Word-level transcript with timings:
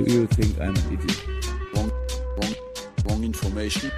Do 0.00 0.06
you 0.12 0.26
think 0.26 0.58
I'm 0.58 0.68
an 0.68 0.92
idiot? 0.92 1.26
Wrong, 1.74 1.90
wrong, 2.36 2.54
wrong 3.04 3.24
information. 3.24 3.90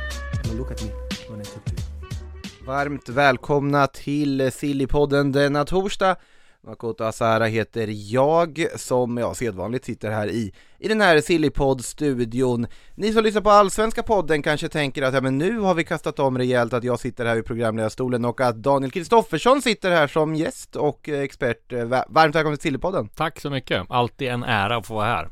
Now 0.45 0.55
look 0.59 0.71
at 0.71 0.83
me 0.83 0.91
when 1.29 1.41
I 1.41 1.45
talk 1.45 1.65
to 1.65 1.73
you. 1.73 2.67
Varmt 2.67 3.09
välkomna 3.09 3.87
till 3.87 4.53
Sillypodden 4.53 5.33
denna 5.33 5.65
torsdag. 5.65 6.17
Makoto 6.67 7.05
Asara 7.05 7.47
heter 7.47 7.89
jag 8.13 8.67
som, 8.77 9.19
ja, 9.19 9.35
sedvanligt 9.35 9.85
sitter 9.85 10.11
här 10.11 10.27
i, 10.29 10.53
i 10.79 10.89
den 10.89 11.01
här 11.01 11.21
Sillypodd-studion. 11.21 12.67
Ni 12.95 13.13
som 13.13 13.25
lyssnar 13.25 13.43
på 13.43 13.51
Allsvenska 13.51 14.03
podden 14.03 14.43
kanske 14.43 14.69
tänker 14.69 15.03
att 15.03 15.15
ja, 15.15 15.21
men 15.21 15.39
nu 15.39 15.59
har 15.59 15.75
vi 15.75 15.85
kastat 15.85 16.19
om 16.19 16.39
rejält 16.39 16.73
att 16.73 16.85
jag 16.85 17.01
sitter 17.01 17.25
här 17.25 17.37
i 17.37 17.43
programledarstolen 17.43 18.25
och 18.25 18.41
att 18.41 18.57
Daniel 18.57 18.91
Kristoffersson 18.91 19.63
sitter 19.63 19.91
här 19.91 20.07
som 20.07 20.35
gäst 20.35 20.77
och 20.77 21.09
eh, 21.09 21.21
expert. 21.21 21.73
Eh, 21.73 21.85
va- 21.85 22.05
Varmt 22.09 22.35
välkommen 22.35 22.59
till 22.59 22.63
Sillypodden! 22.69 23.09
Tack 23.09 23.41
så 23.41 23.51
mycket. 23.51 23.83
Alltid 23.89 24.29
en 24.29 24.45
ära 24.45 24.77
att 24.77 24.87
få 24.87 24.95
vara 24.95 25.07
här. 25.07 25.29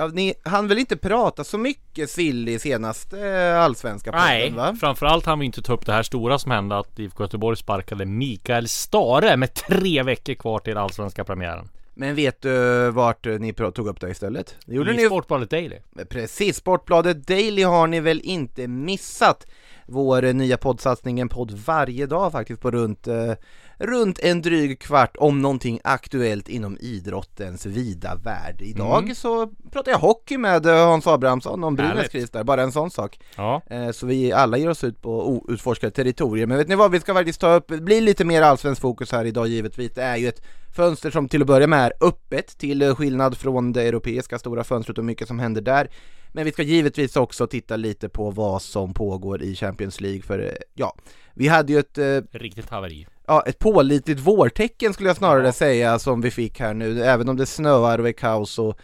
Ja, 0.00 0.06
ni 0.06 0.34
hann 0.42 0.68
väl 0.68 0.78
inte 0.78 0.96
prata 0.96 1.44
så 1.44 1.58
mycket 1.58 2.10
Silly 2.10 2.58
senaste 2.58 3.28
eh, 3.28 3.60
Allsvenska 3.60 4.12
podden 4.12 4.26
Nej, 4.26 4.50
va? 4.50 4.76
framförallt 4.80 5.26
hann 5.26 5.38
vi 5.38 5.46
inte 5.46 5.62
ta 5.62 5.72
upp 5.72 5.86
det 5.86 5.92
här 5.92 6.02
stora 6.02 6.38
som 6.38 6.50
hände 6.50 6.78
att 6.78 6.98
IFK 6.98 7.24
Göteborg 7.24 7.56
sparkade 7.56 8.06
Mikael 8.06 8.68
Stare 8.68 9.36
med 9.36 9.54
tre 9.54 10.02
veckor 10.02 10.34
kvar 10.34 10.58
till 10.58 10.76
allsvenska 10.76 11.24
premiären. 11.24 11.68
Men 11.94 12.14
vet 12.14 12.42
du 12.42 12.90
vart 12.90 13.26
eh, 13.26 13.38
ni 13.38 13.52
tog 13.52 13.88
upp 13.88 14.00
det 14.00 14.10
istället? 14.10 14.56
Det 14.66 14.74
gjorde 14.74 14.92
I 14.92 14.96
ni 14.96 15.06
Sportbladet 15.06 15.50
Daily. 15.50 15.76
Precis, 16.08 16.56
Sportbladet 16.56 17.26
Daily 17.26 17.62
har 17.62 17.86
ni 17.86 18.00
väl 18.00 18.20
inte 18.20 18.68
missat? 18.68 19.46
Vår 19.86 20.24
eh, 20.24 20.34
nya 20.34 20.56
poddsatsning, 20.56 21.20
en 21.20 21.28
podd 21.28 21.50
varje 21.50 22.06
dag 22.06 22.32
faktiskt 22.32 22.60
på 22.62 22.70
runt, 22.70 23.06
eh, 23.06 23.32
runt 23.80 24.18
en 24.18 24.42
dryg 24.42 24.78
kvart 24.80 25.16
om 25.18 25.42
någonting 25.42 25.80
aktuellt 25.84 26.48
inom 26.48 26.78
idrottens 26.80 27.66
vida 27.66 28.14
värld. 28.14 28.62
Idag 28.62 29.02
Mm. 29.02 29.14
så 29.14 29.46
pratar 29.72 29.92
jag 29.92 29.98
hockey 29.98 30.38
med 30.38 30.66
eh, 30.66 30.86
Hans 30.86 31.06
Abrahamsson 31.06 31.64
om 31.64 31.76
Brynäs 31.76 32.08
kris 32.08 32.30
där, 32.30 32.44
bara 32.44 32.62
en 32.62 32.72
sån 32.72 32.90
sak. 32.90 33.20
Ja, 33.36 33.62
Eh, 33.70 33.90
Så 33.90 34.06
vi 34.06 34.32
alla 34.32 34.56
ger 34.58 34.68
oss 34.70 34.84
ut 34.84 35.02
på 35.02 35.28
outforskade 35.28 35.90
territorier. 35.90 36.46
Men 36.46 36.58
vet 36.58 36.68
ni 36.68 36.74
vad, 36.74 36.90
vi 36.90 37.00
ska 37.00 37.14
faktiskt 37.14 37.40
ta 37.40 37.54
upp, 37.54 37.68
det 37.68 37.80
blir 37.80 38.00
lite 38.00 38.24
mer 38.24 38.42
allsvensk 38.42 38.80
fokus 38.82 39.12
här 39.12 39.24
idag 39.24 39.48
givetvis. 39.48 39.92
Det 39.94 40.02
är 40.02 40.16
ju 40.16 40.28
ett 40.28 40.42
fönster 40.76 41.10
som 41.10 41.28
till 41.28 41.40
att 41.40 41.46
börja 41.46 41.66
med 41.66 41.86
är 41.86 41.92
öppet, 42.00 42.58
till 42.58 42.82
eh, 42.82 42.94
skillnad 42.94 43.36
från 43.38 43.72
det 43.72 43.82
europeiska 43.82 44.38
stora 44.38 44.64
fönstret 44.64 44.98
och 44.98 45.04
mycket 45.04 45.28
som 45.28 45.38
händer 45.38 45.60
där. 45.62 45.90
Men 46.32 46.44
vi 46.44 46.52
ska 46.52 46.62
givetvis 46.62 47.16
också 47.16 47.46
titta 47.46 47.76
lite 47.76 48.08
på 48.08 48.30
vad 48.30 48.62
som 48.62 48.94
pågår 48.94 49.42
i 49.42 49.54
Champions 49.56 50.00
League, 50.00 50.22
för 50.22 50.58
ja, 50.74 50.94
vi 51.34 51.48
hade 51.48 51.72
ju 51.72 51.78
ett 51.78 51.98
eh, 51.98 52.04
riktigt 52.32 52.70
haveri. 52.70 53.06
Ja, 53.30 53.42
ett 53.46 53.58
pålitligt 53.58 54.20
vårtecken 54.20 54.94
skulle 54.94 55.08
jag 55.08 55.16
snarare 55.16 55.46
Ja. 55.46 55.52
säga 55.52 55.98
som 55.98 56.20
vi 56.20 56.30
fick 56.30 56.60
här 56.60 56.74
nu. 56.74 57.02
Även 57.04 57.28
om 57.28 57.36
det 57.36 57.46
snöar 57.46 57.98
och 57.98 58.08
är 58.08 58.12
kaos 58.12 58.58
och 58.58 58.78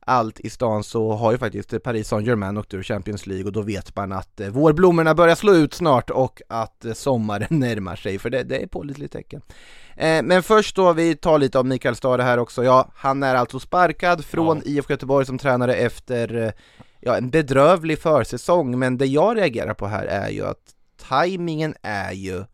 allt 0.00 0.40
i 0.40 0.50
stan 0.50 0.84
så 0.84 1.12
har 1.12 1.32
ju 1.32 1.38
faktiskt 1.38 1.82
Paris 1.82 2.08
Saint-Germain 2.08 2.56
åkt 2.58 2.74
ur 2.74 2.82
Champions 2.82 3.26
League 3.26 3.44
och 3.46 3.52
då 3.52 3.62
vet 3.62 3.96
man 3.96 4.12
att 4.12 4.40
eh, 4.40 4.48
vårblommorna 4.48 5.14
börjar 5.14 5.34
slå 5.34 5.54
ut 5.54 5.74
snart 5.74 6.10
och 6.10 6.42
att 6.48 6.84
eh, 6.84 6.92
sommaren 6.92 7.46
närmar 7.60 7.96
sig, 7.96 8.18
för 8.18 8.30
det, 8.30 8.42
det 8.42 8.62
är 8.62 8.66
pålitligt 8.66 9.12
tecken. 9.12 9.42
Eh, 9.96 10.22
men 10.22 10.42
först 10.42 10.76
då, 10.76 10.92
vi 10.92 11.16
tar 11.16 11.38
lite 11.38 11.58
av 11.58 11.66
Mikael 11.66 11.96
Stare 11.96 12.22
här 12.22 12.38
också. 12.38 12.64
Ja, 12.64 12.90
han 12.94 13.22
är 13.22 13.34
alltså 13.34 13.60
sparkad 13.60 14.24
från 14.24 14.56
Ja. 14.56 14.62
IFK 14.72 14.92
Göteborg 14.92 15.26
som 15.26 15.38
tränare 15.38 15.74
efter 15.74 16.52
ja, 17.00 17.16
en 17.16 17.30
bedrövlig 17.30 17.98
försäsong, 17.98 18.78
men 18.78 18.98
det 18.98 19.06
jag 19.06 19.36
reagerar 19.36 19.74
på 19.74 19.86
här 19.86 20.04
är 20.06 20.28
ju 20.28 20.46
att 20.46 20.74
tajmingen 21.08 21.74
är 21.82 22.12
ju 22.12 22.44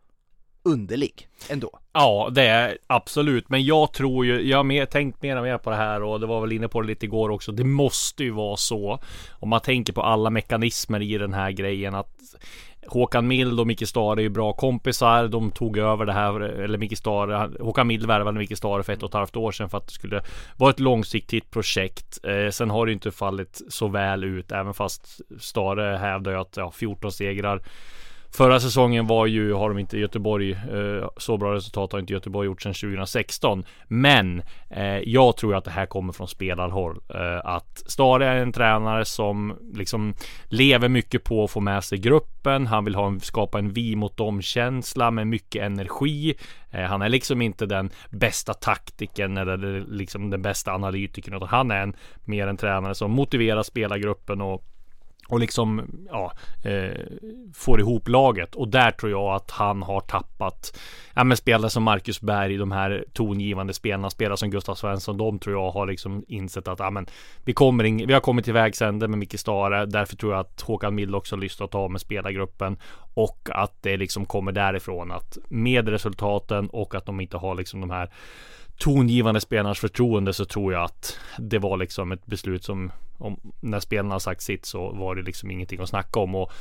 underlig 0.65 1.27
ändå. 1.49 1.79
Ja, 1.93 2.29
det 2.31 2.47
är 2.47 2.77
absolut. 2.87 3.49
Men 3.49 3.65
jag 3.65 3.93
tror 3.93 4.25
ju, 4.25 4.41
jag 4.41 4.57
har 4.57 4.63
mer, 4.63 4.85
tänkt 4.85 5.21
mer 5.21 5.37
och 5.37 5.43
mer 5.43 5.57
på 5.57 5.69
det 5.69 5.75
här 5.75 6.03
och 6.03 6.19
det 6.19 6.25
var 6.25 6.41
väl 6.41 6.51
inne 6.51 6.67
på 6.67 6.81
det 6.81 6.87
lite 6.87 7.05
igår 7.05 7.29
också. 7.29 7.51
Det 7.51 7.63
måste 7.63 8.23
ju 8.23 8.31
vara 8.31 8.57
så. 8.57 8.99
Om 9.31 9.49
man 9.49 9.61
tänker 9.61 9.93
på 9.93 10.01
alla 10.01 10.29
mekanismer 10.29 11.01
i 11.01 11.17
den 11.17 11.33
här 11.33 11.51
grejen 11.51 11.95
att 11.95 12.19
Håkan 12.87 13.27
Mild 13.27 13.59
och 13.59 13.67
Micke 13.67 13.87
Stare 13.87 14.19
är 14.19 14.23
ju 14.23 14.29
bra 14.29 14.53
kompisar. 14.53 15.27
De 15.27 15.51
tog 15.51 15.77
över 15.77 16.05
det 16.05 16.13
här, 16.13 16.39
eller 16.39 16.77
Micke 16.77 16.97
Stare, 16.97 17.49
Håkan 17.59 17.87
Mild 17.87 18.05
värvade 18.05 18.39
Micke 18.39 18.57
Stare 18.57 18.83
för 18.83 18.93
ett 18.93 19.03
och 19.03 19.09
ett 19.09 19.13
halvt 19.13 19.35
år 19.35 19.51
sedan 19.51 19.69
för 19.69 19.77
att 19.77 19.87
det 19.87 19.93
skulle 19.93 20.21
vara 20.57 20.69
ett 20.69 20.79
långsiktigt 20.79 21.51
projekt. 21.51 22.19
Eh, 22.25 22.49
sen 22.49 22.69
har 22.69 22.85
det 22.85 22.89
ju 22.89 22.93
inte 22.93 23.11
fallit 23.11 23.61
så 23.69 23.87
väl 23.87 24.23
ut, 24.23 24.51
även 24.51 24.73
fast 24.73 25.21
Stare 25.39 25.97
hävdar 25.97 26.31
ju 26.31 26.37
att 26.37 26.57
ja, 26.57 26.71
14 26.71 27.11
segrar 27.11 27.61
Förra 28.35 28.59
säsongen 28.59 29.07
var 29.07 29.25
ju, 29.25 29.53
har 29.53 29.69
de 29.69 29.79
inte 29.79 29.97
Göteborg, 29.97 30.51
eh, 30.51 31.09
så 31.17 31.37
bra 31.37 31.53
resultat 31.53 31.91
har 31.91 31.99
inte 31.99 32.13
Göteborg 32.13 32.45
gjort 32.45 32.61
sedan 32.61 32.73
2016. 32.73 33.63
Men 33.87 34.41
eh, 34.69 34.99
jag 34.99 35.37
tror 35.37 35.55
att 35.55 35.63
det 35.63 35.71
här 35.71 35.85
kommer 35.85 36.13
från 36.13 36.27
spelarhåll. 36.27 36.99
Eh, 37.09 37.45
att 37.45 37.83
Stare 37.85 38.27
är 38.27 38.35
en 38.35 38.51
tränare 38.51 39.05
som 39.05 39.55
liksom 39.73 40.13
lever 40.45 40.89
mycket 40.89 41.23
på 41.23 41.43
att 41.43 41.51
få 41.51 41.59
med 41.59 41.83
sig 41.83 41.97
gruppen. 41.97 42.67
Han 42.67 42.85
vill 42.85 42.95
ha 42.95 43.07
en, 43.07 43.19
skapa 43.19 43.59
en 43.59 43.73
vi 43.73 43.95
mot 43.95 44.17
dem 44.17 44.41
känsla 44.41 45.11
med 45.11 45.27
mycket 45.27 45.63
energi. 45.63 46.35
Eh, 46.71 46.83
han 46.83 47.01
är 47.01 47.09
liksom 47.09 47.41
inte 47.41 47.65
den 47.65 47.89
bästa 48.09 48.53
taktiken 48.53 49.37
eller 49.37 49.85
liksom 49.87 50.29
den 50.29 50.41
bästa 50.41 50.71
analytikern. 50.71 51.35
Utan 51.35 51.47
han 51.47 51.71
är 51.71 51.81
en, 51.81 51.95
mer 52.23 52.47
en 52.47 52.57
tränare 52.57 52.95
som 52.95 53.11
motiverar 53.11 53.63
spelargruppen 53.63 54.41
och 54.41 54.63
och 55.27 55.39
liksom 55.39 55.87
ja, 56.09 56.31
eh, 56.63 57.05
får 57.53 57.79
ihop 57.79 58.07
laget. 58.07 58.55
Och 58.55 58.67
där 58.67 58.91
tror 58.91 59.11
jag 59.11 59.35
att 59.35 59.51
han 59.51 59.83
har 59.83 59.99
tappat 59.99 60.79
ja, 61.15 61.23
men 61.23 61.37
spelare 61.37 61.69
som 61.69 61.83
Marcus 61.83 62.21
Berg, 62.21 62.57
de 62.57 62.71
här 62.71 63.05
tongivande 63.13 63.73
spelarna, 63.73 64.09
spelare 64.09 64.37
som 64.37 64.49
Gustav 64.49 64.75
Svensson, 64.75 65.17
de 65.17 65.39
tror 65.39 65.55
jag 65.55 65.71
har 65.71 65.87
liksom 65.87 66.25
insett 66.27 66.67
att 66.67 66.79
ja, 66.79 66.89
men, 66.89 67.05
vi, 67.43 67.53
kommer 67.53 67.83
in, 67.83 68.07
vi 68.07 68.13
har 68.13 68.21
kommit 68.21 68.45
till 68.45 68.53
vägs 68.53 68.81
ände 68.81 69.07
med 69.07 69.19
Micke 69.19 69.39
Stare, 69.39 69.85
därför 69.85 70.15
tror 70.15 70.31
jag 70.33 70.39
att 70.39 70.61
Håkan 70.61 70.95
Mild 70.95 71.15
också 71.15 71.35
har 71.35 71.41
lyssnat 71.41 71.75
av 71.75 71.91
med 71.91 72.01
spelargruppen. 72.01 72.77
Och 73.13 73.49
att 73.51 73.81
det 73.81 73.97
liksom 73.97 74.25
kommer 74.25 74.51
därifrån 74.51 75.11
att 75.11 75.37
med 75.49 75.89
resultaten 75.89 76.69
och 76.69 76.95
att 76.95 77.05
de 77.05 77.21
inte 77.21 77.37
har 77.37 77.55
liksom 77.55 77.81
de 77.81 77.89
här 77.89 78.09
tongivande 78.77 79.41
spelarnas 79.41 79.79
förtroende 79.79 80.33
så 80.33 80.45
tror 80.45 80.73
jag 80.73 80.83
att 80.83 81.19
det 81.37 81.59
var 81.59 81.77
liksom 81.77 82.11
ett 82.11 82.25
beslut 82.25 82.63
som 82.63 82.91
om, 83.17 83.39
när 83.59 83.79
spelarna 83.79 84.19
sagt 84.19 84.41
sitt 84.41 84.65
så 84.65 84.91
var 84.91 85.15
det 85.15 85.21
liksom 85.21 85.51
ingenting 85.51 85.81
att 85.81 85.89
snacka 85.89 86.19
om 86.19 86.35
och 86.35 86.51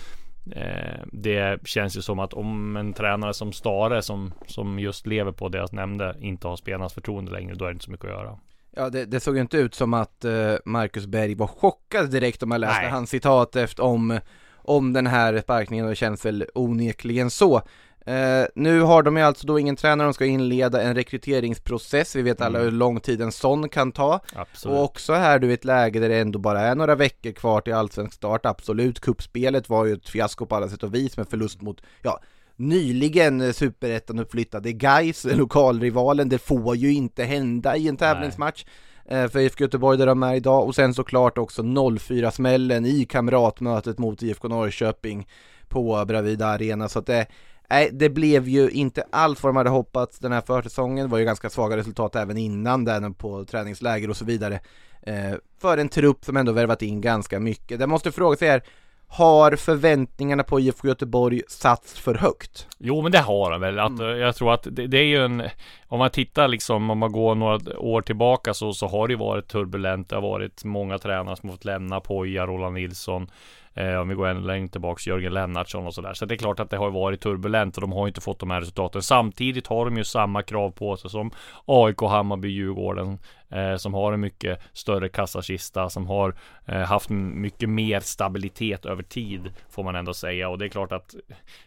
eh, 0.53 1.01
det 1.13 1.67
känns 1.69 1.97
ju 1.97 2.03
som 2.03 2.19
att 2.19 2.33
om 2.33 2.77
en 2.77 2.93
tränare 2.93 3.35
som 3.35 3.53
Stare 3.53 4.03
som, 4.03 4.33
som 4.47 4.79
just 4.79 5.07
lever 5.07 5.33
på 5.33 5.49
det 5.49 5.59
jag 5.59 5.73
nämnde 5.73 6.17
inte 6.21 6.49
har 6.49 6.57
spelarnas 6.57 6.95
förtroende 6.95 7.33
längre 7.33 7.55
då 7.55 7.65
är 7.65 7.69
det 7.69 7.73
inte 7.73 7.85
så 7.85 7.91
mycket 7.91 8.07
att 8.07 8.13
göra. 8.13 8.39
Ja, 8.77 8.91
det, 8.91 9.05
det 9.05 9.21
såg 9.21 9.35
ju 9.35 9.41
inte 9.41 9.57
ut 9.57 9.75
som 9.75 9.95
att 9.95 10.25
eh, 10.25 10.55
Marcus 10.65 11.07
Berg 11.07 11.35
var 11.35 11.47
chockad 11.47 12.11
direkt 12.11 12.43
om 12.43 12.49
man 12.49 12.61
läste 12.61 12.83
Nej. 12.83 12.91
hans 12.91 13.11
citat 13.11 13.57
efter 13.57 13.83
om, 13.83 14.21
om 14.55 14.93
den 14.93 15.07
här 15.07 15.41
sparkningen 15.41 15.85
och 15.85 15.91
det 15.91 15.97
känns 15.97 16.27
väl 16.27 16.47
onekligen 16.55 17.31
så. 17.31 17.63
Eh, 18.07 18.47
nu 18.55 18.81
har 18.81 19.03
de 19.03 19.17
ju 19.17 19.23
alltså 19.23 19.47
då 19.47 19.59
ingen 19.59 19.77
tränare, 19.77 20.07
de 20.07 20.15
ska 20.15 20.25
inleda 20.27 20.83
en 20.83 20.95
rekryteringsprocess, 20.95 22.17
vi 22.17 22.23
vet 22.23 22.41
alla 22.41 22.59
Mm. 22.59 22.65
hur 22.65 22.79
lång 22.79 23.01
tid 23.01 23.21
en 23.23 23.33
sån 23.33 23.69
kan 23.69 23.93
ta. 23.93 24.21
Absolut. 24.35 24.79
Och 24.79 24.85
också 24.85 25.13
här 25.13 25.39
du 25.39 25.51
i 25.51 25.55
ett 25.55 25.65
läge 25.65 26.01
där 26.01 26.09
det 26.09 26.19
ändå 26.19 26.39
bara 26.39 26.61
är 26.61 26.75
några 26.75 26.95
veckor 26.95 27.33
kvar 27.33 27.61
till 27.61 27.75
allsvensk 27.75 28.15
start, 28.15 28.47
absolut. 28.47 29.01
Kuppspelet 29.01 29.69
var 29.69 29.85
ju 29.85 29.93
ett 29.93 30.09
fiasko 30.09 30.47
på 30.47 30.57
alla 30.57 30.69
sätt 30.69 30.83
och 30.83 30.95
vis 30.95 31.17
med 31.17 31.29
förlust 31.29 31.63
mot, 31.63 31.83
ja, 32.03 32.21
nyligen 32.57 33.55
superettan 33.55 34.19
uppflyttade 34.19 34.73
Gais, 34.73 35.25
lokalrivalen. 35.25 36.29
Det 36.29 36.39
får 36.39 36.77
ju 36.77 36.93
inte 36.95 37.25
hända 37.25 37.77
i 37.77 37.89
en 37.89 37.97
tävlingsmatch 37.97 38.65
eh, 39.09 39.29
för 39.29 39.39
IFK 39.39 39.65
Göteborg 39.65 39.99
där 39.99 40.07
de 40.07 40.23
är 40.23 40.35
idag. 40.35 40.65
Och 40.67 40.75
sen 40.75 40.95
såklart 40.95 41.39
också 41.39 41.63
0-4-smällen 41.63 42.87
i 42.87 43.05
kamratmötet 43.05 43.99
mot 43.99 44.23
IFK 44.23 44.49
Norrköping 44.49 45.29
på 45.69 46.05
Bravida 46.05 46.47
Arena. 46.47 46.89
Så 46.89 46.99
att 46.99 47.07
det, 47.07 47.27
nej, 47.71 47.91
det 47.93 48.09
blev 48.09 48.49
ju 48.49 48.71
inte 48.71 49.05
allt 49.11 49.43
vad 49.43 49.49
de 49.49 49.57
hade 49.57 49.71
hoppats 49.71 50.19
den 50.19 50.33
här 50.33 50.41
försäsongen. 50.41 51.07
Det 51.07 51.11
var 51.11 51.19
ju 51.19 51.25
ganska 51.25 51.51
svaga 51.51 51.77
resultat 51.77 52.17
även 52.17 52.39
innan 52.39 52.85
den 52.85 53.15
på 53.15 53.45
träningsläger 53.45 54.11
och 54.11 54.17
så 54.17 54.25
vidare. 54.25 54.61
Eh, 55.03 55.35
för 55.61 55.79
en 55.79 55.89
trupp 55.89 56.25
som 56.25 56.37
ändå 56.37 56.53
värvat 56.53 56.83
in 56.83 57.01
ganska 57.01 57.41
mycket. 57.41 57.79
Det 57.79 57.87
måste 57.87 58.13
fråga 58.13 58.37
sig 58.37 58.49
här, 58.49 58.63
har 59.09 59.57
förväntningarna 59.57 60.43
på 60.43 60.61
IFK 60.61 60.89
Göteborg 60.89 61.43
satts 61.49 61.99
för 61.99 62.15
högt? 62.15 62.69
Jo 62.79 63.03
men 63.03 63.13
det 63.13 63.19
har 63.19 63.51
han 63.51 63.61
väl. 63.61 63.79
Att, 63.79 64.01
eh, 64.01 64.07
Jag 64.07 64.37
tror 64.37 64.55
att 64.55 64.67
det, 64.71 64.87
det 64.87 64.99
är 64.99 65.05
ju 65.05 65.25
en 65.25 65.43
om 65.89 65.99
man 65.99 66.11
tittar 66.11 66.49
liksom, 66.49 66.91
om 66.91 66.99
man 66.99 67.13
går 67.13 67.35
några 67.35 67.79
år 67.79 68.03
tillbaka 68.03 68.55
så, 68.55 68.73
så 68.73 68.87
har 68.87 69.09
det 69.09 69.17
varit 69.17 69.49
turbulent. 69.49 70.09
Det 70.09 70.17
har 70.17 70.23
varit 70.23 70.65
många 70.65 70.99
tränare 70.99 71.37
som 71.37 71.49
har 71.49 71.57
fått 71.57 71.65
lämna 71.65 72.01
Poja, 72.01 72.47
Roland 72.47 72.75
Nilsson. 72.75 73.31
Eh, 73.75 73.97
om 73.97 74.09
vi 74.09 74.15
går 74.15 74.27
ännu 74.27 74.47
längre 74.47 74.69
tillbaks, 74.69 75.07
Jörgen 75.07 75.35
Lennartsson 75.35 75.87
och 75.87 75.95
sådär. 75.95 76.15
Så 76.15 76.27
det 76.27 76.35
är 76.35 76.37
klart 76.37 76.61
att 76.61 76.71
det 76.71 76.77
har 76.77 76.91
varit 76.91 77.21
turbulent 77.21 77.77
och 77.77 77.81
de 77.81 77.93
har 77.93 78.09
inte 78.09 78.21
fått 78.21 78.39
de 78.39 78.51
här 78.51 78.61
resultaten. 78.61 79.03
Samtidigt 79.03 79.67
har 79.67 79.85
de 79.85 79.97
ju 79.97 80.05
samma 80.05 80.43
krav 80.43 80.71
på 80.71 80.97
sig 80.97 81.11
som 81.11 81.31
AIK, 81.65 82.01
Hammarby, 82.01 82.49
Djurgården. 82.49 83.19
Eh, 83.55 83.77
som 83.77 83.95
har 83.95 84.13
en 84.13 84.21
mycket 84.21 84.61
större 84.73 85.09
kassakista, 85.09 85.91
som 85.91 86.07
har 86.07 86.35
eh, 86.67 86.81
haft 86.81 87.11
mycket 87.11 87.69
mer 87.69 88.01
stabilitet 88.01 88.87
över 88.87 89.03
tid. 89.03 89.53
Får 89.71 89.85
man 89.85 89.97
ändå 89.97 90.15
säga. 90.15 90.49
Och 90.49 90.59
det 90.59 90.65
är 90.65 90.69
klart 90.69 90.93
att 90.93 91.15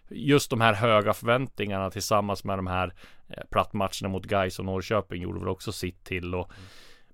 just 0.09 0.49
de 0.49 0.61
här 0.61 0.73
höga 0.73 1.13
förväntningarna 1.13 1.89
tillsammans 1.89 2.43
med 2.43 2.57
de 2.57 2.67
här 2.67 2.93
eh, 3.29 3.43
plattmatcherna 3.51 4.09
mot 4.09 4.25
Gais 4.25 4.59
och 4.59 4.65
Norrköping 4.65 5.21
gjorde 5.21 5.39
väl 5.39 5.49
också 5.49 5.71
sitt 5.71 6.03
till. 6.03 6.35
Och, 6.35 6.45
mm 6.45 6.67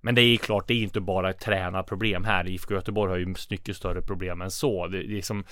men 0.05 0.15
det 0.15 0.21
är 0.21 0.37
klart, 0.37 0.67
det 0.67 0.73
är 0.73 0.83
inte 0.83 0.99
bara 0.99 1.29
ett 1.29 1.39
tränarproblem 1.39 2.23
här. 2.23 2.47
IFK 2.47 2.73
Göteborg 2.73 3.11
har 3.11 3.17
ju 3.17 3.33
mycket 3.49 3.77
större 3.77 4.01
problem 4.01 4.41
än 4.41 4.51
så. 4.51 4.87
Det, 4.87 5.03
det 5.03 5.17
är 5.17 5.21
som, 5.21 5.43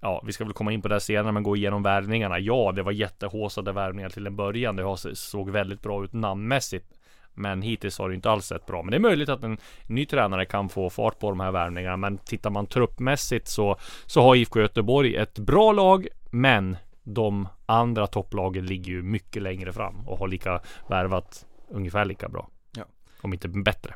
ja, 0.00 0.22
vi 0.26 0.32
ska 0.32 0.44
väl 0.44 0.52
komma 0.52 0.72
in 0.72 0.82
på 0.82 0.88
det 0.88 1.00
senare, 1.00 1.32
men 1.32 1.42
gå 1.42 1.56
igenom 1.56 1.82
värvningarna. 1.82 2.38
Ja, 2.38 2.72
det 2.76 2.82
var 2.82 2.92
jättehåsade 2.92 3.72
värvningar 3.72 4.08
till 4.08 4.26
en 4.26 4.36
början. 4.36 4.76
Det 4.76 4.96
såg 5.14 5.50
väldigt 5.50 5.82
bra 5.82 6.04
ut 6.04 6.12
namnmässigt. 6.12 6.86
Men 7.34 7.62
hittills 7.62 7.98
har 7.98 8.08
det 8.08 8.14
inte 8.14 8.30
alls 8.30 8.46
sett 8.46 8.66
bra. 8.66 8.82
Men 8.82 8.90
det 8.90 8.96
är 8.96 9.00
möjligt 9.00 9.28
att 9.28 9.44
en 9.44 9.58
ny 9.86 10.06
tränare 10.06 10.44
kan 10.44 10.68
få 10.68 10.90
fart 10.90 11.18
på 11.18 11.30
de 11.30 11.40
här 11.40 11.52
värvningarna. 11.52 11.96
Men 11.96 12.18
tittar 12.18 12.50
man 12.50 12.66
truppmässigt 12.66 13.48
så, 13.48 13.76
så 14.06 14.22
har 14.22 14.36
IFK 14.36 14.60
Göteborg 14.60 15.16
ett 15.16 15.38
bra 15.38 15.72
lag. 15.72 16.06
Men 16.30 16.76
de 17.02 17.48
andra 17.66 18.06
topplagen 18.06 18.66
ligger 18.66 18.92
ju 18.92 19.02
mycket 19.02 19.42
längre 19.42 19.72
fram 19.72 20.08
och 20.08 20.18
har 20.18 20.28
lika 20.28 20.60
värvat 20.88 21.46
ungefär 21.70 22.04
lika 22.04 22.28
bra. 22.28 22.48
Om 23.26 23.32
inte 23.32 23.48
bättre. 23.48 23.94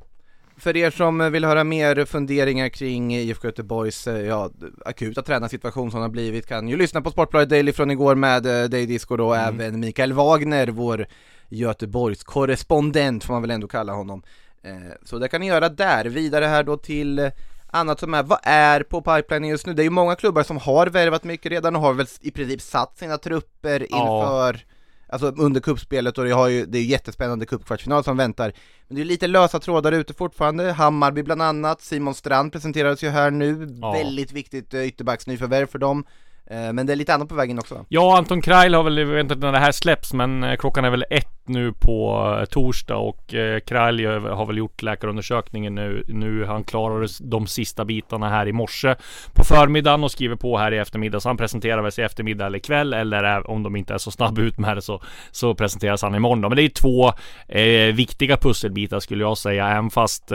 För 0.57 0.77
er 0.77 0.91
som 0.91 1.33
vill 1.33 1.45
höra 1.45 1.65
mer 1.65 2.05
funderingar 2.05 2.69
kring 2.69 3.15
IFK 3.15 3.49
Göteborgs 3.49 4.07
eh, 4.07 4.27
ja, 4.27 4.51
akuta 4.85 5.23
tränarsituation 5.23 5.91
som 5.91 6.01
har 6.01 6.09
blivit 6.09 6.47
kan 6.47 6.69
ju 6.69 6.77
lyssna 6.77 7.01
på 7.01 7.11
Sportbladet 7.11 7.49
Daily 7.49 7.73
från 7.73 7.91
igår 7.91 8.15
med 8.15 8.47
eh, 8.47 8.69
dig 8.69 8.87
Disco 8.87 9.17
då, 9.17 9.35
mm. 9.35 9.61
även 9.61 9.81
Mikael 9.81 10.13
Wagner, 10.13 10.69
vår 10.69 11.07
Göteborgs 11.49 12.25
korrespondent 12.25 13.25
får 13.25 13.35
man 13.35 13.43
väl 13.43 13.51
ändå 13.51 13.69
kalla 13.69 13.93
honom. 13.93 14.23
Eh, 14.63 14.93
så 15.05 15.19
det 15.19 15.29
kan 15.29 15.41
ni 15.41 15.47
göra 15.47 15.69
där. 15.69 16.05
Vidare 16.05 16.45
här 16.45 16.63
då 16.63 16.77
till 16.77 17.31
annat 17.67 18.01
som 18.01 18.15
är, 18.15 18.23
vad 18.23 18.41
är 18.43 18.83
på 18.83 19.03
pipeline 19.03 19.45
just 19.45 19.67
nu? 19.67 19.75
Det 19.75 19.83
är 19.83 19.85
ju 19.85 19.91
många 19.91 20.17
klubbar 20.17 20.43
som 20.43 20.57
har 20.57 20.87
värvat 20.87 21.25
mycket 21.25 21.53
redan 21.53 21.77
och 21.77 21.83
har 21.83 21.93
väl 21.93 22.07
i 22.21 22.31
princip 22.31 22.61
satt 22.61 22.99
sina 22.99 23.19
trupper 23.19 23.83
inför 23.83 24.55
ja. 24.55 24.80
Alltså 25.13 25.27
under 25.27 25.61
kuppspelet 25.61 26.19
och 26.19 26.25
det, 26.25 26.31
har 26.31 26.49
ju, 26.49 26.67
det 26.67 26.79
är 26.79 26.83
jättespännande 26.83 27.47
cupkvartsfinal 27.47 28.05
som 28.05 28.17
väntar. 28.17 28.53
Men 28.89 28.97
det 28.97 29.03
är 29.03 29.05
lite 29.05 29.27
lösa 29.27 29.59
trådar 29.59 29.93
ute 29.93 30.15
fortfarande, 30.15 30.73
Hammarby 30.73 31.23
bland 31.23 31.43
annat, 31.43 31.81
Simon 31.81 32.15
Strand 32.15 32.53
presenterades 32.53 33.05
ju 33.05 33.09
här 33.09 33.31
nu, 33.31 33.77
ja. 33.81 33.93
väldigt 33.93 34.33
viktigt 34.33 34.75
eh, 34.75 34.87
ytterbacksnyförvärv 34.87 35.67
för 35.67 35.79
dem. 35.79 36.05
Eh, 36.51 36.73
men 36.73 36.87
det 36.87 36.93
är 36.93 36.97
lite 36.97 37.15
annat 37.15 37.29
på 37.29 37.35
vägen 37.35 37.59
också. 37.59 37.87
Ja, 37.89 38.19
Anton 38.19 38.43
Krail 38.43 38.75
har 38.75 38.83
väl, 38.83 38.99
inte 38.99 39.35
när 39.35 39.53
det 39.53 39.59
här 39.59 39.73
släpps 39.73 40.13
men 40.13 40.45
eh, 40.45 40.57
klockan 40.57 40.85
är 40.85 40.91
väl 40.91 41.05
ett 41.11 41.40
nu 41.51 41.73
på 41.73 42.27
eh, 42.41 42.45
torsdag 42.45 42.97
och 42.97 43.35
eh, 43.35 43.61
Kralj 43.61 44.07
har 44.07 44.47
väl 44.47 44.59
gjort 44.59 44.83
läkarundersökningen 44.83 45.75
nu. 45.75 46.05
Nu 46.09 46.45
han 46.45 46.65
klarade 46.65 47.09
de 47.21 47.47
sista 47.47 47.85
bitarna 47.85 48.29
här 48.29 48.49
i 48.49 48.53
morse 48.53 48.95
på 49.35 49.45
förmiddagen 49.45 50.05
och 50.05 50.11
skriver 50.11 50.37
på 50.37 50.59
här 50.59 50.73
i 50.73 50.79
eftermiddag. 50.79 51.21
Så 51.21 51.29
han 51.29 51.37
presenterar 51.37 51.83
väl 51.83 51.93
sig 51.93 52.03
i 52.03 52.07
eftermiddag 52.07 52.47
eller 52.47 52.59
kväll 52.59 52.93
eller 52.93 53.51
om 53.51 53.63
de 53.63 53.77
inte 53.77 53.95
är 53.95 53.99
så 53.99 54.11
snabba 54.11 54.41
ut 54.41 54.59
med 54.59 54.77
det 54.77 54.83
så, 54.83 55.03
så 55.31 55.55
presenteras 55.55 56.03
han 56.03 56.15
imorgon. 56.15 56.41
Då. 56.41 56.49
Men 56.49 56.57
det 56.57 56.63
är 56.63 56.69
två 56.69 57.13
eh, 57.49 57.95
viktiga 57.95 58.37
pusselbitar 58.37 59.01
skulle 59.01 59.25
jag 59.25 59.39
säga, 59.39 59.69
även 59.69 59.91
fast 59.91 60.33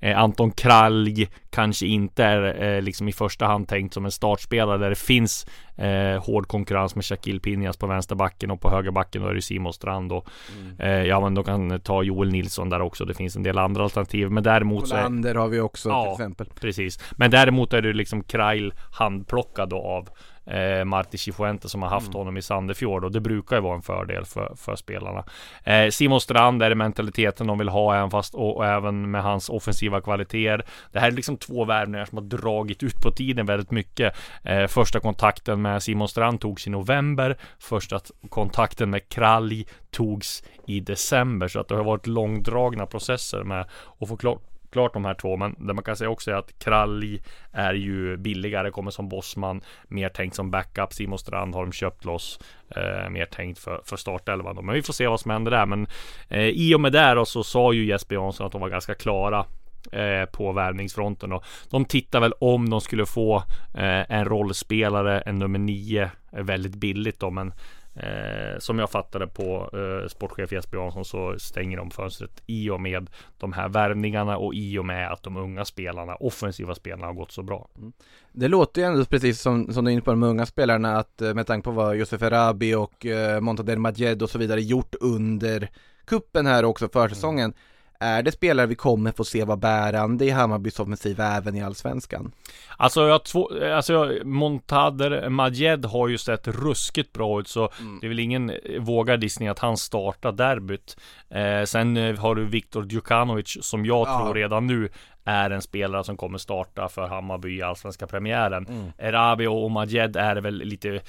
eh, 0.00 0.18
Anton 0.18 0.50
Kralj 0.50 1.28
kanske 1.50 1.86
inte 1.86 2.24
är 2.24 2.62
eh, 2.62 2.82
liksom 2.82 3.08
i 3.08 3.12
första 3.12 3.46
hand 3.46 3.68
tänkt 3.68 3.94
som 3.94 4.04
en 4.04 4.10
startspelare 4.10 4.78
där 4.78 4.90
det 4.90 4.98
finns 4.98 5.46
eh, 5.78 6.24
hård 6.24 6.48
konkurrens 6.48 6.94
med 6.94 7.04
Shaquille 7.04 7.40
Pinjas 7.40 7.76
på 7.76 7.86
vänsterbacken 7.86 8.50
och 8.50 8.60
på 8.60 8.70
högerbacken 8.70 9.22
då 9.22 9.28
är 9.28 9.34
det 9.34 9.42
Simon 9.42 9.72
Strand 9.72 10.12
och 10.12 10.28
mm. 10.58 10.80
eh, 10.80 11.06
ja 11.06 11.20
men 11.20 11.34
de 11.34 11.44
kan 11.44 11.80
ta 11.80 12.02
Joel 12.02 12.32
Nilsson 12.32 12.70
där 12.70 12.80
också. 12.80 13.04
Det 13.04 13.14
finns 13.14 13.36
en 13.36 13.42
del 13.42 13.58
andra 13.58 13.82
alternativ 13.82 14.30
men 14.30 14.42
däremot 14.42 14.92
Olander 14.92 15.32
så 15.32 15.38
är, 15.38 15.40
har 15.40 15.48
vi 15.48 15.60
också 15.60 15.88
ja, 15.88 16.04
till 16.04 16.12
exempel. 16.12 16.46
Precis, 16.60 17.00
men 17.16 17.30
däremot 17.30 17.72
är 17.72 17.82
det 17.82 17.92
liksom 17.92 18.22
Krail 18.22 18.72
handplockad 18.92 19.68
då 19.68 19.78
av 19.82 20.08
eh, 20.48 20.84
Marti 20.84 21.18
Cifuente 21.18 21.68
som 21.68 21.82
har 21.82 21.88
haft 21.88 22.06
mm. 22.06 22.18
honom 22.18 22.36
i 22.36 22.42
Sandefjord 22.42 23.04
och 23.04 23.12
det 23.12 23.20
brukar 23.20 23.56
ju 23.56 23.62
vara 23.62 23.74
en 23.74 23.82
fördel 23.82 24.24
för, 24.24 24.54
för 24.56 24.76
spelarna. 24.76 25.24
Eh, 25.64 25.90
Simon 25.90 26.20
Strand 26.20 26.62
är 26.62 26.68
det 26.68 26.74
mentaliteten 26.74 27.46
de 27.46 27.58
vill 27.58 27.68
ha 27.68 27.96
även 27.96 28.10
fast 28.10 28.34
och, 28.34 28.56
och, 28.56 28.66
även 28.66 29.10
med 29.10 29.22
hans 29.22 29.48
offensiva 29.48 30.00
kvaliteter. 30.00 30.64
Det 30.92 31.00
här 31.00 31.08
är 31.08 31.12
liksom 31.12 31.36
två 31.36 31.64
värvningar 31.64 32.04
som 32.04 32.18
har 32.18 32.24
dragit 32.24 32.82
ut 32.82 33.00
på 33.02 33.10
tiden 33.10 33.46
väldigt 33.46 33.70
mycket. 33.70 34.16
Eh, 34.42 34.66
första 34.66 35.00
kontakten 35.00 35.62
med 35.62 35.82
Simon 35.82 36.08
Strand 36.08 36.40
togs 36.40 36.66
i 36.66 36.70
november. 36.70 37.36
Första 37.58 38.00
kontakten 38.28 38.90
med 38.90 39.08
Kralj 39.08 39.66
togs 39.90 40.44
i 40.66 40.80
december 40.80 41.48
så 41.48 41.60
att 41.60 41.68
det 41.68 41.74
har 41.74 41.84
varit 41.84 42.06
långdragna 42.06 42.86
processer 42.86 43.42
med 43.42 43.66
att 43.98 44.08
få 44.08 44.16
klart 44.16 44.57
klart 44.70 44.92
de 44.92 45.04
här 45.04 45.14
två. 45.14 45.36
Men 45.36 45.66
det 45.66 45.74
man 45.74 45.84
kan 45.84 45.96
säga 45.96 46.10
också 46.10 46.30
är 46.30 46.34
att 46.34 46.58
Kralj 46.58 47.22
är 47.52 47.74
ju 47.74 48.16
billigare, 48.16 48.70
kommer 48.70 48.90
som 48.90 49.08
bossman, 49.08 49.60
mer 49.88 50.08
tänkt 50.08 50.36
som 50.36 50.50
backup. 50.50 50.92
Simon 50.92 51.18
Strand 51.18 51.54
har 51.54 51.62
de 51.62 51.72
köpt 51.72 52.04
loss, 52.04 52.40
eh, 52.68 53.10
mer 53.10 53.24
tänkt 53.24 53.58
för, 53.58 53.80
för 53.84 53.96
startelvan. 53.96 54.66
Men 54.66 54.74
vi 54.74 54.82
får 54.82 54.92
se 54.92 55.06
vad 55.06 55.20
som 55.20 55.30
händer 55.30 55.50
där. 55.50 55.66
Men 55.66 55.86
eh, 56.28 56.48
i 56.48 56.74
och 56.74 56.80
med 56.80 56.92
det 56.92 57.14
då 57.14 57.24
så 57.24 57.44
sa 57.44 57.72
ju 57.72 57.86
Jesper 57.86 58.14
Jansson 58.14 58.46
att 58.46 58.52
de 58.52 58.60
var 58.60 58.68
ganska 58.68 58.94
klara 58.94 59.46
eh, 59.92 60.24
på 60.24 60.52
värvningsfronten 60.52 61.32
och 61.32 61.44
de 61.70 61.84
tittar 61.84 62.20
väl 62.20 62.32
om 62.32 62.70
de 62.70 62.80
skulle 62.80 63.06
få 63.06 63.36
eh, 63.74 64.12
en 64.12 64.24
rollspelare, 64.24 65.20
en 65.20 65.38
nummer 65.38 65.58
nio, 65.58 66.10
eh, 66.32 66.42
väldigt 66.42 66.74
billigt 66.74 67.20
då, 67.20 67.30
men 67.30 67.52
Eh, 67.98 68.58
som 68.58 68.78
jag 68.78 68.90
fattade 68.90 69.26
på 69.26 69.70
eh, 69.72 70.08
sportchef 70.08 70.52
Jesper 70.52 70.78
Jansson 70.78 71.04
så 71.04 71.38
stänger 71.38 71.76
de 71.76 71.90
fönstret 71.90 72.42
i 72.46 72.70
och 72.70 72.80
med 72.80 73.10
de 73.38 73.52
här 73.52 73.68
värvningarna 73.68 74.36
och 74.36 74.54
i 74.54 74.78
och 74.78 74.84
med 74.84 75.12
att 75.12 75.22
de 75.22 75.36
unga 75.36 75.64
spelarna, 75.64 76.14
offensiva 76.14 76.74
spelarna 76.74 77.06
har 77.06 77.14
gått 77.14 77.32
så 77.32 77.42
bra. 77.42 77.68
Mm. 77.78 77.92
Det 78.32 78.48
låter 78.48 78.82
ju 78.82 78.86
ändå 78.86 79.04
precis 79.04 79.40
som, 79.40 79.72
som 79.72 79.84
du 79.84 79.90
är 79.90 79.92
inne 79.92 80.02
på 80.02 80.10
de 80.10 80.22
unga 80.22 80.46
spelarna 80.46 80.96
att 80.96 81.22
eh, 81.22 81.34
med 81.34 81.46
tanke 81.46 81.64
på 81.64 81.70
vad 81.70 81.96
Josef 81.96 82.22
Erabi 82.22 82.74
och 82.74 83.06
eh, 83.06 83.40
Montader 83.40 83.76
Majed 83.76 84.22
och 84.22 84.30
så 84.30 84.38
vidare 84.38 84.60
gjort 84.60 84.94
under 85.00 85.68
kuppen 86.04 86.46
här 86.46 86.64
också 86.64 86.88
försäsongen 86.88 87.44
mm 87.44 87.56
är 88.00 88.22
det 88.22 88.32
spelare 88.32 88.66
vi 88.66 88.74
kommer 88.74 89.12
få 89.12 89.24
se 89.24 89.44
vara 89.44 89.56
bärande 89.56 90.24
i 90.24 90.30
Hammarbys 90.30 90.80
offensiv 90.80 91.20
även 91.20 91.54
i 91.54 91.62
Allsvenskan? 91.62 92.32
Alltså 92.76 93.08
jag 93.08 93.24
två, 93.24 93.50
alltså 93.74 94.12
Montader 94.24 95.28
Majed 95.28 95.84
har 95.84 96.08
ju 96.08 96.18
sett 96.18 96.48
ruskigt 96.48 97.12
bra 97.12 97.40
ut 97.40 97.48
så 97.48 97.70
mm. 97.80 97.98
det 98.00 98.06
är 98.06 98.08
väl 98.08 98.18
ingen 98.18 98.52
vågad 98.78 99.22
gissning 99.22 99.48
att 99.48 99.58
han 99.58 99.76
startar 99.76 100.32
derbyt. 100.32 100.96
Eh, 101.30 101.64
sen 101.64 101.96
eh, 101.96 102.16
har 102.16 102.34
du 102.34 102.44
Viktor 102.44 102.86
Djukanovic 102.92 103.58
som 103.60 103.86
jag 103.86 104.08
ja. 104.08 104.18
tror 104.18 104.34
redan 104.34 104.66
nu 104.66 104.88
är 105.28 105.50
en 105.50 105.62
spelare 105.62 106.04
som 106.04 106.16
kommer 106.16 106.38
starta 106.38 106.88
för 106.88 107.06
Hammarby 107.06 107.58
i 107.58 107.62
allsvenska 107.62 108.06
premiären. 108.06 108.66
Mm. 108.66 108.92
Erabi 108.98 109.46
och 109.46 109.70
Majed 109.70 110.16
är 110.16 110.36
väl 110.36 110.54
lite 110.54 110.94
eh, 110.94 111.00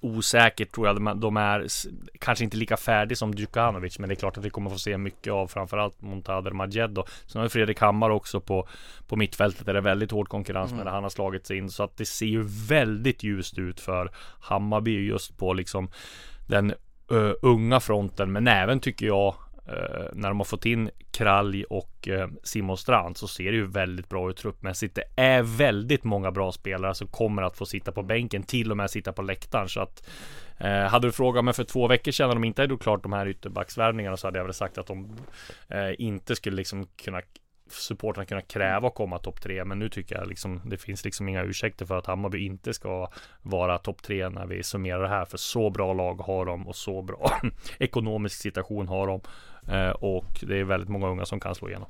osäkert 0.00 0.72
tror 0.72 0.86
jag. 0.86 1.18
De 1.20 1.36
är 1.36 1.66
kanske 2.18 2.44
inte 2.44 2.56
lika 2.56 2.76
färdiga 2.76 3.16
som 3.16 3.32
Djukanovic, 3.32 3.98
men 3.98 4.08
det 4.08 4.12
är 4.12 4.16
klart 4.16 4.38
att 4.38 4.44
vi 4.44 4.50
kommer 4.50 4.70
få 4.70 4.78
se 4.78 4.98
mycket 4.98 5.32
av 5.32 5.46
framförallt 5.46 6.00
Montader 6.00 6.50
Majed 6.50 6.90
då. 6.90 7.06
Sen 7.26 7.38
har 7.38 7.42
vi 7.42 7.48
Fredrik 7.48 7.80
Hammar 7.80 8.10
också 8.10 8.40
på, 8.40 8.68
på 9.06 9.16
mittfältet 9.16 9.66
där 9.66 9.72
det 9.72 9.78
är 9.78 9.82
väldigt 9.82 10.10
hård 10.10 10.28
konkurrens 10.28 10.72
mm. 10.72 10.84
med 10.84 10.92
han 10.92 11.02
har 11.02 11.10
slagit 11.10 11.46
sig 11.46 11.58
in. 11.58 11.70
Så 11.70 11.82
att 11.82 11.96
det 11.96 12.06
ser 12.06 12.26
ju 12.26 12.42
väldigt 12.68 13.22
ljust 13.22 13.58
ut 13.58 13.80
för 13.80 14.10
Hammarby 14.40 15.06
just 15.06 15.38
på 15.38 15.52
liksom 15.52 15.90
den 16.48 16.74
uh, 17.12 17.32
unga 17.42 17.80
fronten. 17.80 18.32
Men 18.32 18.48
även 18.48 18.80
tycker 18.80 19.06
jag 19.06 19.34
Uh, 19.68 20.08
när 20.12 20.28
de 20.28 20.40
har 20.40 20.44
fått 20.44 20.66
in 20.66 20.90
Kralj 21.10 21.64
och 21.64 22.08
uh, 22.08 22.26
Simon 22.42 22.76
Strand 22.76 23.16
så 23.16 23.28
ser 23.28 23.44
det 23.44 23.56
ju 23.56 23.66
väldigt 23.66 24.08
bra 24.08 24.30
ut 24.30 24.36
truppmässigt. 24.36 24.94
Det 24.94 25.04
är 25.16 25.42
väldigt 25.42 26.04
många 26.04 26.30
bra 26.30 26.52
spelare 26.52 26.94
som 26.94 27.08
kommer 27.08 27.42
att 27.42 27.56
få 27.56 27.66
sitta 27.66 27.92
på 27.92 28.02
bänken, 28.02 28.42
till 28.42 28.70
och 28.70 28.76
med 28.76 28.90
sitta 28.90 29.12
på 29.12 29.22
läktaren. 29.22 29.68
Så 29.68 29.80
att 29.80 30.08
uh, 30.60 30.66
hade 30.66 31.08
du 31.08 31.12
frågat 31.12 31.44
mig 31.44 31.54
för 31.54 31.64
två 31.64 31.88
veckor 31.88 32.12
sedan 32.12 32.30
om 32.30 32.34
de 32.34 32.44
inte 32.44 32.62
hade 32.62 32.74
gjort 32.74 32.82
klart 32.82 33.02
de 33.02 33.12
här 33.12 33.28
ytterbacksvärvningarna 33.28 34.16
så 34.16 34.26
hade 34.26 34.38
jag 34.38 34.44
väl 34.44 34.54
sagt 34.54 34.78
att 34.78 34.86
de 34.86 35.16
inte 35.98 36.36
skulle 36.36 36.56
liksom 36.56 36.86
kunna 36.86 37.22
supportrarna 37.72 38.26
kunna 38.26 38.40
kräva 38.40 38.88
att 38.88 38.94
komma 38.94 39.18
topp 39.18 39.40
tre. 39.40 39.64
Men 39.64 39.78
nu 39.78 39.88
tycker 39.88 40.16
jag 40.16 40.28
liksom 40.28 40.60
det 40.64 40.78
finns 40.78 41.04
liksom 41.04 41.28
inga 41.28 41.42
ursäkter 41.42 41.86
för 41.86 41.98
att 41.98 42.06
Hammarby 42.06 42.46
inte 42.46 42.74
ska 42.74 43.08
vara 43.42 43.78
topp 43.78 44.02
tre 44.02 44.28
när 44.28 44.46
vi 44.46 44.62
summerar 44.62 45.02
det 45.02 45.08
här. 45.08 45.24
För 45.24 45.38
så 45.38 45.70
bra 45.70 45.92
lag 45.92 46.14
har 46.14 46.46
de 46.46 46.68
och 46.68 46.76
så 46.76 47.02
bra 47.02 47.40
ekonomisk 47.78 48.40
situation 48.40 48.88
har 48.88 49.06
de. 49.06 49.20
Eh, 49.72 49.90
och 49.90 50.38
det 50.42 50.60
är 50.60 50.64
väldigt 50.64 50.88
många 50.88 51.08
unga 51.08 51.24
som 51.24 51.40
kan 51.40 51.54
slå 51.54 51.68
igenom. 51.68 51.88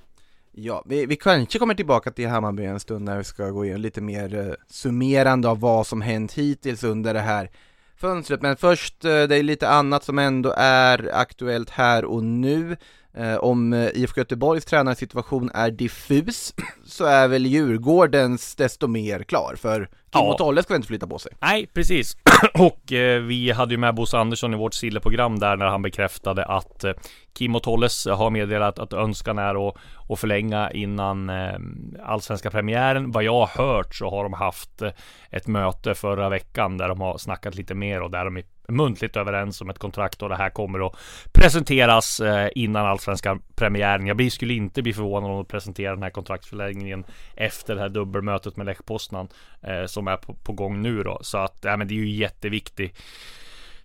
Ja, 0.53 0.83
vi, 0.87 1.07
vi 1.07 1.17
kanske 1.17 1.59
kommer 1.59 1.75
tillbaka 1.75 2.11
till 2.11 2.29
Hammarby 2.29 2.65
en 2.65 2.81
stund 2.81 3.05
när 3.05 3.19
vi 3.19 3.25
ska 3.25 3.51
gå 3.51 3.65
igenom 3.65 3.83
lite 3.83 4.01
mer 4.01 4.35
eh, 4.35 4.55
summerande 4.69 5.49
av 5.49 5.61
vad 5.61 5.87
som 5.87 6.01
hänt 6.01 6.33
hittills 6.33 6.85
under 6.85 7.15
det 7.15 7.21
här 7.21 7.51
fönstret. 7.97 8.43
Men 8.43 8.57
först, 8.57 9.05
eh, 9.05 9.23
det 9.23 9.37
är 9.37 9.43
lite 9.43 9.69
annat 9.69 10.05
som 10.05 10.19
ändå 10.19 10.55
är 10.57 11.11
aktuellt 11.15 11.71
här 11.71 12.05
och 12.05 12.25
nu. 12.25 12.77
Eh, 13.19 13.37
om 13.37 13.73
eh, 13.73 13.89
IFK 13.95 14.21
Göteborgs 14.21 14.65
tränarsituation 14.65 15.51
är 15.55 15.71
diffus 15.71 16.55
så 16.85 17.05
är 17.05 17.29
väl 17.29 17.47
Djurgårdens 17.47 18.55
desto 18.55 18.87
mer 18.87 19.23
klar 19.23 19.55
för 19.59 19.89
Kim 20.11 20.55
Ja. 20.57 20.63
ska 20.63 20.77
inte 20.77 20.89
flytta 20.89 21.07
på 21.07 21.19
sig. 21.19 21.33
Nej, 21.41 21.67
precis. 21.75 22.17
Och 22.55 22.93
eh, 22.93 23.23
vi 23.23 23.51
hade 23.51 23.75
ju 23.75 23.79
med 23.79 23.95
Bosse 23.95 24.19
Andersson 24.19 24.55
i 24.55 24.57
vårt 24.57 24.75
silleprogram 24.75 25.39
där 25.39 25.57
när 25.57 25.67
han 25.67 25.83
bekräftade 25.83 26.45
att 26.45 26.85
eh, 26.85 26.93
Kim 27.39 27.55
och 27.55 27.63
Tolles 27.63 28.07
har 28.07 28.31
meddelat 28.31 28.79
att 28.79 28.93
önskan 28.93 29.39
är 29.39 29.69
att, 29.69 29.77
att 30.09 30.21
förlänga 30.21 30.71
innan 30.71 31.31
eh, 31.31 31.59
allsvenska 32.05 32.51
premiären. 32.51 33.11
Vad 33.11 33.25
jag 33.25 33.47
har 33.47 33.65
hört 33.65 33.95
så 33.95 34.11
har 34.11 34.23
de 34.23 34.33
haft 34.33 34.83
eh, 34.83 34.91
ett 35.31 35.47
möte 35.47 35.95
förra 35.95 36.29
veckan 36.29 36.79
där 36.79 36.89
de 36.89 37.01
har 37.01 37.19
snackat 37.19 37.55
lite 37.55 37.75
mer 37.75 38.03
och 38.03 38.11
där 38.11 38.25
de 38.25 38.37
är 38.37 38.45
muntligt 38.69 39.17
överens 39.17 39.61
om 39.61 39.71
ett 39.71 39.79
kontrakt 39.79 40.23
och 40.23 40.29
det 40.29 40.37
här 40.37 40.51
kommer 40.51 40.87
att 40.87 40.97
presenteras 41.33 42.21
eh, 42.21 42.49
innan 42.55 42.87
allsvenska 42.87 43.39
premiären. 43.55 44.07
Jag 44.07 44.33
skulle 44.33 44.55
inte 44.55 44.83
bli 44.83 44.93
förvånad 44.93 45.31
om 45.31 45.37
de 45.37 45.45
presenterar 45.45 45.95
den 45.95 46.03
här 46.03 46.11
kontraktsförlängningen 46.11 47.05
efter 47.37 47.75
det 47.75 47.81
här 47.81 47.89
dubbelmötet 47.89 48.57
med 48.57 48.67
Lech 48.67 48.85
Poznan 48.87 49.29
eh, 49.63 49.87
som 49.87 50.09
är 50.09 50.17
på, 50.17 50.35
på 50.35 50.53
gång 50.53 50.83
nu 50.83 51.03
då. 51.03 51.19
Så 51.23 51.39
att 51.39 51.59
ja, 51.63 51.77
men 51.77 51.89
det 51.89 51.95
är 51.95 51.97
ju 51.97 52.11
jätteviktig 52.11 52.95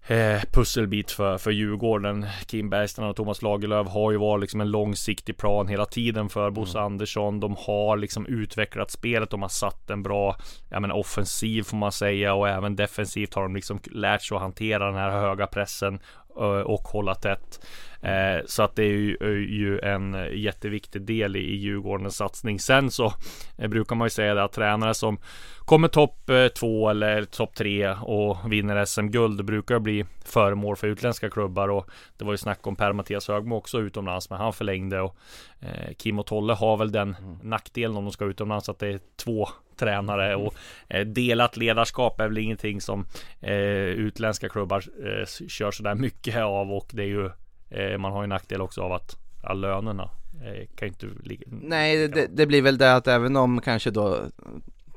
eh, 0.08 0.42
pusselbit 0.52 1.12
för, 1.12 1.38
för 1.38 1.52
Djurgården. 1.52 2.26
Kim 2.46 2.70
Bergstrand 2.70 3.10
och 3.10 3.16
Thomas 3.16 3.42
Lagerlöf 3.42 3.88
har 3.88 4.12
ju 4.12 4.18
varit 4.18 4.42
liksom 4.42 4.62
en 4.62 4.72
långsiktig 4.72 5.38
plan 5.38 5.68
hela 5.68 5.86
tiden 5.86 6.30
för 6.30 6.52
Bosse 6.52 6.80
Andersson. 6.80 7.40
De 7.40 7.56
har 7.60 7.98
liksom 7.98 8.26
utvecklat 8.26 8.92
spelet. 8.92 9.30
De 9.30 9.42
har 9.42 9.50
satt 9.50 9.90
en 9.90 10.04
bra 10.04 10.38
ja, 10.70 10.80
men 10.80 10.92
offensiv 10.92 11.64
får 11.64 11.78
man 11.78 11.92
säga 11.92 12.34
och 12.34 12.50
även 12.50 12.76
defensivt 12.76 13.34
har 13.34 13.42
de 13.44 13.56
liksom 13.56 13.80
lärt 13.92 14.22
sig 14.22 14.36
att 14.36 14.42
hantera 14.42 14.86
den 14.86 14.96
här 14.96 15.12
höga 15.12 15.48
pressen 15.48 16.00
eh, 16.40 16.44
och 16.46 16.82
hålla 16.82 17.16
tätt. 17.16 17.66
Eh, 18.04 18.42
Så 18.46 18.64
att 18.64 18.76
det 18.76 18.84
är 18.84 18.88
ju, 18.88 19.18
är 19.22 19.36
ju 19.36 19.80
en 19.80 20.28
jätteviktig 20.34 21.02
del 21.02 21.36
i 21.36 21.40
i 21.40 21.56
Djurgårdens 21.56 22.16
satsning. 22.16 22.60
Sen 22.60 22.92
så 22.92 23.14
eh, 23.58 23.68
brukar 23.68 23.96
man 23.96 24.06
ju 24.06 24.10
säga 24.10 24.34
det 24.34 24.44
att 24.44 24.52
tränare 24.54 24.94
som 24.94 25.18
kommer 25.60 25.88
topp 25.88 26.30
eh, 26.30 26.48
två 26.48 26.90
eller 26.90 27.26
topp 27.26 27.56
tre 27.56 27.90
och 27.90 28.38
vinner 28.52 28.86
SM-guld 28.86 29.46
brukar 29.46 29.80
bli 29.80 30.06
föremål 30.26 30.76
för 30.76 30.88
utländska 30.88 31.30
klubbar 31.30 31.70
och 31.70 31.90
det 32.18 32.26
var 32.26 32.34
ju 32.34 32.38
snack 32.38 32.68
om 32.68 32.76
Per-Mattias 32.76 33.28
Högmo 33.28 33.56
också 33.56 33.80
utomlands 33.80 34.30
men 34.30 34.40
han 34.40 34.54
förlängde 34.54 35.02
och 35.02 35.18
eh, 35.60 35.94
Kim 35.98 36.20
och 36.20 36.26
Tolle 36.26 36.54
har 36.54 36.78
väl 36.78 36.92
den 36.92 37.16
nackdelen 37.44 37.98
om 37.98 38.04
de 38.04 38.12
ska 38.12 38.26
utomlands 38.26 38.70
att 38.70 38.80
det 38.80 38.88
är 38.88 39.00
två 39.16 39.48
tränare 39.78 40.36
och 40.36 40.54
eh, 40.90 41.06
delat 41.06 41.58
ledarskap 41.58 42.20
är 42.20 42.28
väl 42.28 42.38
ingenting 42.38 42.82
som 42.82 43.06
eh, 43.42 43.54
utländska 44.08 44.50
klubbar 44.50 44.84
eh, 45.06 45.48
kör 45.48 45.72
sådär 45.72 45.96
mycket 45.96 46.38
av 46.38 46.72
och 46.72 46.90
det 46.94 47.04
är 47.04 47.08
ju 47.08 47.26
eh, 47.26 47.32
man 47.98 48.12
har 48.12 48.22
ju 48.24 48.28
nackdel 48.28 48.62
också 48.62 48.82
av 48.82 48.94
att 48.94 49.18
ja, 49.44 49.54
lönerna 49.54 50.10
eh, 50.44 50.68
kan 50.76 50.88
ju 50.88 50.88
inte 50.88 51.08
ligga 51.24 51.46
Nej, 51.48 52.08
det, 52.08 52.28
det 52.28 52.46
blir 52.46 52.62
väl 52.62 52.78
det 52.78 52.96
att 52.96 53.08
även 53.08 53.36
om 53.36 53.62
kanske 53.62 53.92
då 53.92 54.20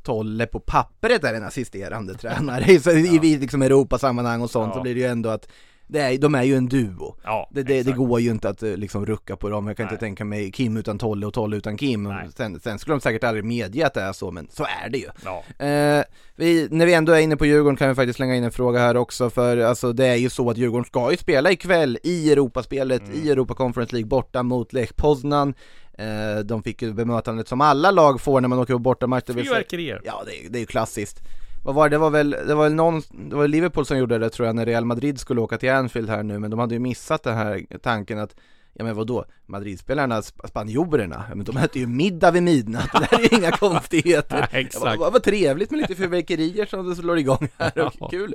Tolle 0.03 0.47
på 0.47 0.61
pappret 0.61 1.25
är 1.25 1.35
en 1.35 1.45
assisterande 1.45 2.15
tränare 2.15 2.65
i, 2.65 3.21
i 3.23 3.39
liksom 3.39 3.63
Europasammanhang 3.63 4.43
och 4.43 4.51
sånt 4.51 4.71
Ja. 4.71 4.75
så 4.75 4.83
blir 4.83 4.95
det 4.95 5.01
ju 5.01 5.07
ändå 5.07 5.29
att 5.29 5.49
det 5.89 6.01
är, 6.01 6.19
de 6.19 6.35
är 6.35 6.43
ju 6.43 6.57
en 6.57 6.69
duo. 6.69 7.17
Ja, 7.25 7.49
Det, 7.53 7.63
det, 7.63 7.83
det 7.83 7.93
går 7.93 8.21
ju 8.21 8.31
inte 8.31 8.49
att 8.49 8.63
eh, 8.63 8.77
liksom 8.77 9.07
rucka 9.07 9.37
på 9.37 9.49
dem, 9.49 9.67
jag 9.67 9.77
kan 9.77 9.85
Nej. 9.87 9.93
inte 9.95 10.01
tänka 10.05 10.25
mig 10.25 10.51
Kim 10.53 10.77
utan 10.77 10.99
Tolle 10.99 11.27
och 11.27 11.35
Tolle 11.35 11.57
utan 11.57 11.77
Kim. 11.77 12.13
Sen, 12.37 12.61
sen 12.61 12.79
skulle 12.79 12.95
de 12.95 13.01
säkert 13.01 13.25
aldrig 13.25 13.45
medge 13.45 13.87
att 13.87 13.95
det 13.95 14.01
är 14.01 14.13
så, 14.13 14.31
men 14.31 14.49
så 14.51 14.65
är 14.85 14.89
det 14.91 14.99
ju. 14.99 15.09
Ja. 15.25 15.65
Eh, 15.67 16.05
vi, 16.37 16.69
när 16.71 16.87
vi 16.87 16.95
ändå 16.95 17.13
är 17.13 17.21
inne 17.21 17.37
på 17.37 17.47
Djurgården 17.47 17.77
kan 17.77 17.89
vi 17.89 17.95
faktiskt 17.95 18.17
slänga 18.17 18.37
in 18.37 18.45
en 18.45 18.53
fråga 18.53 18.79
här 18.79 18.97
också 18.97 19.31
för 19.31 19.57
alltså 19.59 19.93
det 19.93 20.07
är 20.07 20.17
ju 20.17 20.31
så 20.31 20.51
att 20.51 20.57
Djurgården 20.57 20.85
ska 20.85 21.11
ju 21.11 21.17
spela 21.17 21.51
ikväll 21.51 21.99
i 22.03 22.33
Europaspelet 22.33 23.03
Mm. 23.03 23.15
i 23.27 23.31
Europa 23.31 23.55
Conference 23.55 23.93
League 23.95 24.09
borta 24.09 24.43
mot 24.43 24.73
Lech 24.73 24.97
Poznan. 24.97 25.55
Eh, 25.99 26.39
de 26.45 26.63
fick 26.63 26.83
ju 26.83 26.93
bemötandet 26.93 27.49
som 27.49 27.61
alla 27.61 27.91
lag 27.91 28.21
får 28.21 28.41
när 28.41 28.49
man 28.49 28.59
åker 28.59 28.73
på 28.75 28.79
bortamatch. 28.79 29.27
Fyrverkerier. 29.27 30.01
Ja 30.05 30.23
det 30.27 30.49
det 30.53 30.59
är 30.59 30.61
ju 30.61 30.67
klassiskt. 30.67 31.21
Vad 31.67 31.75
var 31.75 31.89
det? 31.89 31.95
Det 31.95 31.99
var 31.99 32.11
väl, 32.11 32.31
det 32.31 32.55
var 32.55 32.65
väl 32.65 32.75
någon, 32.75 33.03
det 33.31 33.37
var 33.37 33.49
Liverpool 33.49 33.87
som 33.87 33.99
gjorde 33.99 34.19
det 34.19 34.31
tror 34.31 34.47
jag 34.47 34.57
när 34.57 34.67
Real 34.67 34.85
Madrid 34.85 35.21
skulle 35.21 35.41
åka 35.41 35.59
till 35.59 35.71
Anfield 35.71 36.09
här 36.11 36.23
nu 36.23 36.39
men 36.39 36.51
de 36.51 36.61
hade 36.61 36.75
ju 36.75 36.81
missat 36.81 37.23
den 37.23 37.37
här 37.37 37.67
tanken 37.83 38.19
att 38.19 38.35
Ja 38.79 38.85
men 38.85 38.97
vadå, 38.97 39.25
Madridspelarna, 39.47 40.21
sp- 40.21 40.47
spanjorerna, 40.49 41.25
men 41.35 41.45
de 41.45 41.57
äter 41.57 41.77
ju 41.83 41.87
middag 41.87 42.31
vid 42.31 42.43
midnatt, 42.43 42.89
det 42.93 42.99
där 43.11 43.19
är 43.19 43.23
ju 43.33 43.39
inga 43.39 43.51
konstigheter. 43.57 44.49
Ja, 44.53 44.59
exakt. 44.59 44.85
Vad, 44.85 44.99
vad, 44.99 45.13
vad 45.13 45.23
trevligt 45.23 45.71
med 45.71 45.81
lite 45.81 45.95
fyrverkerier 45.95 46.67
som 46.67 46.89
det 46.89 46.97
slår 46.97 47.19
igång 47.19 47.49
här, 47.59 47.73
Ja. 47.75 47.93
och 48.01 48.11
kul! 48.11 48.35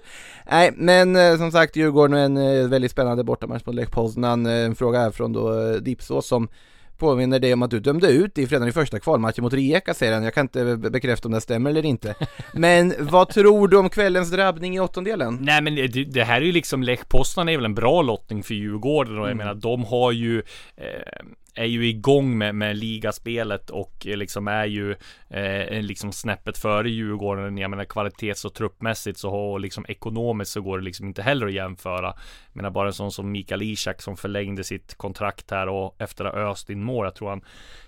Nej 0.51 0.71
men 0.75 1.15
eh, 1.15 1.37
som 1.37 1.51
sagt 1.51 1.75
Djurgården 1.75 2.17
en 2.17 2.37
eh, 2.37 2.67
väldigt 2.67 2.91
spännande 2.91 3.23
bortamatch 3.23 3.65
mot 3.65 3.75
Lech 3.75 3.91
Poznan, 3.91 4.45
Eh, 4.45 4.53
en 4.65 4.75
fråga 4.75 4.99
här 4.99 5.11
från 5.11 5.33
då 5.33 5.77
Dipsås 5.79 6.27
som 6.27 6.47
påminner 7.01 7.39
dig 7.39 7.53
om 7.53 7.61
att 7.63 7.71
du 7.71 7.79
dömde 7.79 8.07
ut 8.11 8.37
i 8.37 8.45
redan 8.45 8.67
i 8.67 8.71
första 8.71 8.99
kvalmatchen 8.99 9.43
mot 9.43 9.53
Rijeka 9.53 9.93
säger 9.93 10.13
han, 10.13 10.23
jag 10.23 10.33
kan 10.33 10.45
inte 10.45 10.77
be- 10.77 10.89
bekräfta 10.89 11.27
om 11.27 11.31
det 11.33 11.41
stämmer 11.41 11.69
eller 11.69 11.85
inte. 11.85 12.15
Men 12.53 12.93
vad 12.99 13.29
tror 13.29 13.67
du 13.67 13.77
om 13.77 13.89
kvällens 13.89 14.31
drabbning 14.31 14.75
i 14.75 14.79
åttondelen? 14.79 15.37
Nej 15.41 15.61
men 15.61 15.75
det, 15.75 15.87
det 15.87 16.23
här 16.23 16.41
är 16.41 16.45
ju 16.45 16.51
liksom 16.51 16.83
Lech 16.83 17.07
Poznan 17.07 17.49
är 17.49 17.57
väl 17.57 17.65
en 17.65 17.75
bra 17.75 18.01
lottning 18.01 18.43
för 18.43 18.53
Djurgården 18.53 19.19
och 19.19 19.29
jag 19.29 19.37
menar 19.37 19.55
de 19.55 19.83
har 19.83 20.11
ju 20.11 20.39
eh, 20.77 20.85
är 21.53 21.65
ju 21.65 21.87
igång 21.87 22.37
med, 22.37 22.55
med 22.55 22.77
ligaspelet 22.77 23.69
och 23.69 23.93
liksom 24.05 24.47
är 24.47 24.65
ju 24.65 24.95
eh, 25.29 25.81
liksom 25.81 26.11
snäppet 26.11 26.57
före 26.57 26.89
Djurgården. 26.89 27.57
Jag 27.57 27.69
menar 27.69 27.85
kvalitets 27.85 28.45
och 28.45 28.53
truppmässigt 28.53 29.19
så 29.19 29.29
har 29.29 29.51
och 29.51 29.59
liksom 29.59 29.85
ekonomiskt 29.87 30.51
så 30.51 30.61
går 30.61 30.77
det 30.77 30.83
liksom 30.83 31.07
inte 31.07 31.21
heller 31.21 31.47
att 31.47 31.53
jämföra. 31.53 32.07
Jag 32.47 32.55
menar 32.55 32.69
bara 32.69 32.87
en 32.87 32.93
sån 32.93 33.11
som 33.11 33.31
Mikael 33.31 33.61
Ishak 33.61 34.01
som 34.01 34.17
förlängde 34.17 34.63
sitt 34.63 34.95
kontrakt 34.95 35.51
här 35.51 35.69
och 35.69 35.95
efter 36.01 36.25
att 36.25 36.33
ha 36.33 36.51
öst 36.51 36.69
in 36.69 36.83
mål. 36.83 37.05
Jag 37.05 37.15
tror 37.15 37.29
han 37.29 37.41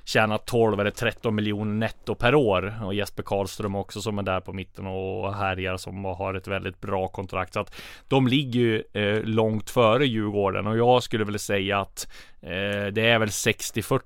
tjänar 0.03 0.37
12 0.37 0.79
eller 0.79 0.91
13 0.91 1.35
miljoner 1.35 1.73
netto 1.73 2.15
per 2.15 2.35
år 2.35 2.79
och 2.83 2.93
Jesper 2.93 3.23
Karlström 3.23 3.75
också 3.75 4.01
som 4.01 4.19
är 4.19 4.23
där 4.23 4.39
på 4.39 4.53
mitten 4.53 4.87
och 4.87 5.35
härjar 5.35 5.77
som 5.77 6.05
har 6.05 6.33
ett 6.33 6.47
väldigt 6.47 6.81
bra 6.81 7.07
kontrakt. 7.07 7.53
Så 7.53 7.59
att 7.59 7.75
de 8.07 8.27
ligger 8.27 8.59
ju 8.59 8.83
eh, 8.93 9.23
långt 9.23 9.69
före 9.69 10.05
Djurgården 10.05 10.67
och 10.67 10.77
jag 10.77 11.03
skulle 11.03 11.23
väl 11.23 11.39
säga 11.39 11.79
att 11.79 12.07
det 12.91 13.01
är 13.01 13.19
väl 13.19 13.29
60-40 13.29 14.01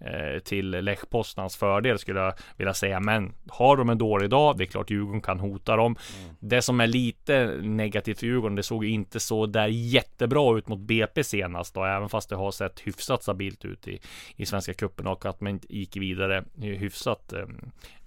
eh, 0.00 0.38
till 0.38 0.70
Lech 0.70 1.10
Poznans 1.10 1.56
fördel 1.56 1.98
skulle 1.98 2.20
jag 2.20 2.34
vilja 2.56 2.74
säga. 2.74 3.00
Men 3.00 3.32
har 3.48 3.76
de 3.76 3.90
en 3.90 3.98
dålig 3.98 4.30
dag, 4.30 4.58
det 4.58 4.64
är 4.64 4.66
klart 4.66 4.90
Djurgården 4.90 5.20
kan 5.20 5.40
hota 5.40 5.76
dem. 5.76 5.96
Det 6.38 6.62
som 6.62 6.80
är 6.80 6.86
lite 6.86 7.46
negativt 7.62 8.18
för 8.18 8.26
Djurgården, 8.26 8.56
det 8.56 8.62
såg 8.62 8.84
ju 8.84 8.90
inte 8.90 9.20
så 9.20 9.46
där 9.46 9.66
jättebra 9.66 10.58
ut 10.58 10.68
mot 10.68 10.78
BP 10.78 11.24
senast 11.24 11.74
då, 11.74 11.84
även 11.84 12.08
fast 12.08 12.28
det 12.28 12.36
har 12.36 12.50
sett 12.50 12.80
hyfsat 12.80 13.22
stabilt 13.22 13.64
ut 13.64 13.88
i, 13.88 14.00
i 14.36 14.46
Svenska 14.46 14.74
cupen 14.74 15.06
och 15.06 15.26
att 15.26 15.40
man 15.40 15.50
inte 15.50 15.76
gick 15.76 15.96
vidare 15.96 16.44
hyfsat 16.60 17.32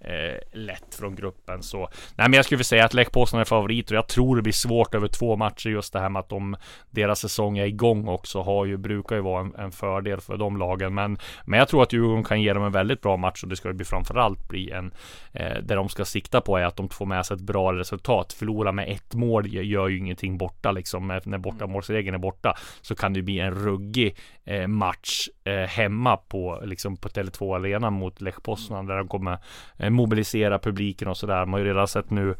eh, 0.06 0.38
lätt 0.52 0.94
från 0.94 1.14
gruppen. 1.14 1.62
Så 1.62 1.78
nej, 2.16 2.28
men 2.28 2.32
jag 2.32 2.44
skulle 2.44 2.56
vilja 2.56 2.64
säga 2.64 2.84
att 2.84 2.94
Lech 2.94 3.10
Poznan 3.10 3.40
är 3.40 3.44
favorit 3.44 3.90
och 3.90 3.96
jag 3.96 4.08
tror 4.08 4.36
det 4.36 4.42
blir 4.42 4.52
svårt 4.52 4.94
över 4.94 5.08
två 5.08 5.36
matcher 5.36 5.70
just 5.70 5.92
det 5.92 6.00
här 6.00 6.08
med 6.08 6.20
att 6.20 6.28
de, 6.28 6.56
deras 6.90 7.20
säsong 7.20 7.58
är 7.58 7.64
igång 7.64 8.08
också 8.08 8.42
har 8.42 8.64
ju, 8.64 8.76
brukar 8.76 9.16
ju 9.16 9.22
vara 9.22 9.40
en, 9.40 9.54
en 9.54 9.72
fördel 9.72 10.20
för 10.20 10.36
de 10.36 10.56
lagen. 10.56 10.94
Men, 10.94 11.18
men 11.44 11.58
jag 11.58 11.68
tror 11.68 11.82
att 11.82 11.92
Djurgården 11.92 12.24
kan 12.24 12.42
ge 12.42 12.52
dem 12.52 12.64
en 12.64 12.72
väldigt 12.72 13.00
bra 13.00 13.16
match 13.16 13.42
och 13.42 13.48
det 13.48 13.56
ska 13.56 13.68
ju 13.68 13.74
bli 13.74 13.84
framförallt 13.84 14.48
bli 14.48 14.70
en 14.70 14.92
eh, 15.32 15.58
där 15.62 15.76
de 15.76 15.88
ska 15.88 16.04
sikta 16.04 16.40
på 16.40 16.56
är 16.56 16.64
att 16.64 16.76
de 16.76 16.88
får 16.88 17.06
med 17.06 17.26
sig 17.26 17.34
ett 17.34 17.42
bra 17.42 17.72
resultat. 17.72 18.32
Förlora 18.32 18.72
med 18.72 18.88
ett 18.88 19.14
mål 19.14 19.54
gör 19.54 19.88
ju 19.88 19.98
ingenting 19.98 20.38
borta 20.38 20.72
liksom. 20.72 21.20
När 21.24 21.38
bortamålsregeln 21.38 22.14
är 22.14 22.18
borta 22.18 22.54
så 22.80 22.94
kan 22.94 23.12
det 23.12 23.22
bli 23.22 23.38
en 23.40 23.54
ruggig 23.54 24.16
eh, 24.44 24.66
match 24.66 25.28
eh, 25.46 25.68
hemma 25.68 26.16
på 26.16 26.60
liksom 26.64 26.96
på 26.96 27.08
Tele2 27.08 27.56
Arena 27.56 27.90
mot 27.90 28.20
Lech 28.20 28.42
Poznan 28.42 28.86
där 28.86 28.96
de 28.96 29.08
kommer 29.08 29.38
eh, 29.76 29.90
mobilisera 29.90 30.58
publiken 30.58 31.08
och 31.08 31.16
sådär. 31.16 31.46
Man 31.46 31.52
har 31.52 31.58
ju 31.58 31.64
redan 31.64 31.88
sett 31.88 32.10
nu 32.10 32.34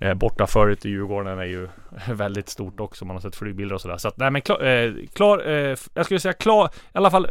eh, 0.00 0.14
borta 0.14 0.46
förut 0.46 0.86
i 0.86 0.88
Djurgården 0.88 1.38
är 1.38 1.44
ju 1.44 1.68
väldigt 2.08 2.48
stort 2.48 2.80
också. 2.80 3.04
Man 3.04 3.16
har 3.16 3.20
sett 3.20 3.36
flygbilder 3.36 3.74
och 3.74 3.80
sådär. 3.80 3.96
Så 3.96 4.08
att 4.08 4.16
nej 4.16 4.30
men 4.30 4.42
klar, 4.42 4.64
eh, 4.64 4.92
klar 5.12 5.48
eh, 5.48 5.76
jag 5.94 6.04
skulle 6.04 6.20
säga 6.20 6.32
klar, 6.32 6.66
i 6.66 6.70
alla 6.92 7.10
fall 7.10 7.26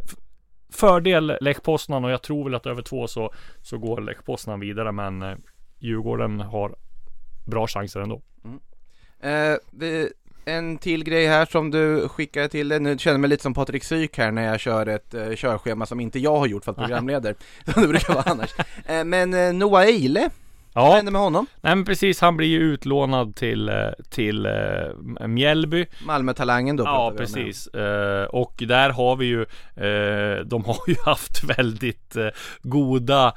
fördel 0.73 1.37
Lech 1.41 1.61
Poznan 1.63 2.05
och 2.05 2.11
jag 2.11 2.21
tror 2.21 2.43
väl 2.43 2.55
att 2.55 2.65
över 2.65 2.81
två 2.81 3.07
så, 3.07 3.33
så 3.61 3.77
går 3.77 4.01
Lech 4.01 4.23
Poznan 4.25 4.59
vidare 4.59 4.91
men 4.91 5.21
eh, 5.21 5.35
Djurgården 5.79 6.39
har 6.39 6.75
bra 7.45 7.67
chanser 7.67 7.99
ändå. 7.99 8.21
Mm. 8.45 8.59
Eh, 9.19 9.57
vi, 9.71 10.09
en 10.45 10.77
till 10.77 11.03
grej 11.03 11.27
här 11.27 11.45
som 11.45 11.71
du 11.71 12.07
skickade 12.09 12.49
till 12.49 12.69
dig, 12.69 12.79
nu 12.79 12.97
känner 12.97 13.13
jag 13.13 13.21
mig 13.21 13.29
lite 13.29 13.43
som 13.43 13.53
Patrik 13.53 13.83
Syk 13.83 14.17
här 14.17 14.31
när 14.31 14.43
jag 14.45 14.59
kör 14.59 14.85
ett 14.87 15.13
eh, 15.13 15.29
körschema 15.35 15.85
som 15.85 15.99
inte 15.99 16.19
jag 16.19 16.35
har 16.35 16.47
gjort 16.47 16.65
för 16.65 16.71
att 16.71 16.77
programleder, 16.87 17.35
som 17.73 17.81
det 17.81 17.87
brukar 17.87 18.13
vara 18.13 18.23
annars. 18.27 18.49
Eh, 18.85 19.03
men 19.03 19.33
eh, 19.33 19.53
Noah 19.53 19.83
Eile 19.83 20.29
Vad 20.73 20.85
Ja, 20.85 20.93
händer 20.95 21.11
med 21.11 21.21
honom? 21.21 21.45
nej 21.61 21.75
men 21.75 21.85
precis. 21.85 22.21
Han 22.21 22.37
blir 22.37 22.47
ju 22.47 22.59
utlånad 22.59 23.35
till, 23.35 23.69
eh, 23.69 23.75
till 24.09 24.45
eh, 24.45 25.27
Mjällby. 25.27 25.85
Malmö-talangen 26.05 26.75
då 26.75 26.83
Ja, 26.83 27.13
precis. 27.17 27.67
Eh, 27.67 28.23
och 28.25 28.63
där 28.67 28.89
har 28.89 29.15
vi 29.15 29.25
ju, 29.25 29.41
eh, 29.75 30.45
de 30.45 30.65
har 30.65 30.77
ju 30.87 30.95
haft 31.05 31.43
väldigt 31.43 32.15
eh, 32.15 32.27
goda, 32.61 33.33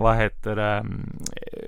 vad 0.00 0.16
heter 0.16 0.56
det, 0.56 0.62
mm, 0.72 1.18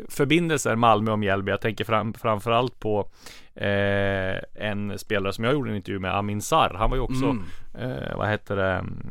förbindelser 0.09 0.77
Malmö 0.77 1.11
och 1.13 1.19
Mjällby. 1.19 1.51
Jag 1.51 1.61
tänker 1.61 1.85
fram, 1.85 2.15
framförallt 2.15 2.81
på 2.81 3.09
eh, 3.57 4.39
en 4.69 4.99
spelare 4.99 5.33
som 5.33 5.45
jag 5.45 5.53
gjorde 5.55 5.71
en 5.71 5.77
intervju 5.77 5.99
med, 6.01 6.15
Amin 6.17 6.41
Sarr. 6.43 6.75
Han 6.75 6.91
var 6.91 6.97
ju 6.97 7.03
också, 7.03 7.25
Mm. 7.25 7.45
eh, 7.75 8.17
vad 8.17 8.29
heter 8.29 8.57
det, 8.57 8.73
mm, 8.73 9.11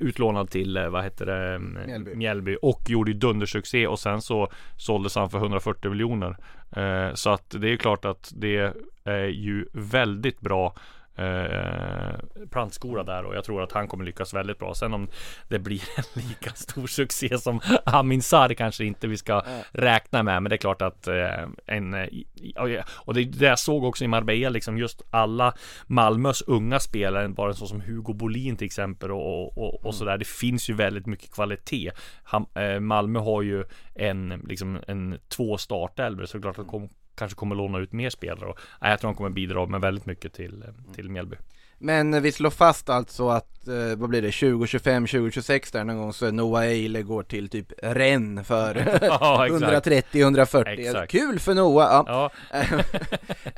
utlånad 0.00 0.50
till, 0.50 0.76
eh, 0.76 0.88
vad 0.88 1.04
heter 1.04 1.26
det, 1.26 1.54
mm, 1.54 1.78
Mjällby. 1.86 2.14
Mjällby 2.14 2.56
och 2.62 2.80
gjorde 2.90 3.10
ju 3.10 3.18
dundersuccé 3.18 3.86
och 3.86 3.98
sen 3.98 4.20
så 4.22 4.48
såldes 4.76 5.14
han 5.16 5.30
för 5.30 5.38
140 5.38 5.90
miljoner. 5.90 6.36
Eh, 6.76 7.14
så 7.14 7.30
att 7.30 7.50
det 7.60 7.68
är 7.72 7.76
klart 7.76 8.04
att 8.04 8.32
det 8.36 8.74
är 9.04 9.26
ju 9.26 9.66
väldigt 9.72 10.40
bra 10.40 10.74
eh, 11.16 12.46
plantskola 12.50 13.02
där 13.02 13.24
och 13.24 13.36
jag 13.36 13.44
tror 13.44 13.62
att 13.62 13.72
han 13.72 13.88
kommer 13.88 14.04
lyckas 14.04 14.34
väldigt 14.34 14.58
bra. 14.58 14.74
Sen 14.74 14.94
om 14.94 15.08
det 15.48 15.58
blir 15.58 15.82
en 15.96 16.22
lika 16.28 16.50
stor 16.50 16.86
succé 16.86 17.38
som 17.38 17.60
Amin 17.84 18.22
Sarr 18.22 18.54
kanske 18.54 18.84
inte 18.84 19.06
vi 19.06 19.16
ska 19.16 19.42
räkna 19.72 20.22
med. 20.22 20.42
Men 20.42 20.50
det 20.50 20.56
är 20.56 20.58
klart 20.58 20.82
att 20.82 21.08
eh, 21.08 21.46
en 21.66 21.94
eh, 21.94 22.84
och 22.94 23.14
det, 23.14 23.24
det 23.24 23.46
jag 23.46 23.58
såg 23.58 23.84
också 23.84 24.04
i 24.04 24.08
Marbella 24.08 24.48
liksom 24.48 24.78
just 24.78 25.02
alla 25.10 25.54
Malmös 25.86 26.42
unga 26.42 26.80
spelare, 26.80 27.28
bara 27.28 27.48
en 27.48 27.56
sån 27.56 27.68
som 27.68 27.80
Hugo 27.80 28.12
Bolin 28.12 28.56
till 28.56 28.66
exempel 28.66 29.10
och, 29.10 29.58
och, 29.58 29.86
och 29.86 29.94
sådär. 29.94 30.18
Det 30.18 30.26
finns 30.26 30.70
ju 30.70 30.74
väldigt 30.74 31.06
mycket 31.06 31.34
kvalitet. 31.34 31.92
Han, 32.24 32.46
eh, 32.54 32.80
Malmö 32.80 33.18
har 33.18 33.42
ju 33.42 33.64
en 33.94 34.42
liksom 34.48 34.78
en 34.88 35.18
två 35.28 35.58
startelver 35.58 36.26
så 36.26 36.38
det 36.38 36.40
är 36.40 36.52
klart 36.52 36.58
att 36.58 36.90
kanske 37.16 37.36
kommer 37.36 37.54
låna 37.54 37.78
ut 37.78 37.92
mer 37.92 38.10
spelare. 38.10 38.48
Och, 38.48 38.58
nej, 38.80 38.90
jag 38.90 39.00
tror 39.00 39.10
de 39.10 39.16
kommer 39.16 39.30
bidra 39.30 39.66
med 39.66 39.80
väldigt 39.80 40.06
mycket 40.06 40.32
till, 40.32 40.62
eh, 40.62 40.94
till 40.94 41.10
Mjällby. 41.10 41.36
Men 41.78 42.14
eh, 42.14 42.20
vi 42.20 42.32
slår 42.32 42.50
fast 42.50 42.88
alltså 42.88 43.28
att, 43.28 43.68
eh, 43.68 43.96
vad 43.96 44.08
blir 44.10 44.22
det, 44.22 44.32
2025, 44.32 45.06
2026 45.06 45.72
där 45.72 45.84
någon 45.84 45.96
gång 45.96 46.12
så 46.12 46.30
Noah 46.30 46.64
Eile 46.64 47.02
går 47.02 47.22
till 47.22 47.48
typ 47.48 47.72
Rennes 47.82 48.46
för 48.46 48.74
Ja, 49.02 49.46
exakt. 49.46 49.86
130-140. 49.86 50.64
Exakt. 50.68 51.12
Kul 51.12 51.38
för 51.38 51.54
Noah! 51.54 52.04
Ja. 52.06 52.30
Ja, 52.52 52.60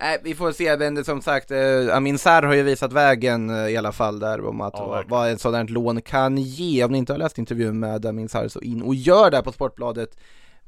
Nej, 0.00 0.20
vi 0.24 0.34
får 0.34 0.52
se, 0.52 0.76
men 0.76 1.04
som 1.04 1.22
sagt, 1.22 1.50
eh, 1.50 1.96
Amin 1.96 2.18
Sarr 2.18 2.42
har 2.42 2.54
ju 2.54 2.62
visat 2.62 2.92
vägen 2.92 3.50
eh, 3.50 3.68
i 3.68 3.76
alla 3.76 3.92
fall 3.92 4.18
där 4.18 4.46
om 4.46 4.60
att 4.60 4.74
Ja, 4.76 5.04
vad, 5.08 5.30
ett 5.30 5.40
sådant 5.40 5.70
lån 5.70 6.02
kan 6.02 6.38
ge. 6.38 6.84
Om 6.84 6.92
ni 6.92 6.98
inte 6.98 7.12
har 7.12 7.18
läst 7.18 7.38
intervjun 7.38 7.78
med 7.78 8.06
Amin 8.06 8.28
Sarr 8.28 8.48
så 8.48 8.60
in 8.60 8.82
och 8.82 8.94
gör 8.94 9.30
det 9.30 9.42
på 9.42 9.52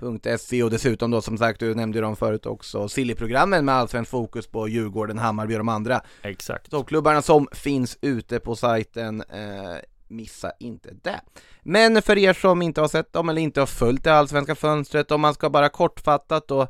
Sportbladet.se 0.01 0.63
och 0.63 0.71
dessutom 0.71 1.11
då 1.11 1.23
som 1.23 1.39
sagt, 1.39 1.61
du 1.61 1.75
nämnde 1.75 1.99
ju 1.99 2.03
dem 2.03 2.17
förut 2.17 2.47
också, 2.47 2.89
Silly-programmen 2.89 3.65
med 3.65 3.75
allsvenskt 3.75 4.11
fokus 4.11 4.47
på 4.47 4.69
Djurgården, 4.69 5.19
Hammarby 5.19 5.55
och 5.55 5.59
de 5.59 5.69
andra 5.69 6.01
exakt. 6.23 6.71
toppklubbarna 6.71 7.23
som 7.23 7.49
finns 7.53 7.99
ute 8.01 8.41
på 8.41 8.57
sajten. 8.57 9.21
Eh, 9.21 9.77
missa 10.09 10.53
inte 10.61 10.89
det. 11.03 11.21
Men 11.63 12.03
för 12.03 12.19
er 12.19 12.33
som 12.33 12.63
inte 12.63 12.81
har 12.81 12.89
sett 12.89 13.13
dem 13.13 13.29
eller 13.29 13.43
inte 13.43 13.61
har 13.61 13.67
följt 13.67 14.05
det 14.05 14.15
allsvenska 14.15 14.55
fönstret, 14.55 15.11
om 15.11 15.21
man 15.21 15.35
ska 15.35 15.51
bara 15.51 15.69
kortfattat 15.69 16.49
då, 16.49 16.69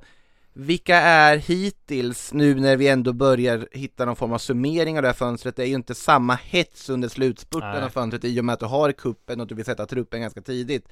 vilka 0.52 0.96
är 0.96 1.36
hittills, 1.36 2.32
nu 2.32 2.54
när 2.54 2.76
vi 2.76 2.88
ändå 2.88 3.12
börjar 3.12 3.68
hitta 3.72 4.04
någon 4.04 4.16
form 4.16 4.32
av 4.32 4.38
summering 4.38 4.96
av 4.96 5.02
det 5.02 5.08
här 5.08 5.14
fönstret, 5.14 5.56
det 5.56 5.62
är 5.62 5.66
ju 5.66 5.74
inte 5.74 5.94
samma 5.94 6.34
hets 6.34 6.88
under 6.88 7.08
slutspurten 7.08 7.84
av 7.84 7.88
fönstret 7.88 8.24
i 8.24 8.40
och 8.40 8.44
med 8.44 8.52
att 8.52 8.60
du 8.60 8.66
har 8.66 8.92
kuppen 8.92 9.40
och 9.40 9.46
du 9.46 9.54
vill 9.54 9.64
sätta 9.64 9.86
truppen 9.86 10.20
ganska 10.20 10.40
tidigt. 10.40 10.88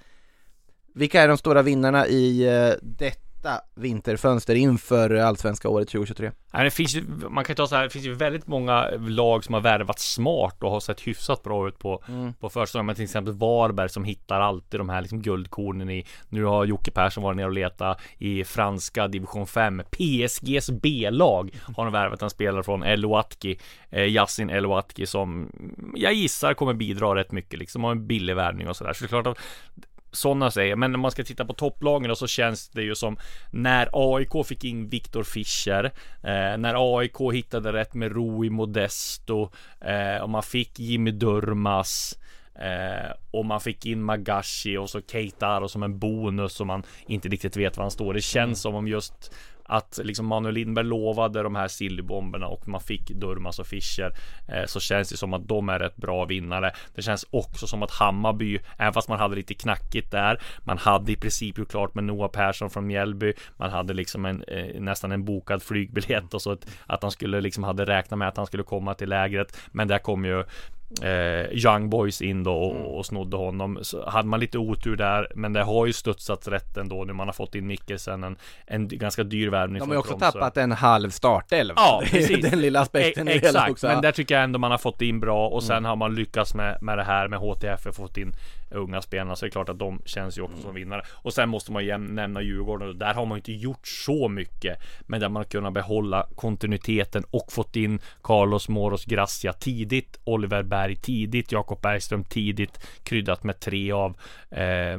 Vilka 0.94 1.22
är 1.22 1.28
de 1.28 1.38
stora 1.38 1.62
vinnarna 1.62 2.06
i 2.06 2.46
eh, 2.46 2.72
detta 2.82 3.60
vinterfönster 3.74 4.54
inför 4.54 5.14
allsvenska 5.14 5.68
året 5.68 5.88
2023? 5.88 6.30
Nej, 6.52 6.64
det 6.64 6.70
finns 6.70 6.96
ju, 6.96 7.04
man 7.30 7.44
kan 7.44 7.56
ta 7.56 7.66
så 7.66 7.76
här, 7.76 7.82
det 7.82 7.90
finns 7.90 8.04
ju 8.04 8.14
väldigt 8.14 8.46
många 8.46 8.90
lag 8.98 9.44
som 9.44 9.54
har 9.54 9.60
värvat 9.60 9.98
smart 9.98 10.62
och 10.62 10.70
har 10.70 10.80
sett 10.80 11.00
hyfsat 11.00 11.42
bra 11.42 11.68
ut 11.68 11.78
på, 11.78 12.02
på 12.40 12.48
försäsongen. 12.48 12.86
Men 12.86 12.94
till 12.94 13.04
exempel 13.04 13.34
Varberg 13.34 13.88
som 13.88 14.04
hittar 14.04 14.40
alltid 14.40 14.80
de 14.80 14.88
här 14.88 15.00
liksom 15.00 15.22
guldkornen 15.22 15.90
i, 15.90 16.06
nu 16.28 16.44
har 16.44 16.64
Jocke 16.64 16.90
Persson 16.90 17.22
varit 17.22 17.36
nere 17.36 17.46
och 17.46 17.52
letat 17.52 18.00
i 18.18 18.44
franska 18.44 19.08
division 19.08 19.46
5. 19.46 19.82
PSGs 19.90 20.70
B-lag 20.70 21.50
har 21.76 21.84
de 21.84 21.92
värvat 21.92 22.22
en 22.22 22.30
spelare 22.30 22.62
från 22.62 22.82
El 22.82 23.04
Ouatki, 23.04 23.58
eh, 23.90 24.04
Yassin 24.04 24.50
El 24.50 24.66
Ouatki 24.66 25.06
som 25.06 25.52
jag 25.94 26.12
gissar 26.12 26.54
kommer 26.54 26.74
bidra 26.74 27.14
rätt 27.14 27.32
mycket 27.32 27.58
liksom, 27.58 27.84
har 27.84 27.90
en 27.90 28.06
billig 28.06 28.36
värvning 28.36 28.68
och 28.68 28.76
sådär. 28.76 28.92
Så 28.92 29.04
det 29.04 29.06
är 29.06 29.08
klart 29.08 29.26
att 29.26 29.38
sådana 30.12 30.50
säger, 30.50 30.76
men 30.76 30.92
när 30.92 30.98
man 30.98 31.10
ska 31.10 31.24
titta 31.24 31.44
på 31.44 31.52
topplagen 31.52 32.16
så 32.16 32.26
känns 32.26 32.68
det 32.68 32.82
ju 32.82 32.94
som 32.94 33.16
när 33.50 33.88
AIK 33.92 34.46
fick 34.46 34.64
in 34.64 34.88
Viktor 34.88 35.22
Fischer, 35.22 35.84
eh, 36.22 36.58
när 36.58 36.98
AIK 36.98 37.16
hittade 37.32 37.72
rätt 37.72 37.94
med 37.94 38.12
Rui 38.12 38.50
Modesto 38.50 39.50
eh, 39.80 40.22
och 40.22 40.30
man 40.30 40.42
fick 40.42 40.78
Jimmy 40.78 41.10
Durmas 41.10 42.18
Eh, 42.60 43.10
och 43.30 43.44
man 43.44 43.60
fick 43.60 43.86
in 43.86 44.02
Magashi 44.02 44.76
och 44.76 44.90
så 44.90 45.00
Keitaro 45.00 45.68
som 45.68 45.82
en 45.82 45.98
bonus 45.98 46.52
som 46.52 46.66
man 46.66 46.82
inte 47.06 47.28
riktigt 47.28 47.56
vet 47.56 47.76
var 47.76 47.84
han 47.84 47.90
står. 47.90 48.14
Det 48.14 48.20
känns 48.20 48.60
som 48.60 48.74
om 48.74 48.88
just 48.88 49.34
att 49.68 50.00
liksom 50.04 50.26
Manuel 50.26 50.54
Lindberg 50.54 50.84
lovade 50.84 51.42
de 51.42 51.56
här 51.56 51.68
sillybomberna 51.68 52.46
och 52.46 52.68
man 52.68 52.80
fick 52.80 53.10
Durmas 53.10 53.58
och 53.58 53.66
Fischer 53.66 54.12
eh, 54.48 54.64
så 54.66 54.80
känns 54.80 55.08
det 55.08 55.16
som 55.16 55.34
att 55.34 55.48
de 55.48 55.68
är 55.68 55.78
rätt 55.78 55.96
bra 55.96 56.24
vinnare. 56.24 56.72
Det 56.94 57.02
känns 57.02 57.26
också 57.30 57.66
som 57.66 57.82
att 57.82 57.90
Hammarby, 57.90 58.58
även 58.78 58.92
fast 58.92 59.08
man 59.08 59.18
hade 59.18 59.36
lite 59.36 59.54
knackigt 59.54 60.10
där, 60.10 60.40
man 60.64 60.78
hade 60.78 61.12
i 61.12 61.16
princip 61.16 61.58
gjort 61.58 61.70
klart 61.70 61.94
med 61.94 62.04
Noah 62.04 62.30
Persson 62.30 62.70
från 62.70 62.86
Mjällby, 62.86 63.32
man 63.56 63.70
hade 63.70 63.94
liksom 63.94 64.24
en, 64.24 64.42
eh, 64.42 64.80
nästan 64.80 65.12
en 65.12 65.24
bokad 65.24 65.62
flygbiljett 65.62 66.34
och 66.34 66.42
så 66.42 66.52
att, 66.52 66.66
att 66.86 67.02
han 67.02 67.10
skulle 67.10 67.40
liksom 67.40 67.64
hade 67.64 67.84
räknat 67.84 68.18
med 68.18 68.28
att 68.28 68.36
han 68.36 68.46
skulle 68.46 68.62
komma 68.62 68.94
till 68.94 69.08
lägret, 69.08 69.56
men 69.72 69.88
där 69.88 69.98
kom 69.98 70.24
ju 70.24 70.44
eh, 71.02 71.52
Young 71.64 71.90
Boys 71.90 72.22
in 72.22 72.44
då 72.44 72.54
och, 72.54 72.98
och 72.98 73.06
snodde 73.06 73.36
honom. 73.36 73.78
Så 73.82 74.10
hade 74.10 74.28
man 74.28 74.40
lite 74.40 74.58
otur 74.58 74.96
där, 74.96 75.28
men 75.34 75.52
det 75.52 75.62
har 75.62 75.86
ju 75.86 75.92
studsats 75.92 76.48
rätt 76.48 76.76
ändå 76.76 77.04
nu. 77.04 77.12
Man 77.12 77.28
har 77.28 77.32
fått 77.32 77.54
in 77.54 77.66
Mikkelsen, 77.66 78.24
en, 78.24 78.36
en 78.66 78.88
ganska 78.88 79.22
dyr 79.24 79.48
värvning 79.48 79.78
De 79.78 79.88
har 79.88 79.94
ju 79.94 79.98
också 79.98 80.10
Tromsö. 80.18 80.32
tappat 80.32 80.56
en 80.56 80.72
halv 80.72 81.10
startelv. 81.10 81.72
Ja, 81.76 82.02
precis. 82.10 82.50
Den 82.50 82.60
lilla 82.60 82.80
aspekten 82.80 83.28
E- 83.28 83.32
det 83.32 83.46
hela 83.46 83.66
Exakt. 83.66 83.82
Mm. 83.84 83.94
men 83.94 84.02
där 84.02 84.12
tycker 84.12 84.34
jag 84.34 84.44
ändå 84.44 84.58
man 84.58 84.70
har 84.70 84.78
fått 84.78 85.02
in 85.02 85.20
bra 85.20 85.48
och 85.48 85.62
sen 85.62 85.84
har 85.84 85.96
man 85.96 86.14
lyckats 86.14 86.54
med, 86.54 86.78
med 86.82 86.98
det 86.98 87.04
här 87.04 87.28
med 87.28 87.38
HTF 87.38 87.86
fått 87.96 88.16
in 88.16 88.32
unga 88.70 89.02
spelarna 89.02 89.36
så 89.36 89.44
det 89.44 89.48
är 89.48 89.50
klart 89.50 89.68
att 89.68 89.78
de 89.78 90.02
känns 90.04 90.38
ju 90.38 90.42
också 90.42 90.62
som 90.62 90.74
vinnare. 90.74 91.02
Och 91.08 91.32
sen 91.32 91.48
måste 91.48 91.72
man 91.72 91.84
ju 91.84 91.98
nämna 91.98 92.42
Djurgården 92.42 92.88
och 92.88 92.96
där 92.96 93.14
har 93.14 93.26
man 93.26 93.36
ju 93.36 93.38
inte 93.38 93.52
gjort 93.52 93.88
så 93.88 94.28
mycket 94.28 94.78
men 95.06 95.20
där 95.20 95.28
man 95.28 95.40
har 95.40 95.44
kunnat 95.44 95.72
behålla 95.72 96.26
kontinuiteten 96.36 97.24
och 97.30 97.52
fått 97.52 97.76
in 97.76 98.00
Carlos 98.22 98.68
Moros 98.68 99.04
Gracia 99.04 99.52
tidigt, 99.52 100.20
Oliver 100.24 100.62
Berg 100.62 100.96
tidigt, 100.96 101.52
Jakob 101.52 101.80
Bergström 101.80 102.24
tidigt, 102.24 102.86
kryddat 103.02 103.44
med 103.44 103.60
tre 103.60 103.92
av 103.92 104.16
eh, 104.50 104.98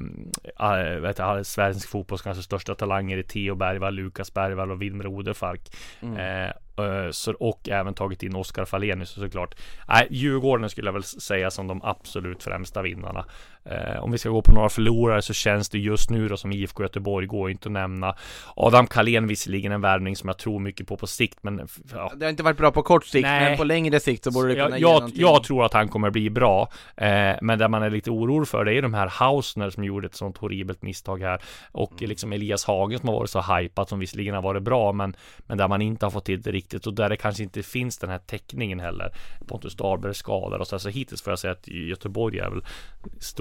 vet 1.01 1.17
jag, 1.17 1.45
svensk 1.45 1.89
fotbolls 1.89 2.21
kanske 2.21 2.43
största 2.43 2.75
talanger 2.75 3.17
i 3.17 3.23
Theo 3.23 3.55
Bergvall, 3.55 3.93
Lukas 3.93 4.33
Bergvall 4.33 4.71
och 4.71 4.81
Wilmer 4.81 5.07
Oderfalk. 5.07 5.61
Eh, 6.01 6.49
eh, 6.85 7.11
så, 7.11 7.33
och 7.33 7.69
även 7.69 7.93
tagit 7.93 8.23
in 8.23 8.35
Oskar 8.35 8.65
Falenius 8.65 9.09
såklart. 9.09 9.55
Nej, 9.87 10.07
Djurgården 10.09 10.69
skulle 10.69 10.87
jag 10.87 10.93
väl 10.93 11.03
säga 11.03 11.51
som 11.51 11.67
de 11.67 11.81
absolut 11.83 12.43
främsta 12.43 12.81
vinnarna. 12.81 13.25
Eh, 13.65 14.03
om 14.03 14.11
vi 14.11 14.17
ska 14.17 14.29
gå 14.29 14.41
på 14.41 14.51
några 14.51 14.69
förlorare 14.69 15.21
så 15.21 15.33
känns 15.33 15.69
det 15.69 15.77
just 15.79 16.09
nu 16.09 16.27
då 16.27 16.37
som 16.37 16.51
IFK 16.51 16.83
Göteborg 16.83 17.27
går 17.27 17.51
inte 17.51 17.67
att 17.67 17.71
nämna. 17.73 18.15
Adam 18.55 18.87
Kalén 18.87 19.27
visserligen 19.27 19.71
en 19.71 19.81
värvning 19.81 20.15
som 20.15 20.29
jag 20.29 20.37
tror 20.37 20.59
mycket 20.59 20.87
på 20.87 20.97
på 20.97 21.07
sikt, 21.07 21.37
men 21.41 21.67
ja, 21.91 22.11
Det 22.15 22.25
har 22.25 22.29
inte 22.29 22.43
varit 22.43 22.57
bra 22.57 22.71
på 22.71 22.81
kort 22.83 23.05
sikt, 23.05 23.23
Nej. 23.23 23.49
men 23.49 23.57
på 23.57 23.63
längre 23.63 23.99
sikt 23.99 24.23
så 24.23 24.31
borde 24.31 24.47
det 24.47 24.55
kunna 24.55 24.69
jag, 24.69 24.77
ge 24.77 24.81
jag, 24.81 24.93
någonting. 24.93 25.21
jag 25.21 25.43
tror 25.43 25.65
att 25.65 25.73
han 25.73 25.87
kommer 25.87 26.09
bli 26.09 26.29
bra. 26.29 26.69
Eh, 26.97 27.35
men 27.41 27.59
där 27.59 27.67
man 27.67 27.83
är 27.83 27.89
lite 27.89 28.11
orolig 28.11 28.47
för 28.47 28.65
det 28.65 28.73
är 28.73 28.81
de 28.81 28.93
här 28.93 29.07
Hausner 29.07 29.69
som 29.69 29.83
gjorde 29.83 30.07
ett 30.07 30.15
sånt 30.15 30.37
horribelt 30.37 30.81
misstag 30.81 31.21
här. 31.21 31.41
Och 31.71 31.91
Mm. 31.91 32.09
liksom 32.09 32.33
Elias 32.33 32.65
Hagen 32.65 32.99
som 32.99 33.09
har 33.09 33.15
varit 33.15 33.29
så 33.29 33.41
hypat 33.41 33.89
som 33.89 33.99
visserligen 33.99 34.35
har 34.35 34.41
varit 34.41 34.63
bra 34.63 34.91
men, 34.93 35.15
men 35.39 35.57
där 35.57 35.67
man 35.67 35.81
inte 35.81 36.05
har 36.05 36.11
fått 36.11 36.25
till 36.25 36.41
det 36.41 36.51
riktigt 36.51 36.87
och 36.87 36.93
där 36.93 37.09
det 37.09 37.17
kanske 37.17 37.43
inte 37.43 37.63
finns 37.63 37.97
den 37.97 38.09
här 38.09 38.19
täckningen 38.19 38.79
heller. 38.79 39.11
Pontus 39.47 39.75
Dahlberg 39.75 40.09
är 40.09 40.13
skadad 40.13 40.61
och 40.61 40.67
så, 40.67 40.79
så 40.79 40.89
hittills 40.89 41.21
får 41.21 41.31
jag 41.31 41.39
säga 41.39 41.51
att 41.51 41.67
Göteborg 41.67 42.39
är 42.39 42.49
väl 42.49 42.61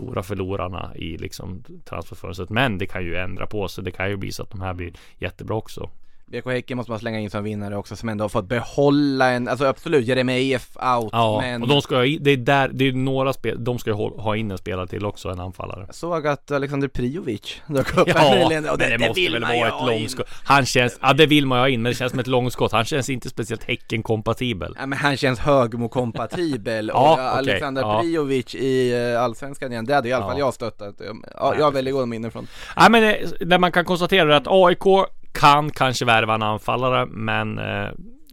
stora 0.08 0.22
förlorarna 0.22 0.92
i 0.96 1.16
liksom 1.16 1.64
transferfönstret. 1.84 2.50
Men 2.50 2.78
det 2.78 2.86
kan 2.86 3.04
ju 3.04 3.16
ändra 3.16 3.46
på 3.46 3.68
sig. 3.68 3.84
Det 3.84 3.90
kan 3.90 4.10
ju 4.10 4.16
bli 4.16 4.32
så 4.32 4.42
att 4.42 4.50
de 4.50 4.60
här 4.60 4.74
blir 4.74 4.92
jättebra 5.18 5.56
också. 5.56 5.90
BK 6.30 6.46
Häcken 6.46 6.76
måste 6.76 6.92
man 6.92 7.00
slänga 7.00 7.20
in 7.20 7.30
som 7.30 7.44
vinnare 7.44 7.76
också 7.76 7.96
som 7.96 8.08
ändå 8.08 8.24
har 8.24 8.28
fått 8.28 8.48
behålla 8.48 9.30
en, 9.30 9.48
alltså 9.48 9.64
absolut 9.66 10.06
Jeremejeff 10.06 10.76
out 10.76 11.08
Ja, 11.12 11.40
men 11.40 11.62
och 11.62 11.68
de 11.68 11.82
ska 11.82 12.04
ju, 12.04 12.18
det 12.18 12.30
är 12.30 12.36
där, 12.36 12.70
det 12.72 12.88
är 12.88 12.92
några 12.92 13.32
spel, 13.32 13.64
de 13.64 13.78
ska 13.78 13.90
ju 13.90 13.96
ha 13.96 14.36
in 14.36 14.50
en 14.50 14.58
spelare 14.58 14.86
till 14.86 15.06
också, 15.06 15.28
en 15.28 15.40
anfallare. 15.40 15.84
jag 15.86 15.94
såg 15.94 16.26
att 16.26 16.50
Alexander 16.50 16.88
Prijovic 16.88 17.56
dök 17.66 17.96
upp 17.96 18.08
Ja, 18.14 18.14
här 18.18 18.38
nyligen 18.38 18.68
och 18.68 18.78
men 18.78 18.90
det, 18.90 18.98
måste 18.98 19.20
vill 19.20 19.32
väl 19.32 19.42
vara 19.42 19.68
ett 19.68 19.86
långskott. 19.86 20.26
Han 20.44 20.66
känns, 20.66 20.98
ja 21.02 21.12
det 21.12 21.26
vill 21.26 21.46
man 21.46 21.58
ju 21.58 21.62
ha 21.62 21.68
in, 21.68 21.82
men 21.82 21.92
det 21.92 21.96
känns 21.96 22.10
som 22.10 22.20
ett 22.20 22.26
långskott. 22.26 22.72
Han 22.72 22.84
känns 22.84 23.10
inte 23.10 23.28
speciellt 23.28 23.64
Häcken-kompatibel. 23.64 24.74
Ja, 24.78 24.86
men 24.86 24.98
han 24.98 25.16
känns 25.16 25.38
Högmo-kompatibel 25.38 26.88
Ja, 26.94 26.94
och 26.94 27.12
okej, 27.12 27.24
Alexander 27.24 27.82
ja. 27.82 28.00
Prijovic 28.00 28.54
i 28.54 28.92
eh, 29.12 29.22
Allsvenskan 29.22 29.72
igen, 29.72 29.84
det 29.84 29.94
hade 29.94 30.08
i 30.08 30.12
alla 30.12 30.24
fall 30.26 30.38
Ja. 30.38 30.44
jag 30.46 30.54
stöttat. 30.54 31.00
Ja, 31.34 31.54
jag 31.58 31.64
har 31.64 31.72
väldigt 31.72 31.94
goda 31.94 32.06
minnen 32.06 32.30
från. 32.30 32.46
Ja 32.76 32.88
men 32.88 33.04
eh, 33.04 33.28
det 33.40 33.58
man 33.58 33.72
kan 33.72 33.84
konstatera 33.84 34.34
är 34.34 34.36
att 34.36 34.46
AIK 34.46 35.08
kan 35.32 35.70
kanske 35.70 36.04
värva 36.04 36.34
en 36.34 36.42
anfallare, 36.42 37.06
men 37.06 37.58
eh, 37.58 37.88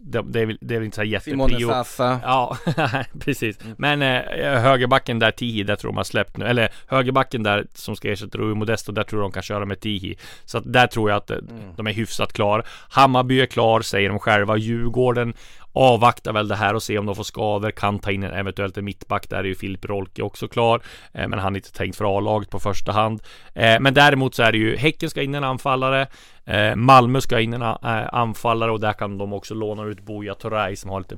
det, 0.06 0.22
det, 0.22 0.40
är 0.40 0.46
väl, 0.46 0.58
det 0.60 0.74
är 0.74 0.78
väl 0.78 0.84
inte 0.84 0.94
så 0.94 1.02
här 1.02 1.18
Simone 1.18 1.52
jätteprio. 1.52 1.84
Ja, 2.22 2.56
precis. 3.20 3.58
Men 3.78 4.02
eh, 4.02 4.60
högerbacken 4.60 5.18
där 5.18 5.30
Tihi, 5.30 5.62
där 5.62 5.76
tror 5.76 5.90
de 5.90 5.96
har 5.96 6.04
släppt 6.04 6.36
nu. 6.36 6.44
Eller 6.44 6.68
högerbacken 6.86 7.42
där 7.42 7.66
som 7.74 7.96
ska 7.96 8.12
ersätta 8.12 8.38
Rui 8.38 8.54
Modesto, 8.54 8.92
där 8.92 9.02
tror 9.02 9.20
de 9.20 9.32
kan 9.32 9.42
köra 9.42 9.64
med 9.64 9.80
Tihi. 9.80 10.16
Så 10.44 10.58
att 10.58 10.72
där 10.72 10.86
tror 10.86 11.10
jag 11.10 11.16
att 11.16 11.30
eh, 11.30 11.36
de 11.76 11.86
är 11.86 11.92
hyfsat 11.92 12.32
klar. 12.32 12.66
Hammarby 12.88 13.40
är 13.40 13.46
klar, 13.46 13.80
säger 13.80 14.08
de 14.08 14.18
själva. 14.18 14.56
Djurgården 14.56 15.34
avvaktar 15.76 16.32
väl 16.32 16.48
det 16.48 16.56
här 16.56 16.74
och 16.74 16.82
ser 16.82 16.98
om 16.98 17.06
de 17.06 17.14
får 17.14 17.24
skador. 17.24 17.70
Kan 17.70 17.98
ta 17.98 18.10
in 18.10 18.22
en 18.22 18.32
eventuellt 18.32 18.78
en 18.78 18.84
mittback. 18.84 19.30
Där 19.30 19.36
är 19.36 19.44
ju 19.44 19.54
Filip 19.54 19.84
Rolke 19.84 20.22
också 20.22 20.48
klar. 20.48 20.80
Eh, 21.12 21.28
men 21.28 21.38
han 21.38 21.54
är 21.54 21.58
inte 21.58 21.72
tänkt 21.72 21.96
för 21.96 22.18
A-laget 22.18 22.50
på 22.50 22.60
första 22.60 22.92
hand. 22.92 23.22
Eh, 23.54 23.80
men 23.80 23.94
däremot 23.94 24.34
så 24.34 24.42
är 24.42 24.52
det 24.52 24.58
ju 24.58 24.76
Häcken 24.76 25.10
ska 25.10 25.22
in 25.22 25.34
en 25.34 25.44
anfallare. 25.44 26.06
Eh, 26.48 26.76
Malmö 26.76 27.20
ska 27.20 27.40
in 27.40 27.52
en 27.52 27.62
anfallare 27.62 28.70
och 28.70 28.80
där 28.80 28.92
kan 28.92 29.18
de 29.18 29.32
också 29.32 29.54
låna 29.54 29.84
ut 29.84 30.00
Buya 30.00 30.34
Turay 30.34 30.76
som 30.76 30.90
har 30.90 31.00
lite 31.00 31.16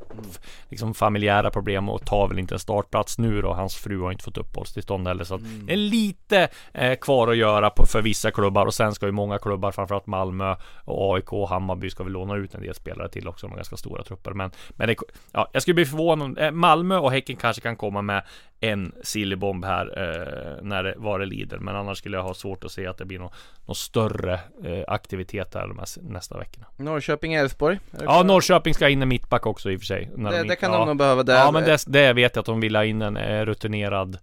liksom 0.69 0.95
familjära 0.95 1.51
problem 1.51 1.89
och 1.89 2.07
tar 2.07 2.29
väl 2.29 2.39
inte 2.39 2.55
en 2.55 2.59
startplats 2.59 3.19
nu 3.19 3.43
då. 3.43 3.53
Hans 3.53 3.77
fru 3.77 4.01
har 4.01 4.13
inte 4.13 4.25
fått 4.25 4.39
uppehållstillstånd 4.39 5.09
heller 5.09 5.25
så 5.25 5.35
att 5.35 5.41
det 5.67 5.73
är 5.73 5.77
lite 5.77 6.49
eh, 6.73 6.99
kvar 6.99 7.29
att 7.29 7.37
göra 7.37 7.71
på, 7.71 7.87
för 7.87 8.03
vissa 8.03 8.31
klubbar 8.31 8.67
och 8.67 8.75
sen 8.75 8.95
ska 8.95 9.07
ju 9.07 9.13
många 9.13 9.39
klubbar, 9.39 9.73
framförallt 9.73 10.07
Malmö 10.07 10.57
och 10.85 11.15
AIK 11.15 11.33
och 11.33 11.49
Hammarby 11.49 11.91
ska 11.91 12.05
väl 12.05 12.13
låna 12.13 12.37
ut 12.37 12.55
en 12.55 12.63
del 12.63 12.75
spelare 12.75 13.09
till 13.09 13.29
också. 13.29 13.47
De 13.47 13.51
har 13.51 13.57
ganska 13.57 13.77
stora 13.77 14.03
trupper. 14.03 14.31
Men, 14.31 14.48
men 14.71 14.89
det, 14.89 14.97
ja, 15.33 15.49
jag 15.53 15.63
skulle 15.63 15.75
bli 15.75 15.87
förvånad. 15.87 16.39
Eh, 16.39 16.51
Malmö 16.51 16.97
och 16.97 17.13
Häcken 17.13 17.37
kanske 17.37 17.63
kan 17.63 17.77
komma 17.77 18.03
med 18.03 18.23
en 18.61 18.93
sillybomb 19.03 19.65
här 19.65 19.87
eh, 19.87 20.65
när 20.65 20.83
det, 20.83 20.95
vad 20.97 21.21
det 21.21 21.27
lider. 21.27 21.59
Men 21.59 21.77
annars 21.77 21.99
skulle 21.99 22.17
jag 22.17 22.25
ha 22.25 22.35
svårt 22.35 22.65
att 22.65 22.73
se 22.73 22.87
att 22.87 22.99
det 22.99 23.05
blir 23.05 23.19
någon, 23.19 23.31
någon 23.67 23.75
större 23.75 24.35
eh, 24.65 24.85
aktivitet 24.89 25.55
här 25.55 25.69
de 25.69 25.79
här 25.79 26.13
nästa 26.13 26.39
veckorna. 26.39 26.67
Norrköping, 26.77 27.35
Elfsborg. 27.35 27.79
Är 27.93 27.99
det 27.99 28.05
Ja? 28.05 28.23
Norrköping 28.23 28.75
ska 28.75 28.89
in 28.89 29.03
en 29.03 29.09
mittback 29.09 29.47
också 29.47 29.71
i 29.71 29.77
och 29.77 29.81
för 29.81 29.87
sig. 29.87 30.11
Det, 30.17 30.41
in- 30.41 30.47
det 30.49 30.57
kan 30.57 30.73
ja. 30.73 30.79
de 30.79 30.87
nog 30.89 30.97
behöva 30.97 31.23
där. 31.23 31.37
Ja, 31.39 31.51
men 31.51 31.65
det, 31.65 31.85
det 31.87 32.13
vet 32.13 32.37
jag 32.37 32.41
att 32.41 32.47
de 32.47 32.61
vill 32.61 32.77
ha 32.77 32.85
in 32.85 33.03
en 33.03 33.17
eh, 33.17 33.45
rutinerad 33.45 34.19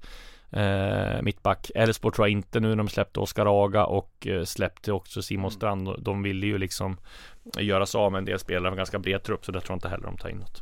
eh, 0.56 1.22
mittback. 1.22 1.72
Elfsborg 1.76 2.16
tror 2.16 2.28
jag 2.28 2.32
inte 2.32 2.60
nu 2.60 2.68
när 2.68 2.76
de 2.76 2.88
släppte 2.88 3.20
Oskar 3.20 3.64
Aga 3.64 3.86
och 3.86 4.28
eh, 4.28 4.44
släppte 4.44 4.92
också 4.92 5.22
Simon 5.22 5.52
Strand. 5.52 5.90
De 6.00 6.24
ville 6.24 6.46
ju 6.46 6.58
liksom 6.58 6.98
göra 7.60 7.86
sig 7.86 8.00
av 8.00 8.12
med 8.12 8.20
en 8.20 8.26
del 8.26 8.40
spelare 8.40 8.72
med 8.72 8.78
ganska 8.78 9.00
bred 9.00 9.24
trupp, 9.24 9.46
så 9.46 9.52
det 9.52 9.62
tror 9.62 9.72
jag 9.72 9.78
inte 9.78 9.90
heller 9.90 10.06
de 10.06 10.18
tar 10.18 10.30
in 10.30 10.38
något. 10.38 10.62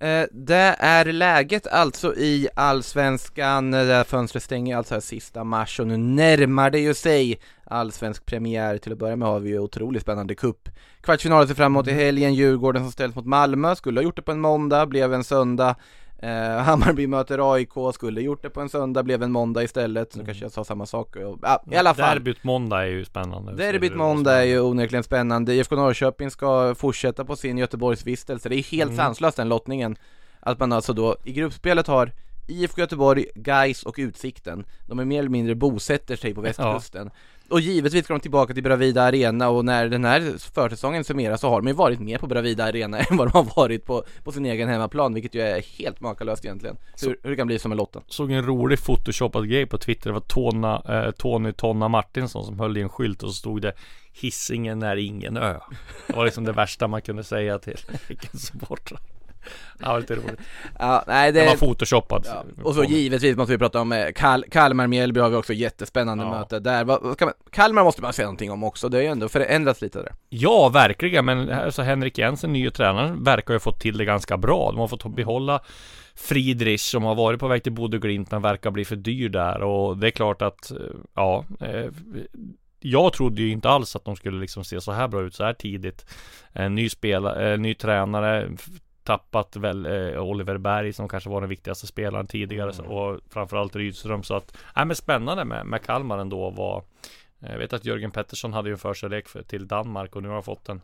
Eh, 0.00 0.26
det 0.30 0.76
är 0.78 1.04
läget 1.04 1.66
alltså 1.66 2.14
i 2.14 2.48
Allsvenskan, 2.54 3.70
det 3.70 3.78
här 3.78 4.04
fönstret 4.04 4.42
stänger 4.42 4.76
alltså 4.76 4.94
här 4.94 5.00
sista 5.00 5.44
mars 5.44 5.80
och 5.80 5.86
nu 5.86 5.96
närmar 5.96 6.70
det 6.70 6.78
ju 6.78 6.94
sig 6.94 7.40
allsvensk 7.64 8.26
premiär. 8.26 8.78
Till 8.78 8.92
att 8.92 8.98
börja 8.98 9.16
med 9.16 9.28
har 9.28 9.40
vi 9.40 9.50
ju 9.50 9.58
otroligt 9.58 10.02
spännande 10.02 10.34
cup. 10.34 10.68
Kvartsfinalen 11.00 11.48
ser 11.48 11.54
fram 11.54 11.72
emot 11.72 11.88
i 11.88 11.92
helgen, 11.92 12.34
Djurgården 12.34 12.82
som 12.82 12.92
ställs 12.92 13.14
mot 13.14 13.26
Malmö, 13.26 13.76
skulle 13.76 14.00
ha 14.00 14.04
gjort 14.04 14.16
det 14.16 14.22
på 14.22 14.32
en 14.32 14.40
måndag, 14.40 14.86
blev 14.86 15.14
en 15.14 15.24
söndag. 15.24 15.76
Eh, 16.18 16.28
Hammarby 16.62 17.06
möter 17.06 17.52
AIK, 17.54 17.70
skulle 17.94 18.20
gjort 18.20 18.42
det 18.42 18.50
på 18.50 18.60
en 18.60 18.68
söndag, 18.68 19.02
blev 19.02 19.22
en 19.22 19.32
måndag 19.32 19.62
istället. 19.62 20.16
Nu 20.16 20.24
kanske 20.24 20.44
jag 20.44 20.52
sa 20.52 20.64
samma 20.64 20.86
sak. 20.86 21.16
och- 21.16 21.38
Ja, 21.42 21.62
I 21.70 21.76
alla 21.76 21.94
fall. 21.94 22.14
Derbyt 22.16 22.44
måndag 22.44 22.82
är 22.82 22.86
ju 22.86 23.04
spännande. 23.04 23.52
Derbyt 23.54 23.94
måndag 23.96 24.32
är 24.40 24.44
ju 24.44 24.60
onekligen 24.60 25.02
spännande. 25.02 25.54
IFK 25.54 25.76
Norrköping 25.76 26.30
ska 26.30 26.74
fortsätta 26.74 27.24
på 27.24 27.36
sin 27.36 27.58
Göteborgsvistelse. 27.58 28.48
Det 28.48 28.56
är 28.56 28.62
helt 28.62 28.90
Mm. 28.90 28.96
sanslöst 28.96 29.36
den 29.36 29.48
lottningen. 29.48 29.96
Att 30.40 30.58
man 30.60 30.72
alltså 30.72 30.92
då 30.92 31.16
i 31.24 31.32
gruppspelet 31.32 31.86
har 31.86 32.12
IFK 32.48 32.80
Göteborg, 32.80 33.26
Gais 33.34 33.82
och 33.82 33.94
Utsikten. 33.98 34.64
De 34.86 34.98
är 34.98 35.04
mer 35.04 35.18
eller 35.18 35.28
mindre 35.28 35.54
bosätter 35.54 36.16
sig 36.16 36.34
på 36.34 36.40
västkusten. 36.40 37.10
Och 37.48 37.60
givetvis 37.60 38.04
ska 38.04 38.14
de 38.14 38.20
tillbaka 38.20 38.54
till 38.54 38.62
Bravida 38.62 39.02
Arena 39.02 39.48
och 39.48 39.64
när 39.64 39.88
den 39.88 40.04
här 40.04 40.50
försäsongen 40.54 41.04
summeras 41.04 41.40
så 41.40 41.48
har 41.48 41.60
de 41.60 41.66
ju 41.66 41.72
varit 41.72 42.00
mer 42.00 42.18
på 42.18 42.26
Bravida 42.26 42.64
Arena 42.64 42.98
än 43.10 43.16
vad 43.16 43.32
de 43.32 43.32
har 43.32 43.54
varit 43.56 43.84
på, 43.84 44.04
på 44.24 44.32
sin 44.32 44.46
egen 44.46 44.68
hemmaplan, 44.68 45.14
vilket 45.14 45.34
ju 45.34 45.40
är 45.40 45.62
helt 45.78 46.00
makalöst 46.00 46.44
egentligen. 46.44 46.76
Hur, 47.02 47.18
hur 47.22 47.30
det 47.30 47.36
kan 47.36 47.46
bli 47.46 47.58
som 47.58 47.72
en 47.72 47.78
lotten. 47.78 48.02
Såg 48.08 48.32
en 48.32 48.46
rolig 48.46 48.78
photoshopad 48.78 49.48
grej 49.48 49.66
på 49.66 49.78
Twitter. 49.78 50.10
Det 50.10 50.14
var 50.14 50.20
Tona, 50.20 50.82
eh, 50.88 51.10
Tony 51.10 51.52
Tonna 51.52 51.88
Martinsson 51.88 52.44
som 52.44 52.60
höll 52.60 52.76
i 52.76 52.80
en 52.80 52.88
skylt 52.88 53.22
och 53.22 53.28
så 53.28 53.34
stod 53.34 53.62
det 53.62 53.72
Hisingen 54.12 54.82
är 54.82 54.96
ingen 54.96 55.36
ö. 55.36 55.58
Det 56.06 56.16
var 56.16 56.24
liksom 56.24 56.44
det 56.44 56.52
värsta 56.52 56.88
man 56.88 57.02
kunde 57.02 57.24
säga 57.24 57.58
till 57.58 57.78
Häckensupportrar. 58.08 59.00
Ja, 59.78 59.98
lite 59.98 60.14
roligt. 60.14 60.40
Ja, 60.78 61.04
nej 61.06 61.32
det... 61.32 61.40
Den 61.40 61.48
var 61.48 61.56
photoshoppad. 61.56 62.26
Ja, 62.26 62.44
och 62.62 62.74
så 62.74 62.84
givetvis 62.84 63.36
måste 63.36 63.52
vi 63.52 63.58
prata 63.58 63.80
om 63.80 63.92
eh, 63.92 64.12
Kal 64.14 64.44
Kalmar-Mjällby 64.50 65.20
har 65.20 65.30
vi 65.30 65.36
också 65.36 65.52
jättespännande 65.52 66.24
Ja. 66.24 66.30
möte 66.30 66.60
där. 66.60 66.84
Vad, 66.84 67.02
man, 67.02 67.32
Kalmar 67.50 67.84
måste 67.84 68.02
man 68.02 68.12
säga 68.12 68.26
någonting 68.26 68.50
om 68.50 68.64
också, 68.64 68.88
det 68.88 68.96
har 68.96 69.02
ju 69.02 69.08
ändå 69.08 69.28
förändrats 69.28 69.82
lite 69.82 69.98
där. 69.98 70.12
Ja, 70.28 70.68
verkligen. 70.68 71.24
Men 71.24 71.52
alltså, 71.52 71.82
Henrik 71.82 72.18
Jensen, 72.18 72.52
nye 72.52 72.70
tränaren, 72.70 73.24
verkar 73.24 73.54
ju 73.54 73.56
ha 73.56 73.60
fått 73.60 73.80
till 73.80 73.96
det 73.98 74.04
ganska 74.04 74.36
bra. 74.36 74.70
De 74.70 74.78
har 74.78 74.88
fått 74.88 75.16
behålla 75.16 75.60
Friedrich 76.14 76.80
som 76.80 77.02
har 77.02 77.14
varit 77.14 77.40
på 77.40 77.48
väg 77.48 77.62
till 77.62 77.72
Bodø 77.72 77.98
Glimt 77.98 78.30
men 78.30 78.42
verkar 78.42 78.70
bli 78.70 78.84
för 78.84 78.96
dyr 78.96 79.28
där 79.28 79.62
och 79.62 79.98
det 79.98 80.06
är 80.06 80.10
klart 80.10 80.42
att 80.42 80.70
eh, 80.70 80.76
ja 81.14 81.44
eh, 81.60 81.90
jag 82.80 83.12
trodde 83.12 83.42
ju 83.42 83.50
inte 83.50 83.68
alls 83.68 83.96
att 83.96 84.04
de 84.04 84.16
skulle 84.16 84.40
liksom 84.40 84.64
se 84.64 84.80
så 84.80 84.92
här 84.92 85.08
bra 85.08 85.22
ut 85.22 85.34
så 85.34 85.44
här 85.44 85.52
tidigt. 85.52 86.06
En 86.52 86.74
ny 86.74 86.88
spelare, 86.88 87.56
ny 87.56 87.74
tränare 87.74 88.48
tappat 89.06 89.56
väl 89.56 89.86
eh, 89.86 90.22
Oliver 90.22 90.58
Berg 90.58 90.92
som 90.92 91.08
kanske 91.08 91.30
var 91.30 91.40
den 91.40 91.50
viktigaste 91.50 91.86
spelaren 91.86 92.26
tidigare 92.26 92.72
så- 92.72 92.84
och 92.84 93.20
framförallt 93.30 93.76
Rydström 93.76 94.22
så 94.22 94.34
att, 94.34 94.56
nej 94.76 94.84
men 94.86 94.96
spännande 94.96 95.44
med, 95.44 95.66
med 95.66 95.82
Kalmar 95.82 96.18
ändå 96.18 96.50
var 96.50 96.84
jag 97.38 97.58
vet 97.58 97.72
att 97.72 97.84
Jörgen 97.84 98.10
Pettersson 98.10 98.52
hade 98.52 98.68
ju 98.68 98.72
en 98.72 98.78
förkärlek 98.78 99.28
för, 99.28 99.42
till 99.42 99.68
Danmark 99.68 100.16
och 100.16 100.22
nu 100.22 100.28
har 100.28 100.34
han 100.34 100.42
fått 100.42 100.68
en 100.68 100.80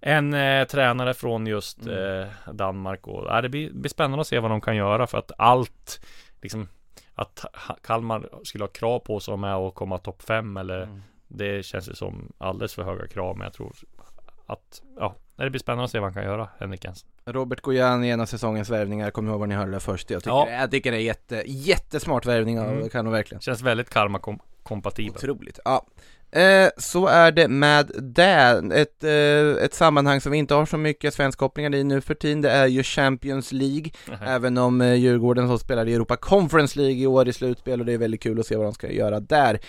en 0.00 0.34
eh, 0.34 0.64
tränare 0.66 1.14
från 1.14 1.46
just 1.46 1.86
eh, 1.86 2.52
Danmark 2.52 3.06
och 3.06 3.26
ja, 3.28 3.40
det 3.40 3.48
blir, 3.48 3.72
blir 3.72 3.90
spännande 3.90 4.20
att 4.20 4.26
se 4.26 4.38
vad 4.38 4.50
de 4.50 4.60
kan 4.60 4.76
göra 4.76 5.06
för 5.06 5.18
att 5.18 5.32
allt 5.38 6.06
liksom 6.42 6.68
att 7.14 7.44
Kalmar 7.82 8.28
skulle 8.44 8.64
ha 8.64 8.68
krav 8.68 8.98
på 8.98 9.20
sig 9.20 9.36
med 9.36 9.54
att 9.54 9.74
komma 9.74 9.98
topp 9.98 10.22
fem 10.22 10.56
eller 10.56 11.00
det 11.28 11.66
känns 11.66 11.88
ju 11.88 11.94
som 11.94 12.32
alldeles 12.38 12.74
för 12.74 12.82
höga 12.82 13.06
krav 13.08 13.36
men 13.36 13.44
jag 13.44 13.52
tror 13.52 13.72
att 14.46 14.82
ja, 14.98 15.14
det 15.44 15.50
blir 15.50 15.60
spännande 15.60 15.84
att 15.84 15.90
se 15.90 15.98
vad 15.98 16.06
han 16.06 16.14
kan 16.14 16.24
göra 16.24 16.48
Henrik 16.58 16.84
Jensen. 16.84 17.08
Robert 17.26 17.60
Gojan 17.60 18.04
i 18.04 18.08
ena 18.08 18.26
säsongens 18.26 18.70
värvningar, 18.70 19.10
kommer 19.10 19.30
ihåg 19.30 19.40
var 19.40 19.46
ni 19.46 19.54
hörde 19.54 19.72
det 19.72 19.80
först. 19.80 20.10
Jag 20.10 20.22
tycker, 20.22 20.30
Ja. 20.36 20.50
jag 20.50 20.70
tycker 20.70 20.90
det 20.92 20.96
är 20.96 21.00
jätte, 21.00 21.42
jättesmart 21.46 22.26
värvning 22.26 22.60
av 22.60 22.72
Mm. 22.72 22.88
kan 22.88 23.04
de 23.04 23.12
verkligen. 23.12 23.40
Känns 23.40 23.62
väldigt 23.62 23.90
karma 23.90 24.18
kom 24.18 24.38
kompatibel. 24.62 25.16
Otroligt, 25.16 25.58
ja. 25.64 25.86
Eh, 26.32 26.68
så 26.76 27.06
är 27.06 27.32
det 27.32 27.48
med 27.48 27.90
det. 27.98 28.62
Ett, 28.74 29.04
eh, 29.04 29.64
ett 29.64 29.74
sammanhang 29.74 30.20
som 30.20 30.32
vi 30.32 30.38
inte 30.38 30.54
har 30.54 30.66
så 30.66 30.76
mycket 30.76 31.14
svenskkopplingar 31.14 31.74
i 31.74 31.84
nu 31.84 32.00
för 32.00 32.14
tiden, 32.14 32.40
det 32.42 32.50
är 32.50 32.66
ju 32.66 32.82
Champions 32.82 33.52
League. 33.52 33.90
Även 34.26 34.58
om 34.58 34.80
eh, 34.80 34.94
Djurgården 34.94 35.48
så 35.48 35.58
spelar 35.58 35.88
i 35.88 35.94
Europa 35.94 36.16
Conference 36.16 36.78
League 36.78 36.96
i 37.02 37.06
år 37.06 37.28
i 37.28 37.32
slutspel 37.32 37.80
och 37.80 37.86
det 37.86 37.92
är 37.92 37.98
väldigt 37.98 38.22
kul 38.22 38.40
att 38.40 38.46
se 38.46 38.56
vad 38.56 38.66
de 38.66 38.72
ska 38.72 38.90
göra 38.92 39.20
där. 39.20 39.60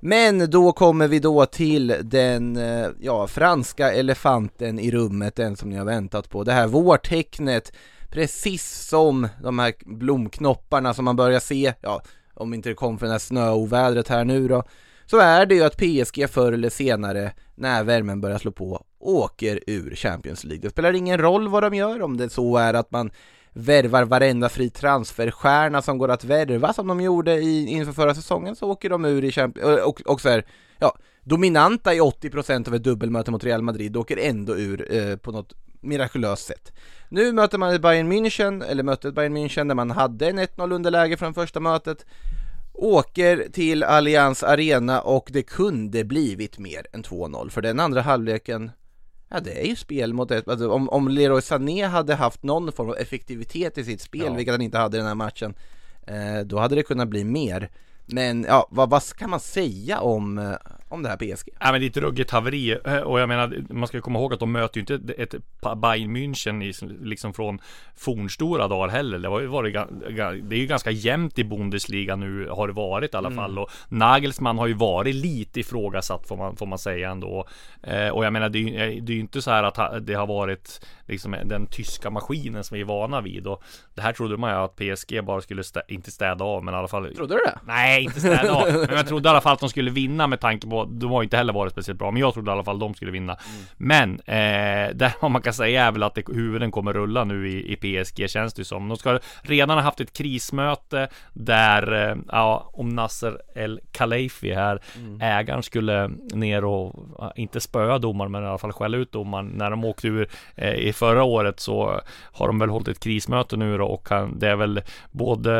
Men 0.00 0.50
då 0.50 0.72
kommer 0.72 1.08
vi 1.08 1.18
då 1.18 1.46
till 1.46 1.94
den, 2.02 2.56
eh, 2.56 2.88
ja, 3.00 3.26
franska 3.26 3.92
elefanten 3.92 4.78
i 4.78 4.90
rummet, 4.90 5.36
den 5.36 5.56
som 5.56 5.70
ni 5.70 5.76
har 5.76 5.84
väntat 5.84 6.30
på. 6.30 6.44
Det 6.44 6.52
här 6.52 6.66
vårtecknet, 6.66 7.72
precis 8.08 8.86
som 8.88 9.28
de 9.42 9.58
här 9.58 9.74
blomknopparna 9.86 10.94
som 10.94 11.04
man 11.04 11.16
börjar 11.16 11.40
se, 11.40 11.72
ja, 11.80 12.02
om 12.34 12.54
inte 12.54 12.68
det 12.68 12.74
kom 12.74 12.98
för 12.98 13.06
det 13.06 13.12
här 13.12 13.18
snöovädret 13.18 14.08
här 14.08 14.24
nu 14.24 14.48
då, 14.48 14.62
så 15.06 15.18
är 15.18 15.46
det 15.46 15.54
ju 15.54 15.62
att 15.62 15.76
PSG 15.76 16.30
förr 16.30 16.52
eller 16.52 16.70
senare, 16.70 17.32
när 17.54 17.84
värmen 17.84 18.20
börjar 18.20 18.38
slå 18.38 18.52
på, 18.52 18.84
åker 18.98 19.60
ur 19.66 19.94
Champions 19.94 20.44
League. 20.44 20.62
Det 20.62 20.70
spelar 20.70 20.92
ingen 20.92 21.18
roll 21.18 21.48
vad 21.48 21.62
de 21.62 21.74
gör, 21.74 22.02
om 22.02 22.16
det 22.16 22.28
så 22.28 22.56
är 22.56 22.74
att 22.74 22.90
man 22.90 23.10
värvar 23.58 24.04
varenda 24.04 24.48
fri 24.48 24.70
transferstjärna 24.70 25.82
som 25.82 25.98
går 25.98 26.10
att 26.10 26.24
värva 26.24 26.72
som 26.72 26.86
de 26.86 27.00
gjorde 27.00 27.34
i, 27.34 27.66
inför 27.66 27.92
förra 27.92 28.14
säsongen 28.14 28.56
så 28.56 28.70
åker 28.70 28.90
de 28.90 29.04
ur 29.04 29.24
i 29.24 29.32
Champions 29.32 29.78
eh, 29.78 29.84
och, 29.84 30.00
och 30.00 30.20
så 30.20 30.28
här, 30.28 30.46
ja, 30.78 30.96
dominanta 31.22 31.94
i 31.94 32.00
80% 32.00 32.68
av 32.68 32.74
ett 32.74 32.84
dubbelmöte 32.84 33.30
mot 33.30 33.44
Real 33.44 33.62
Madrid 33.62 33.96
åker 33.96 34.16
ändå 34.16 34.56
ur 34.56 34.94
eh, 34.94 35.16
på 35.16 35.32
något 35.32 35.52
mirakulöst 35.80 36.46
sätt. 36.46 36.72
Nu 37.08 37.32
möter 37.32 37.58
man 37.58 37.80
Bayern 37.80 38.12
München, 38.12 38.64
eller 38.64 38.82
mötet 38.82 39.14
Bayern 39.14 39.36
München 39.36 39.68
där 39.68 39.74
man 39.74 39.90
hade 39.90 40.28
en 40.28 40.38
1-0 40.38 40.74
underläge 40.74 41.16
från 41.16 41.34
första 41.34 41.60
mötet 41.60 42.06
åker 42.74 43.48
till 43.52 43.82
Allianz 43.82 44.42
Arena 44.42 45.00
och 45.00 45.28
det 45.32 45.42
kunde 45.42 46.04
blivit 46.04 46.58
mer 46.58 46.86
än 46.92 47.02
2-0 47.02 47.50
för 47.50 47.62
den 47.62 47.80
andra 47.80 48.02
halvleken 48.02 48.70
Ja 49.28 49.40
det 49.40 49.60
är 49.60 49.66
ju 49.66 49.76
spel 49.76 50.12
mot 50.12 50.30
ett, 50.30 50.48
alltså, 50.48 50.70
om, 50.70 50.88
om 50.88 51.08
Leroy 51.08 51.42
Sané 51.42 51.84
hade 51.84 52.14
haft 52.14 52.42
någon 52.42 52.72
form 52.72 52.88
av 52.88 52.96
effektivitet 52.96 53.78
i 53.78 53.84
sitt 53.84 54.00
spel, 54.00 54.22
Ja. 54.26 54.32
vilket 54.32 54.54
han 54.54 54.62
inte 54.62 54.78
hade 54.78 54.96
i 54.96 55.00
den 55.00 55.08
här 55.08 55.14
matchen 55.14 55.54
eh, 56.06 56.40
Då 56.44 56.58
hade 56.58 56.74
det 56.74 56.82
kunnat 56.82 57.08
bli 57.08 57.24
mer 57.24 57.70
Men 58.06 58.44
ja, 58.44 58.68
vad, 58.70 58.90
vad 58.90 59.02
kan 59.16 59.30
man 59.30 59.40
säga 59.40 60.00
om, 60.00 60.38
eh, 60.38 60.54
om 60.88 61.02
det 61.02 61.08
här 61.08 61.16
PSG? 61.16 61.48
Ja 61.60 61.72
men 61.72 61.80
det 61.80 61.86
är 61.86 61.90
ett 61.90 61.96
ruggigt 61.96 62.30
haveri 62.30 62.78
eh, 62.84 62.96
och 62.96 63.20
jag 63.20 63.28
menar 63.28 63.64
man 63.70 63.88
ska 63.88 64.00
komma 64.00 64.18
ihåg 64.18 64.34
att 64.34 64.40
de 64.40 64.52
möter 64.52 64.76
ju 64.76 64.80
inte 64.80 65.12
ett, 65.12 65.34
Bayern 65.60 66.16
München 66.16 66.64
i, 66.64 66.72
liksom 67.04 67.34
från 67.34 67.58
fornstora 67.96 68.68
dagar 68.68 68.88
heller. 68.88 69.18
Det, 69.18 69.28
var 69.28 69.40
ju 69.40 69.46
varit, 69.46 69.74
det 70.48 70.56
är 70.56 70.60
ju 70.60 70.66
ganska 70.66 70.90
jämnt 70.90 71.38
i 71.38 71.44
Bundesliga 71.44 72.16
nu 72.16 72.48
har 72.48 72.66
det 72.66 72.72
varit 72.72 73.14
i 73.14 73.16
alla 73.16 73.30
fall 73.30 73.58
och 73.58 73.70
Nagelsmann 73.88 74.58
har 74.58 74.66
ju 74.66 74.74
varit 74.74 75.14
lite 75.14 75.60
ifrågasatt 75.60 76.28
får 76.28 76.36
man, 76.36 76.56
får 76.56 76.66
man 76.66 76.78
säga 76.78 77.10
ändå. 77.10 77.48
Eh, 77.82 78.08
och 78.08 78.24
jag 78.24 78.32
menar 78.32 78.48
det 78.48 78.58
är 78.58 78.86
ju 78.86 79.00
det 79.00 79.12
är 79.12 79.14
ju 79.14 79.20
inte 79.20 79.42
så 79.42 79.50
här 79.50 79.62
att 79.62 80.06
det 80.06 80.14
har 80.14 80.26
varit 80.26 80.80
liksom 81.08 81.36
den 81.44 81.66
tyska 81.66 82.10
maskinen 82.10 82.64
som 82.64 82.74
vi 82.74 82.80
är 82.80 82.84
vana 82.84 83.20
vid. 83.20 83.46
Och 83.46 83.62
det 83.94 84.02
här 84.02 84.12
trodde 84.12 84.36
man 84.36 84.50
ju 84.50 84.56
att 84.56 84.76
PSG 84.76 85.24
bara 85.24 85.40
skulle 85.40 85.64
stä, 85.64 85.82
inte 85.88 86.10
städa 86.10 86.44
av 86.44 86.64
men 86.64 86.74
i 86.74 86.76
alla 86.76 86.88
fall 86.88 87.14
Trodde 87.14 87.34
du 87.34 87.40
det? 87.44 87.58
Nej, 87.66 88.02
inte 88.02 88.20
städa 88.20 88.54
av. 88.54 88.66
Men 88.72 88.96
jag 88.96 89.06
trodde 89.06 89.28
i 89.28 89.30
alla 89.30 89.40
fall 89.40 89.52
att 89.52 89.60
de 89.60 89.68
skulle 89.68 89.90
vinna 89.90 90.26
med 90.26 90.40
tanke 90.40 90.66
på 90.66 90.84
De 90.84 91.10
har 91.10 91.22
ju 91.22 91.24
inte 91.24 91.36
heller 91.36 91.52
varit 91.52 91.72
speciellt 91.72 91.98
bra 91.98 92.10
Men 92.10 92.20
jag 92.20 92.34
trodde 92.34 92.50
i 92.50 92.52
alla 92.52 92.64
fall 92.64 92.76
att 92.76 92.80
de 92.80 92.94
skulle 92.94 93.10
vinna. 93.10 93.36
Men 93.76 94.20
eh, 94.20 94.94
det 94.94 95.12
vad 95.20 95.30
man 95.30 95.42
kan 95.42 95.52
säga 95.52 95.84
är 95.84 95.92
väl 95.92 96.02
att 96.02 96.14
det, 96.14 96.28
huvuden 96.28 96.70
kommer 96.70 96.92
rulla 96.92 97.24
nu 97.24 97.48
i, 97.48 97.72
i 97.72 97.76
PSG 97.76 98.30
känns 98.30 98.54
det 98.54 98.64
som. 98.64 98.88
De 98.88 98.96
ska 98.96 99.18
redan 99.42 99.78
ha 99.78 99.80
haft 99.80 100.00
ett 100.00 100.12
krismöte 100.12 101.08
Där, 101.32 102.10
eh, 102.10 102.16
ja, 102.28 102.70
om 102.72 102.88
Nasser 102.88 103.38
El 103.54 103.80
Khelaifi 103.92 104.54
här 104.54 104.80
Ägaren 105.20 105.62
skulle 105.62 106.10
ner 106.32 106.64
och 106.64 106.94
Inte 107.36 107.60
spöa 107.60 107.98
domaren 107.98 108.32
men 108.32 108.44
i 108.44 108.46
alla 108.46 108.58
fall 108.58 108.72
skälla 108.72 108.96
ut 108.96 109.12
domaren 109.12 109.46
När 109.46 109.70
de 109.70 109.84
åkte 109.84 110.08
ur 110.08 110.28
eh, 110.54 110.74
i 110.74 110.92
förra 110.98 111.24
året 111.24 111.60
så 111.60 112.00
Har 112.32 112.46
de 112.46 112.58
väl 112.58 112.68
hållit 112.68 112.88
ett 112.88 113.00
krismöte 113.00 113.56
nu 113.56 113.78
då 113.78 113.86
och 113.86 114.08
han, 114.10 114.38
det 114.38 114.48
är 114.48 114.56
väl 114.56 114.82
både 115.10 115.52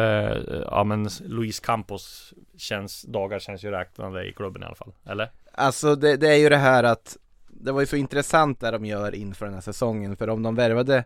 eh, 0.48 0.62
Ja 0.70 0.84
men 0.84 1.08
Luis 1.20 1.60
Campos 1.60 2.34
känns, 2.56 3.02
dagar 3.02 3.38
känns 3.38 3.64
ju 3.64 3.70
räknade 3.70 4.28
i 4.28 4.32
klubben 4.32 4.62
i 4.62 4.66
alla 4.66 4.74
fall, 4.74 4.92
eller? 5.06 5.30
Alltså 5.52 5.94
det, 5.94 6.16
det 6.16 6.28
är 6.28 6.36
ju 6.36 6.48
det 6.48 6.56
här 6.56 6.84
att 6.84 7.16
Det 7.48 7.72
var 7.72 7.80
ju 7.80 7.86
så 7.86 7.96
intressant 7.96 8.60
det 8.60 8.70
de 8.70 8.84
gör 8.84 9.14
inför 9.14 9.46
den 9.46 9.54
här 9.54 9.60
säsongen 9.60 10.16
för 10.16 10.28
om 10.28 10.42
de 10.42 10.54
värvade 10.54 11.04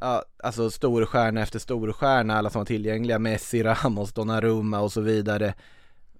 Ja, 0.00 0.22
alltså 0.38 0.70
storstjärna 0.70 1.42
efter 1.42 1.58
storstjärna, 1.58 2.38
alla 2.38 2.50
som 2.50 2.58
var 2.58 2.66
tillgängliga, 2.66 3.18
Messi, 3.18 3.62
Ramos, 3.62 4.12
Donnarumma 4.12 4.80
och 4.80 4.92
så 4.92 5.00
vidare 5.00 5.54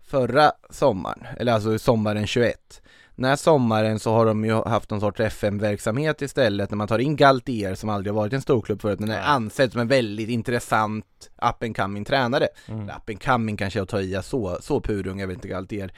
Förra 0.05 0.53
sommaren, 0.71 1.27
eller 1.37 1.53
alltså 1.53 1.79
sommaren 1.79 2.27
21 2.27 2.83
den 3.17 3.25
här 3.25 3.37
sommaren 3.37 3.99
så 3.99 4.13
har 4.13 4.27
de 4.27 4.45
ju 4.45 4.55
haft 4.55 4.91
någon 4.91 5.01
sorts 5.01 5.21
FM-verksamhet 5.21 6.23
istället 6.23 6.71
när 6.71 6.77
man 6.77 6.89
tar 6.89 6.99
in 6.99 7.17
Galtier 7.17 7.75
som 7.75 7.89
aldrig 7.89 8.13
har 8.13 8.21
varit 8.21 8.33
en 8.33 8.43
storklubb 8.43 8.83
förut 8.83 9.01
men 9.01 9.11
är 9.11 9.23
ansedd 9.23 9.73
som 9.73 9.81
en 9.81 9.89
väldigt 9.89 10.29
intressant 10.29 11.31
up 11.43 11.63
and 11.63 11.77
coming 11.77 12.05
tränare. 12.05 12.49
Mm. 12.69 12.85
Up 12.85 13.09
and 13.09 13.23
coming 13.23 13.57
kanske 13.57 13.79
jag 13.79 13.89
tar 13.89 14.01
i, 14.01 14.21
så, 14.23 14.59
så 14.61 14.81
purung 14.81 15.21
är 15.21 15.27
väl 15.27 15.35
inte 15.35 15.49
Galtier. 15.49 15.93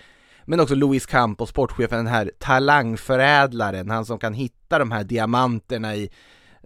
Men 0.45 0.61
också 0.61 0.75
Luis 0.75 1.07
Campos, 1.07 1.49
sportchefen, 1.49 1.99
den 1.99 2.07
här 2.07 2.31
talangförädlaren, 2.39 3.91
han 3.91 4.07
som 4.07 4.19
kan 4.19 4.35
hitta 4.35 4.79
de 4.79 4.91
här 4.91 5.05
diamanterna 5.05 5.97
i 5.97 6.11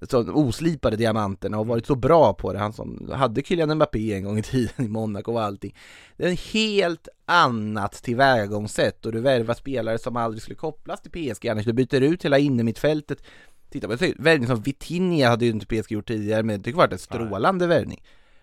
så 0.02 0.32
oslipade 0.32 0.96
diamanterna 0.96 1.58
och 1.58 1.66
varit 1.66 1.86
så 1.86 1.94
bra 1.94 2.34
på 2.34 2.52
det, 2.52 2.58
han 2.58 2.72
som 2.72 3.10
hade 3.12 3.42
Kylian 3.42 3.74
Mbappé 3.74 4.14
en 4.14 4.24
gång 4.24 4.38
i 4.38 4.42
tiden 4.42 4.84
i 4.84 4.88
Monaco 4.88 5.32
och 5.32 5.42
allting. 5.42 5.76
Det 6.16 6.24
är 6.24 6.32
ett 6.32 6.40
helt 6.40 7.08
annat 7.26 7.92
tillvägagångssätt 7.92 9.06
och 9.06 9.12
du 9.12 9.20
värvar 9.20 9.54
spelare 9.54 9.98
som 9.98 10.16
aldrig 10.16 10.42
skulle 10.42 10.56
kopplas 10.56 11.02
till 11.02 11.10
PSG 11.10 11.48
annars, 11.48 11.64
du 11.64 11.72
byter 11.72 12.00
ut 12.00 12.24
hela 12.24 12.38
innermittfältet. 12.38 13.22
Titta 13.70 13.88
på 13.88 13.96
värvning 14.18 14.46
som 14.46 14.60
Vitinha 14.60 15.28
hade 15.28 15.44
ju 15.44 15.50
inte 15.50 15.66
PSG 15.66 15.92
gjort 15.92 16.08
tidigare 16.08 16.42
men 16.42 16.58
det 16.58 16.64
tycker 16.64 16.78
jag 16.78 16.84
varit 16.86 16.92
en 16.92 16.98
strålande 16.98 17.66
värvning. 17.66 18.02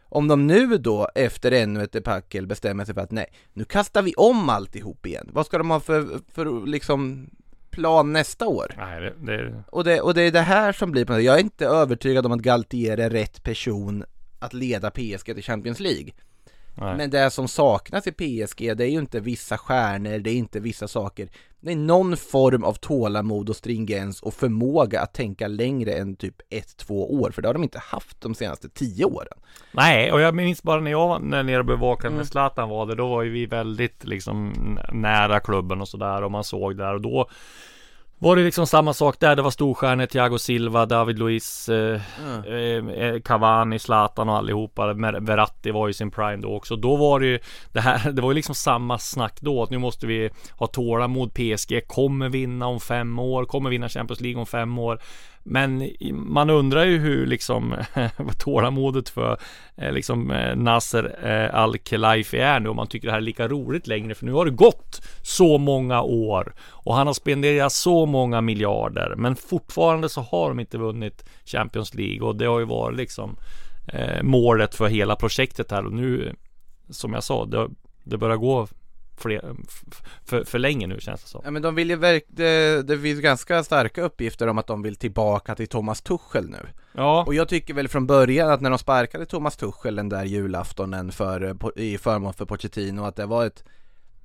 Om 0.10 0.28
de 0.28 0.48
nu 0.48 0.78
då 0.78 1.10
efter 1.16 1.52
ännu 1.52 1.84
ett 1.84 1.92
debacle 1.92 2.48
bestämmer 2.48 2.86
sig 2.86 2.94
för 2.94 3.02
att 3.02 3.12
nej, 3.12 3.26
nu 3.54 3.66
kastar 3.66 4.02
vi 4.02 4.14
om 4.14 4.50
alltihop 4.50 5.06
igen. 5.06 5.30
Vad 5.34 5.46
ska 5.46 5.58
de 5.58 5.70
ha 5.70 5.80
för, 5.80 6.20
för 6.32 6.68
liksom 6.68 7.30
plan 7.76 8.14
nästa 8.14 8.48
år? 8.48 8.76
Nej, 8.78 9.02
det, 9.02 9.14
det, 9.20 9.64
Och 9.70 9.84
det, 9.84 10.02
och 10.02 10.14
det 10.14 10.22
är 10.22 10.32
det 10.32 10.42
här 10.42 10.72
som 10.72 10.92
blir 10.92 11.06
på 11.06 11.14
något 11.14 11.24
Jag 11.24 11.36
är 11.36 11.40
inte 11.40 11.66
övertygad 11.66 12.26
om 12.26 12.32
att 12.32 12.40
Galtier 12.40 12.98
är 12.98 13.10
rätt 13.10 13.44
person 13.44 14.04
att 14.40 14.54
leda 14.54 14.92
PSG 14.92 15.26
till 15.26 15.44
Champions 15.44 15.80
League. 15.80 16.12
nej. 16.76 16.98
Men 16.98 17.10
det 17.10 17.30
som 17.30 17.48
saknas 17.48 18.08
i 18.08 18.12
PSG, 18.12 18.78
det 18.78 18.84
är 18.86 18.90
ju 18.90 19.00
inte 19.00 19.20
vissa 19.20 19.58
stjärnor, 19.58 20.20
det 20.20 20.30
är 20.30 20.36
inte 20.36 20.60
vissa 20.60 20.88
saker. 20.88 21.30
Det 21.66 21.72
är 21.72 21.76
någon 21.76 22.18
form 22.18 22.64
av 22.64 22.74
tålamod 22.74 23.50
och 23.50 23.56
stringens 23.56 24.22
och 24.22 24.34
förmåga 24.34 25.02
att 25.02 25.14
tänka 25.14 25.48
längre 25.48 25.94
än 25.94 26.16
typ 26.16 26.36
ett, 26.50 26.78
två 26.78 27.14
år, 27.14 27.32
för 27.32 27.42
det 27.42 27.48
har 27.48 27.54
de 27.54 27.64
inte 27.64 27.80
haft 27.80 28.22
de 28.22 28.36
senaste 28.36 28.70
tio 28.70 29.06
åren. 29.06 29.38
Nej, 29.72 30.12
och 30.12 30.22
jag 30.22 30.36
minns 30.36 30.64
bara 30.64 30.82
när 30.82 30.92
jag 30.92 31.08
var 31.08 31.20
när 31.20 31.44
nere 31.44 31.60
och 31.60 31.66
bevakade 31.66 32.08
Mm. 32.08 32.18
när 32.18 32.26
Zlatan 32.26 32.70
var 32.70 32.86
där, 32.86 32.96
då 32.96 33.08
var 33.08 33.24
ju 33.24 33.30
vi 33.30 33.46
väldigt 33.46 34.04
liksom 34.04 34.54
nära 34.94 35.40
klubben 35.40 35.82
och 35.82 35.88
sådär 35.88 36.24
och 36.24 36.32
man 36.32 36.44
såg 36.44 36.78
där 36.78 36.94
och 36.94 37.02
då 37.02 37.30
var 38.20 38.36
det 38.36 38.44
liksom 38.44 38.68
samma 38.68 38.94
sak 38.94 39.20
där, 39.20 39.36
det 39.36 39.42
var 39.42 39.52
storstjärnor, 39.52 40.06
Thiago 40.06 40.38
Silva, 40.38 40.86
David 40.86 41.20
Luiz, 41.20 41.70
eh, 41.70 42.02
Mm. 42.48 42.90
eh, 42.90 43.22
Cavani, 43.22 43.80
Zlatan 43.80 44.30
och 44.30 44.36
allihopa, 44.38 44.94
Verratti 44.94 45.72
var 45.72 45.88
ju 45.88 45.94
sin 45.94 46.12
prime 46.12 46.38
då 46.42 46.56
också. 46.56 46.76
Då 46.76 46.96
var 46.96 47.20
det 47.20 47.26
ju 47.26 47.40
det 47.74 47.80
här, 47.82 48.12
det 48.12 48.22
var 48.22 48.32
ju 48.32 48.36
liksom 48.36 48.56
samma 48.56 49.00
snack 49.00 49.38
då, 49.42 49.64
att 49.64 49.70
nu 49.70 49.78
måste 49.78 50.08
vi 50.08 50.30
ha 50.58 50.68
tålamod, 50.68 51.34
PSG 51.34 51.88
kommer 51.88 52.30
vinna 52.30 52.68
om 52.68 52.80
fem 52.80 53.20
år, 53.20 53.46
kommer 53.46 53.70
vinna 53.70 53.90
Champions 53.90 54.22
League 54.22 54.40
om 54.40 54.46
fem 54.46 54.80
år. 54.80 55.00
Men 55.48 55.90
man 56.12 56.50
undrar 56.50 56.86
ju 56.86 56.98
hur 56.98 57.26
liksom 57.26 57.76
tålamodet 58.38 59.10
för 59.10 59.38
eh, 59.76 59.92
liksom 59.92 60.32
eh, 60.32 60.56
Nasser 60.56 61.18
eh, 61.24 61.60
Al-Khelaifi 61.60 62.40
är 62.40 62.60
nu 62.60 62.70
om 62.70 62.76
man 62.76 62.88
tycker 62.88 63.08
det 63.08 63.12
här 63.12 63.18
är 63.18 63.22
lika 63.22 63.48
roligt 63.48 63.88
längre 63.88 64.16
för 64.16 64.26
nu 64.26 64.32
har 64.32 64.46
det 64.46 64.52
gått 64.52 65.02
så 65.22 65.58
många 65.58 66.02
år 66.02 66.54
och 66.60 66.96
han 66.96 67.08
har 67.08 67.14
spenderat 67.14 67.72
så 67.72 68.06
många 68.06 68.42
miljarder 68.42 69.14
men 69.18 69.36
fortfarande 69.36 70.10
så 70.10 70.22
har 70.22 70.50
de 70.50 70.60
inte 70.60 70.78
vunnit 70.78 71.26
Champions 71.46 71.94
League 71.94 72.28
och 72.28 72.36
det 72.36 72.46
har 72.46 72.60
ju 72.60 72.66
varit 72.66 72.98
liksom 72.98 73.38
målet 74.22 74.76
för 74.76 74.88
hela 74.88 75.16
projektet 75.16 75.72
här 75.72 75.86
och 75.86 75.94
nu 75.94 76.36
som 76.90 77.14
jag 77.14 77.24
sa 77.24 77.46
det, 77.46 77.70
det 78.04 78.18
börjar 78.18 78.38
gå 78.38 78.68
fler, 79.18 79.56
för, 80.26 80.44
för 80.44 80.60
länge 80.60 80.88
nu 80.88 81.00
känns 81.00 81.24
det 81.24 81.30
som. 81.30 81.42
Ja 81.46 81.52
men 81.52 81.62
de 81.62 81.76
vill 81.76 81.90
ju 81.90 81.96
verk- 81.96 82.26
det, 82.28 82.88
det 82.88 83.00
finns 83.00 83.22
ganska 83.22 83.64
starka 83.64 84.02
uppgifter 84.02 84.48
om 84.48 84.58
att 84.58 84.68
de 84.68 84.82
vill 84.82 84.96
tillbaka 84.96 85.56
till 85.56 85.68
Thomas 85.68 86.02
Tuchel 86.02 86.50
nu. 86.50 86.68
Ja, 86.94 87.24
Och 87.28 87.34
jag 87.36 87.50
tycker 87.50 87.74
väl 87.74 87.88
från 87.88 88.08
början 88.08 88.50
att 88.50 88.62
när 88.62 88.70
de 88.70 88.80
sparkade 88.80 89.26
Thomas 89.26 89.58
Tuchel 89.58 89.96
den 89.96 90.10
där 90.10 90.24
julaftonen 90.26 91.12
för, 91.12 91.58
i 91.80 91.98
förmån 91.98 92.34
för 92.34 92.46
Pochettino 92.46 93.02
att 93.04 93.16
det 93.16 93.26
var 93.26 93.46
ett 93.46 93.64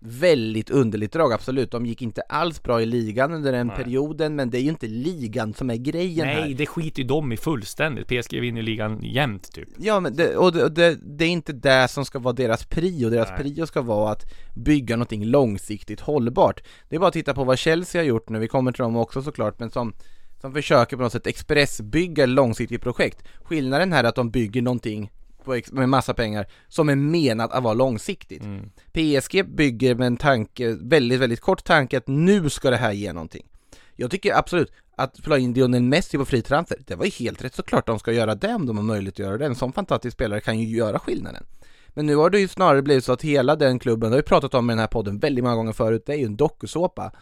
väldigt 0.01 0.71
underligt 0.71 1.13
drag, 1.13 1.33
absolut. 1.33 1.71
De 1.71 1.87
gick 1.87 2.03
inte 2.03 2.21
alls 2.21 2.63
bra 2.63 2.83
i 2.83 2.87
ligan 2.87 3.33
under 3.33 3.53
den 3.53 3.67
Nej. 3.67 3.77
perioden, 3.77 4.37
men 4.37 4.51
det 4.51 4.59
är 4.59 4.63
ju 4.63 4.69
inte 4.69 4.87
ligan 4.87 5.55
som 5.55 5.71
är 5.71 5.77
grejen 5.77 6.29
här. 6.29 6.41
nej 6.41 6.55
det 6.55 6.67
skiter 6.67 7.03
ju 7.03 7.09
de 7.09 7.33
i 7.33 7.37
fullständigt. 7.37 8.07
PSG 8.07 8.41
vinner 8.41 8.63
ligan 8.63 9.03
jämt 9.03 9.53
typ. 9.53 9.69
Ja 9.77 10.01
men 10.01 10.17
det, 10.17 10.37
och 10.37 10.53
det, 10.53 10.65
och 10.65 10.73
det, 10.73 10.99
det 11.03 11.25
är 11.25 11.29
inte 11.29 11.53
det 11.53 11.89
som 11.89 12.05
ska 12.05 12.19
vara 12.19 12.35
deras 12.35 12.65
prio, 12.65 13.11
deras 13.11 13.29
Nej. 13.29 13.39
prio 13.39 13.67
ska 13.67 13.83
vara 13.83 14.13
att 14.13 14.33
bygga 14.57 14.97
någonting 14.97 15.25
långsiktigt 15.25 16.01
hållbart. 16.01 16.63
Det 16.89 16.97
är 16.97 17.01
bara 17.01 17.09
att 17.09 17.15
titta 17.15 17.35
på 17.35 17.45
vad 17.45 17.59
Chelsea 17.59 18.01
har 18.01 18.07
gjort 18.07 18.29
nu, 18.29 18.39
vi 18.39 18.49
kommer 18.49 18.73
till 18.73 18.83
dem 18.83 18.97
också 18.97 19.23
såklart, 19.23 19.59
men 19.59 19.71
som 19.71 19.95
som 20.41 20.53
försöker 20.53 20.97
på 20.97 21.03
något 21.03 21.13
sätt 21.13 21.27
expressbygga 21.27 22.27
långsiktigt 22.27 22.83
projekt. 22.83 23.25
Skillnaden 23.43 23.93
här 23.93 24.05
är 24.05 24.09
att 24.09 24.15
de 24.15 24.31
bygger 24.31 24.63
någonting 24.63 25.11
på 25.45 25.61
med 25.73 25.89
massa 25.89 26.15
pengar 26.15 26.47
som 26.69 26.89
är 26.89 26.97
menat 26.97 27.53
att 27.53 27.63
vara 27.63 27.75
långsiktigt. 27.75 28.43
Mm. 28.45 28.71
PSG 28.93 29.47
bygger 29.55 29.95
med 29.95 30.07
en 30.07 30.17
tanke, 30.17 30.77
väldigt, 30.81 31.21
väldigt 31.21 31.41
kort 31.41 31.65
tanke 31.65 31.99
att 31.99 32.09
nu 32.09 32.51
ska 32.51 32.71
det 32.71 32.77
här 32.77 32.93
ge 32.93 33.13
någonting. 33.13 33.47
Jag 33.97 34.11
tycker 34.11 34.39
absolut 34.39 34.73
att 34.97 35.19
få 35.19 35.39
in 35.39 35.53
Lionel 35.53 35.83
Messi 35.83 36.19
på 36.19 36.25
fri 36.25 36.43
transfer, 36.43 36.79
det 36.87 36.95
var 36.95 37.05
ju 37.05 37.11
helt 37.11 37.45
rätt 37.45 37.55
såklart 37.55 37.87
de 37.87 37.99
ska 37.99 38.13
göra 38.13 38.35
det 38.35 38.55
om 38.55 38.67
de 38.67 38.77
har 38.77 38.85
möjlighet 38.85 39.15
att 39.15 39.19
göra 39.19 39.39
det. 39.39 39.47
En 39.47 39.55
sån 39.55 39.73
fantastisk 39.73 40.15
spelare 40.15 40.41
kan 40.41 40.59
ju 40.59 40.77
göra 40.77 40.99
skillnaden. 40.99 41.45
Men 41.89 42.07
nu 42.07 42.17
har 42.17 42.31
det 42.31 42.41
ju 42.41 42.49
snarare 42.49 42.83
blivit 42.83 43.05
så 43.05 43.13
att 43.13 43.23
hela 43.23 43.57
den 43.57 43.79
klubben, 43.79 44.11
det 44.11 44.17
har 44.17 44.23
vi 44.23 44.29
pratat 44.29 44.55
om 44.55 44.71
i 44.71 44.73
den 44.73 44.79
här 44.79 44.87
podden 44.87 45.19
väldigt 45.19 45.45
många 45.45 45.57
gånger 45.57 45.73
förut, 45.73 46.03
det 46.07 46.13
är 46.13 46.17
ju 46.17 46.25
en 46.25 46.37
dokusåpa 46.37 47.13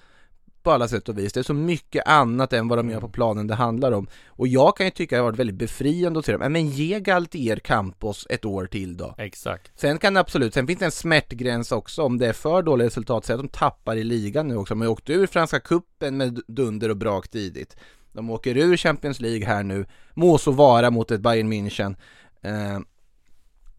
på 0.63 0.71
alla 0.71 0.89
sätt 0.89 1.09
och 1.09 1.19
vis. 1.19 1.33
Det 1.33 1.41
är 1.41 1.45
så 1.45 1.55
mycket 1.55 2.09
annat 2.09 2.53
än 2.53 2.69
vad 2.69 2.79
de 2.79 2.91
gör 2.91 3.01
på 3.01 3.09
planen 3.09 3.47
det 3.47 3.55
handlar 3.55 3.93
om. 3.93 4.09
Och 4.27 4.49
jag 4.49 4.77
kan 4.77 4.87
ju 4.87 4.91
tycka 4.91 5.17
det 5.17 5.23
har 5.23 5.31
varit 5.31 5.39
väldigt 5.39 5.57
befriande 5.57 6.19
att 6.19 6.27
se 6.27 6.37
dem. 6.37 6.53
Men 6.53 6.69
ge 6.69 7.01
Galtier 7.01 7.57
Campos 7.57 8.27
ett 8.31 8.45
år 8.45 8.67
till 8.67 8.97
då. 8.97 9.15
Exakt. 9.19 9.81
Sen 9.81 9.99
kan 9.99 10.15
det 10.15 10.21
absolut, 10.21 10.55
sen 10.55 10.67
finns 10.67 10.79
det 10.79 10.85
en 10.85 10.91
smärtgräns 10.91 11.73
också 11.73 12.03
om 12.03 12.19
det 12.19 12.27
är 12.27 12.33
för 12.33 12.63
dåliga 12.63 12.87
resultat, 12.87 13.25
säg 13.25 13.35
att 13.35 13.41
de 13.41 13.49
tappar 13.49 13.97
i 13.97 14.05
ligan 14.05 14.49
nu 14.49 14.57
också. 14.57 14.75
De 14.75 14.81
har 14.81 14.87
ju 14.87 14.93
åkt 14.93 15.11
ur 15.11 15.27
Franska 15.27 15.61
Cupen 15.61 16.17
med 16.17 16.41
dunder 16.47 16.89
och 16.89 16.97
brak 16.97 17.29
tidigt. 17.29 17.77
De 18.13 18.31
åker 18.31 18.57
ur 18.57 18.77
Champions 18.77 19.21
League 19.21 19.47
här 19.47 19.63
nu, 19.63 19.87
må 20.15 20.39
så 20.39 20.51
vara 20.51 20.91
mot 20.91 21.11
ett 21.11 21.21
Bayern 21.21 21.53
München. 21.53 21.97
Eh, 22.43 22.79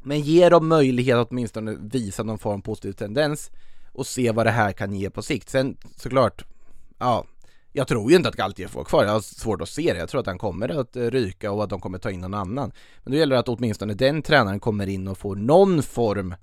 Men 0.03 0.21
ge 0.21 0.49
dem 0.49 0.67
möjlighet 0.67 1.15
att 1.15 1.31
åtminstone 1.31 1.77
visa 1.81 2.23
någon 2.23 2.39
form 2.39 2.59
av 2.59 2.63
positiv 2.63 2.91
tendens 2.93 3.51
och 3.93 4.07
se 4.07 4.31
vad 4.31 4.45
det 4.45 4.51
här 4.51 4.71
kan 4.71 4.93
ge 4.93 5.09
på 5.09 5.21
sikt. 5.21 5.49
Sen 5.49 5.77
såklart, 5.95 6.45
ja, 6.99 7.25
jag 7.71 7.87
tror 7.87 8.11
ju 8.11 8.17
inte 8.17 8.29
att 8.29 8.35
Galtier 8.35 8.67
får 8.67 8.83
kvar, 8.83 9.03
jag 9.03 9.11
har 9.11 9.19
svårt 9.19 9.61
att 9.61 9.69
se 9.69 9.93
det. 9.93 9.99
Jag 9.99 10.09
tror 10.09 10.21
att 10.21 10.27
han 10.27 10.37
kommer 10.37 10.79
att 10.79 10.95
eh, 10.95 11.03
ryka 11.03 11.51
och 11.51 11.63
att 11.63 11.69
de 11.69 11.79
kommer 11.79 11.97
ta 11.97 12.11
in 12.11 12.21
någon 12.21 12.33
annan. 12.33 12.71
Men 13.03 13.11
då 13.11 13.17
gäller 13.17 13.35
det 13.35 13.39
att 13.39 13.49
åtminstone 13.49 13.93
den 13.93 14.21
tränaren 14.21 14.59
kommer 14.59 14.87
in 14.87 15.07
och 15.07 15.17
får 15.17 15.35
någon 15.35 15.83
form 15.83 16.35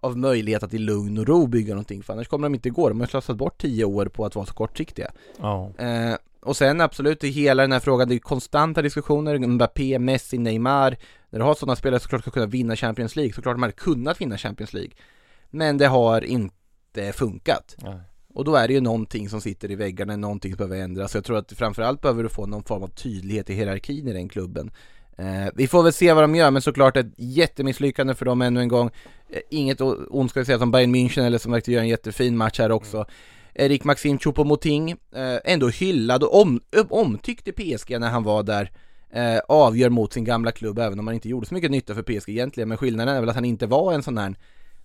av 0.00 0.18
möjlighet 0.18 0.62
att 0.62 0.74
i 0.74 0.78
lugn 0.78 1.18
och 1.18 1.26
ro 1.26 1.46
bygga 1.46 1.74
någonting, 1.74 2.02
för 2.02 2.12
annars 2.12 2.28
kommer 2.28 2.48
de 2.48 2.54
inte 2.54 2.70
gå. 2.70 2.88
De 2.88 3.00
har 3.00 3.06
slösat 3.06 3.36
bort 3.36 3.60
tio 3.60 3.84
år 3.84 4.06
på 4.06 4.24
att 4.24 4.34
vara 4.34 4.46
så 4.46 4.54
kortsiktiga. 4.54 5.10
Ja. 5.38 5.72
Eh, 5.78 6.14
och 6.42 6.56
sen 6.56 6.80
absolut 6.80 7.24
i 7.24 7.28
hela 7.28 7.62
den 7.62 7.72
här 7.72 7.80
frågan, 7.80 8.08
det 8.08 8.14
är 8.14 8.18
konstanta 8.18 8.82
diskussioner, 8.82 9.38
Mbappé, 9.38 9.98
Messi, 9.98 10.38
Neymar. 10.38 10.96
När 11.30 11.38
du 11.38 11.44
har 11.44 11.54
sådana 11.54 11.76
spelare 11.76 12.00
såklart 12.00 12.22
ska 12.22 12.30
kunna 12.30 12.46
vinna 12.46 12.76
Champions 12.76 13.16
League, 13.16 13.32
såklart 13.32 13.54
de 13.54 13.62
hade 13.62 13.72
kunnat 13.72 14.20
vinna 14.20 14.38
Champions 14.38 14.72
League. 14.72 14.92
Men 15.50 15.78
det 15.78 15.86
har 15.86 16.24
inte 16.24 17.12
funkat. 17.12 17.76
Nej. 17.78 18.00
Och 18.34 18.44
då 18.44 18.54
är 18.54 18.68
det 18.68 18.74
ju 18.74 18.80
någonting 18.80 19.28
som 19.28 19.40
sitter 19.40 19.70
i 19.70 19.74
väggarna, 19.74 20.16
någonting 20.16 20.52
som 20.52 20.56
behöver 20.56 20.84
ändras. 20.84 21.12
Så 21.12 21.16
jag 21.16 21.24
tror 21.24 21.38
att 21.38 21.52
framförallt 21.52 22.00
behöver 22.00 22.22
du 22.22 22.28
få 22.28 22.46
någon 22.46 22.62
form 22.62 22.82
av 22.82 22.88
tydlighet 22.88 23.50
i 23.50 23.54
hierarkin 23.54 24.08
i 24.08 24.12
den 24.12 24.28
klubben. 24.28 24.70
Eh, 25.18 25.48
vi 25.54 25.68
får 25.68 25.82
väl 25.82 25.92
se 25.92 26.12
vad 26.12 26.24
de 26.24 26.34
gör, 26.34 26.50
men 26.50 26.62
såklart 26.62 26.96
ett 26.96 27.12
jättemisslyckande 27.16 28.14
för 28.14 28.24
dem 28.24 28.42
ännu 28.42 28.60
en 28.60 28.68
gång. 28.68 28.90
Eh, 29.30 29.40
inget 29.50 29.80
ont 29.80 30.30
ska 30.30 30.40
jag 30.40 30.46
säga 30.46 30.58
som 30.58 30.70
Bayern 30.70 30.94
München 30.94 31.22
eller 31.22 31.38
som 31.38 31.52
verkligen 31.52 31.76
gör 31.76 31.82
en 31.82 31.88
jättefin 31.88 32.36
match 32.36 32.58
här 32.58 32.72
också. 32.72 33.06
Erik 33.54 33.84
Maxim 33.84 34.18
Choupo-Moting, 34.18 34.96
eh, 35.14 35.52
ändå 35.52 35.68
hyllad 35.68 36.22
och 36.22 36.40
om, 36.40 36.60
omtyckt 36.88 37.48
i 37.48 37.52
PSG 37.52 37.98
när 37.98 38.10
han 38.10 38.22
var 38.22 38.42
där. 38.42 38.70
Eh, 39.12 39.38
avgör 39.48 39.88
mot 39.88 40.12
sin 40.12 40.24
gamla 40.24 40.52
klubb 40.52 40.78
även 40.78 40.98
om 40.98 41.06
han 41.06 41.14
inte 41.14 41.28
gjorde 41.28 41.46
så 41.46 41.54
mycket 41.54 41.70
nytta 41.70 41.94
för 41.94 42.02
PSG 42.02 42.28
egentligen. 42.28 42.68
Men 42.68 42.78
skillnaden 42.78 43.16
är 43.16 43.20
väl 43.20 43.28
att 43.28 43.34
han 43.34 43.44
inte 43.44 43.66
var 43.66 43.92
en 43.92 44.02
sån 44.02 44.18
här 44.18 44.34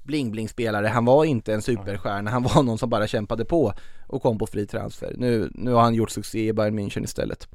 bling-bling-spelare. 0.05 0.87
Han 0.87 1.05
var 1.05 1.25
inte 1.25 1.53
en 1.53 1.61
superstjärna, 1.61 2.31
han 2.31 2.43
var 2.43 2.63
någon 2.63 2.77
som 2.77 2.89
bara 2.89 3.07
kämpade 3.07 3.45
på 3.45 3.73
och 4.07 4.21
kom 4.21 4.37
på 4.37 4.47
fri 4.47 4.67
transfer. 4.67 5.13
Nu, 5.17 5.49
nu 5.53 5.71
har 5.71 5.81
han 5.81 5.93
gjort 5.93 6.11
succé 6.11 6.47
i 6.47 6.53
Bayern 6.53 6.79
München 6.79 7.03
istället. 7.03 7.47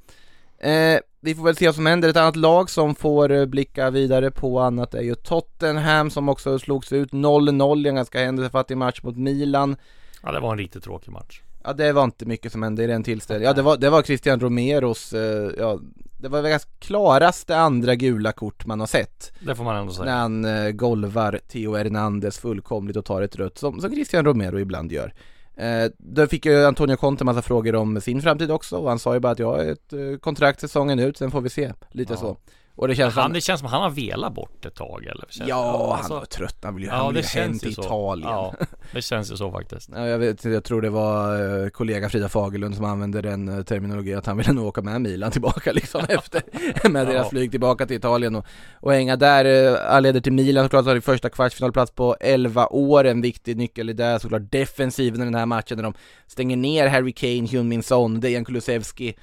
Eh, 0.58 0.98
vi 1.20 1.34
får 1.34 1.44
väl 1.44 1.56
se 1.56 1.66
vad 1.66 1.74
som 1.74 1.86
händer. 1.86 2.08
Ett 2.08 2.16
annat 2.16 2.36
lag 2.36 2.70
som 2.70 2.94
får 2.94 3.32
eh, 3.32 3.46
blicka 3.46 3.90
vidare 3.90 4.30
på 4.30 4.60
annat 4.60 4.94
är 4.94 5.02
ju 5.02 5.14
Tottenham 5.14 6.10
som 6.10 6.28
också 6.28 6.58
slogs 6.58 6.92
ut 6.92 7.12
0-0 7.12 7.86
i 7.86 7.88
en 7.88 7.94
ganska 7.94 8.18
händelsefattig 8.18 8.76
match 8.76 9.02
mot 9.02 9.16
Milan. 9.16 9.76
ja, 10.22 10.32
det 10.32 10.40
var 10.40 10.52
en 10.52 10.58
riktigt 10.58 10.84
tråkig 10.84 11.12
match. 11.12 11.42
Ja 11.64 11.72
det 11.72 11.92
var 11.92 12.04
inte 12.04 12.26
mycket 12.26 12.52
som 12.52 12.62
hände 12.62 12.84
i 12.84 12.86
den 12.86 13.02
tillställningen. 13.02 13.46
Ja 13.48 13.54
det 13.54 13.62
var, 13.62 13.76
det 13.76 13.90
var 13.90 14.02
Christian 14.02 14.40
Romeros, 14.40 15.12
eh, 15.12 15.50
ja 15.58 15.80
det 16.18 16.28
var 16.28 16.42
väl 16.42 16.58
klaraste 16.78 17.56
andra 17.56 17.94
gula 17.94 18.32
kort 18.32 18.66
man 18.66 18.80
har 18.80 18.86
sett. 18.86 19.32
Det 19.40 19.54
får 19.54 19.64
man 19.64 19.76
ändå 19.76 19.92
säga. 19.92 20.04
När 20.04 20.16
han 20.18 20.44
eh, 20.44 20.70
golvar 20.70 21.40
Theo 21.48 21.74
Hernandez 21.76 22.38
fullkomligt 22.38 22.96
och 22.96 23.04
tar 23.04 23.22
ett 23.22 23.36
rött 23.36 23.58
som, 23.58 23.80
som 23.80 23.90
Christian 23.90 24.24
Romero 24.24 24.58
ibland 24.58 24.92
gör. 24.92 25.14
Eh, 25.56 25.90
då 25.98 26.26
fick 26.26 26.46
ju 26.46 26.64
Antonio 26.64 26.96
Conte 26.96 27.24
massa 27.24 27.42
frågor 27.42 27.74
om 27.74 28.00
sin 28.00 28.22
framtid 28.22 28.50
också 28.50 28.76
och 28.76 28.88
han 28.88 28.98
sa 28.98 29.14
ju 29.14 29.20
bara 29.20 29.32
att 29.32 29.38
jag 29.38 29.46
har 29.46 29.58
ett 29.64 29.92
eh, 29.92 30.18
kontrakt 30.20 30.60
säsongen 30.60 30.98
ut, 30.98 31.16
sen 31.16 31.30
får 31.30 31.40
vi 31.40 31.48
se. 31.48 31.72
Lite 31.90 32.12
Ja. 32.12 32.16
så. 32.16 32.36
Och 32.80 32.88
det 32.88 32.94
känns 32.94 33.14
han, 33.14 33.24
som... 33.24 33.32
det 33.32 33.40
känns 33.40 33.60
som 33.60 33.68
han 33.68 33.82
har 33.82 33.90
velat 33.90 34.34
bort 34.34 34.66
ett 34.66 34.74
tag 34.74 35.04
eller? 35.04 35.24
Känns, 35.28 35.48
Ja, 35.48 35.94
alltså- 35.96 36.12
han 36.12 36.20
var 36.20 36.26
trött, 36.26 36.56
han 36.62 36.74
vill 36.74 36.84
ju, 36.84 36.90
Ja, 36.90 36.96
han 36.96 37.14
vill 37.14 37.24
ju 37.34 37.40
hem 37.40 37.58
till 37.58 37.74
så. 37.74 37.80
Italien. 37.82 38.30
Ja, 38.30 38.54
det 38.92 39.02
känns 39.02 39.32
ju 39.32 39.36
så 39.36 39.50
faktiskt. 39.52 39.90
Ja, 39.94 40.06
jag 40.06 40.18
vet 40.18 40.44
jag 40.44 40.64
tror 40.64 40.82
det 40.82 40.90
var 40.90 41.62
eh, 41.64 41.68
kollega 41.68 42.08
Frida 42.08 42.28
Fagerlund 42.28 42.76
som 42.76 42.84
använde 42.84 43.22
den 43.22 43.48
eh, 43.48 43.62
terminologin 43.62 44.18
att 44.18 44.26
han 44.26 44.36
ville 44.36 44.52
nog 44.52 44.66
åka 44.66 44.82
med 44.82 45.00
Milan 45.00 45.30
tillbaka 45.30 45.72
liksom 45.74 46.00
efter 46.08 46.42
med 46.88 47.06
deras 47.06 47.24
Ja. 47.24 47.30
flyg 47.30 47.50
tillbaka 47.50 47.86
till 47.86 47.96
Italien 47.96 48.34
och, 48.36 48.46
och 48.74 48.92
hänga 48.92 49.16
där. 49.16 49.44
Eh, 49.72 49.78
Han 49.92 50.02
leder 50.02 50.20
till 50.20 50.32
Milan 50.32 50.64
såklart, 50.64 50.84
har 50.86 51.00
första 51.00 51.28
kvartsfinalplats 51.28 51.92
på 51.92 52.16
11 52.20 52.66
år, 52.66 53.04
en 53.04 53.20
viktig 53.22 53.56
nyckel 53.56 53.90
i 53.90 53.92
det 53.92 54.20
såklart 54.20 54.42
defensiven 54.52 55.20
i 55.20 55.24
den 55.24 55.34
här 55.34 55.46
matchen 55.46 55.76
när 55.76 55.84
de 55.84 55.94
stänger 56.26 56.56
ner 56.56 56.86
Harry 56.88 57.12
Kane, 57.12 57.46
Hyun-Min 57.46 57.82
Son, 57.82 58.20
Dejan 58.20 58.44
Kulusevski 58.44 59.14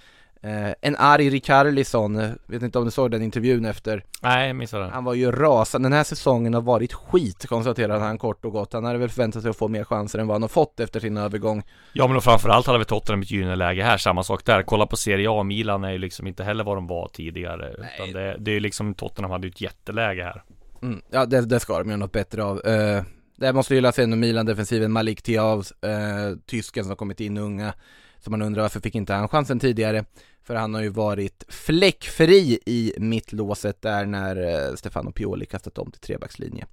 Eh, 0.44 0.74
en 0.82 0.96
arg 0.96 1.30
Rickarlison, 1.30 2.20
eh, 2.20 2.30
vet 2.46 2.62
inte 2.62 2.80
om 2.80 2.86
du 2.86 2.92
såg 2.92 3.12
den 3.12 3.22
intervjun 3.22 3.66
efter 3.66 4.04
Nej, 4.22 4.48
jag 4.48 4.56
missade 4.56 4.84
den. 4.84 4.94
Han 4.94 5.04
var 5.04 5.14
ju 5.14 5.32
rasande, 5.32 5.86
den 5.86 5.94
här 5.94 6.04
säsongen 6.04 6.54
har 6.54 6.62
varit 6.62 6.94
skit 6.94 7.46
konstaterade 7.48 8.00
han 8.00 8.18
kort 8.18 8.46
och 8.46 8.52
gott 8.52 8.74
Han 8.74 8.84
hade 8.84 9.00
väl 9.00 9.10
förväntat 9.10 9.42
sig 9.42 9.50
att 9.50 9.58
få 9.58 9.68
mer 9.68 9.84
chanser 9.84 10.20
än 10.20 10.28
vad 10.28 10.36
han 10.36 10.42
har 10.42 10.50
fått 10.50 10.80
efter 10.80 11.00
sin 11.00 11.18
övergång 11.18 11.64
Ja 11.94 12.08
men 12.08 12.18
och 12.18 12.24
framförallt 12.24 12.68
hade 12.68 12.80
vi 12.80 12.86
Tottenham 12.86 13.22
ett 13.22 13.32
gynnande 13.32 13.56
läge 13.56 13.84
här, 13.84 13.98
samma 13.98 14.24
sak 14.24 14.46
där. 14.46 14.64
Kolla 14.64 14.86
på 14.86 14.98
Serie 14.98 15.30
A, 15.30 15.44
Milan 15.44 15.84
är 15.84 15.92
ju 15.92 15.98
liksom 15.98 16.28
inte 16.28 16.44
heller 16.44 16.64
vad 16.64 16.78
de 16.78 16.88
var 16.88 17.08
tidigare. 17.08 17.72
Utan 17.72 18.14
det, 18.14 18.36
det 18.40 18.52
är 18.52 18.54
ju 18.54 18.60
liksom 18.60 18.94
Tottenham 18.94 19.32
hade 19.32 19.48
ju 19.48 19.52
ett 19.52 19.62
jätteläge 19.62 20.24
här. 20.24 20.44
mm, 20.82 21.02
Ja 21.10 21.26
det, 21.26 21.42
det 21.42 21.60
ska 21.60 21.78
de 21.78 21.88
göra 21.88 21.98
något 21.98 22.12
bättre 22.12 22.44
av 22.44 22.66
eh, 22.66 23.04
Det 23.36 23.54
måste 23.54 23.76
ju 23.76 23.92
sig 23.92 24.04
ändå 24.04 24.18
Milan-defensiven, 24.18 24.92
Malik 24.92 25.22
Thiaw, 25.22 25.64
eh, 25.82 26.38
tysken 26.46 26.84
som 26.84 26.90
har 26.90 26.96
kommit 26.96 27.20
in 27.20 27.38
unga 27.38 27.74
Så 28.20 28.32
man 28.32 28.42
undrar 28.42 28.62
varför 28.62 28.80
fick 28.80 28.96
inte 28.96 29.14
han 29.14 29.28
chansen 29.28 29.60
tidigare? 29.60 30.06
För 30.44 30.56
han 30.56 30.74
har 30.74 30.82
ju 30.82 30.90
varit 30.90 31.44
fläckfri 31.50 32.60
i 32.66 32.94
mittlåset 32.98 33.82
där 33.82 34.06
när 34.06 34.68
eh, 34.70 34.76
Stefano 34.76 35.12
Pioli 35.12 35.46
kastat 35.46 35.78
om 35.78 35.92
till 35.92 36.02
trebackslinje 36.02 36.66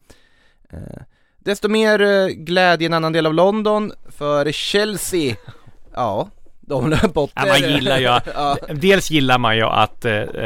eh, 0.71 1.03
Desto 1.39 1.69
mer 1.69 2.03
eh, 2.03 2.27
glädje 2.27 2.85
i 2.85 2.87
en 2.87 2.93
annan 2.93 3.13
del 3.13 3.27
av 3.27 3.35
London 3.35 3.93
för 4.09 4.53
Chelsea 4.53 5.37
Ja, 5.95 6.29
de 6.61 6.91
löp 6.91 7.15
bort 7.15 7.33
Ja, 7.35 7.47
man 7.47 7.73
gillar 7.73 7.99
ju, 7.99 8.05
ja. 8.35 8.57
dels 8.69 9.11
gillar 9.11 9.39
man 9.39 9.57
ju 9.57 9.63
att 9.63 10.05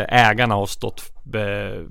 ägarna 0.08 0.54
har 0.54 0.66
stått 0.66 1.00
eh, 1.34 1.82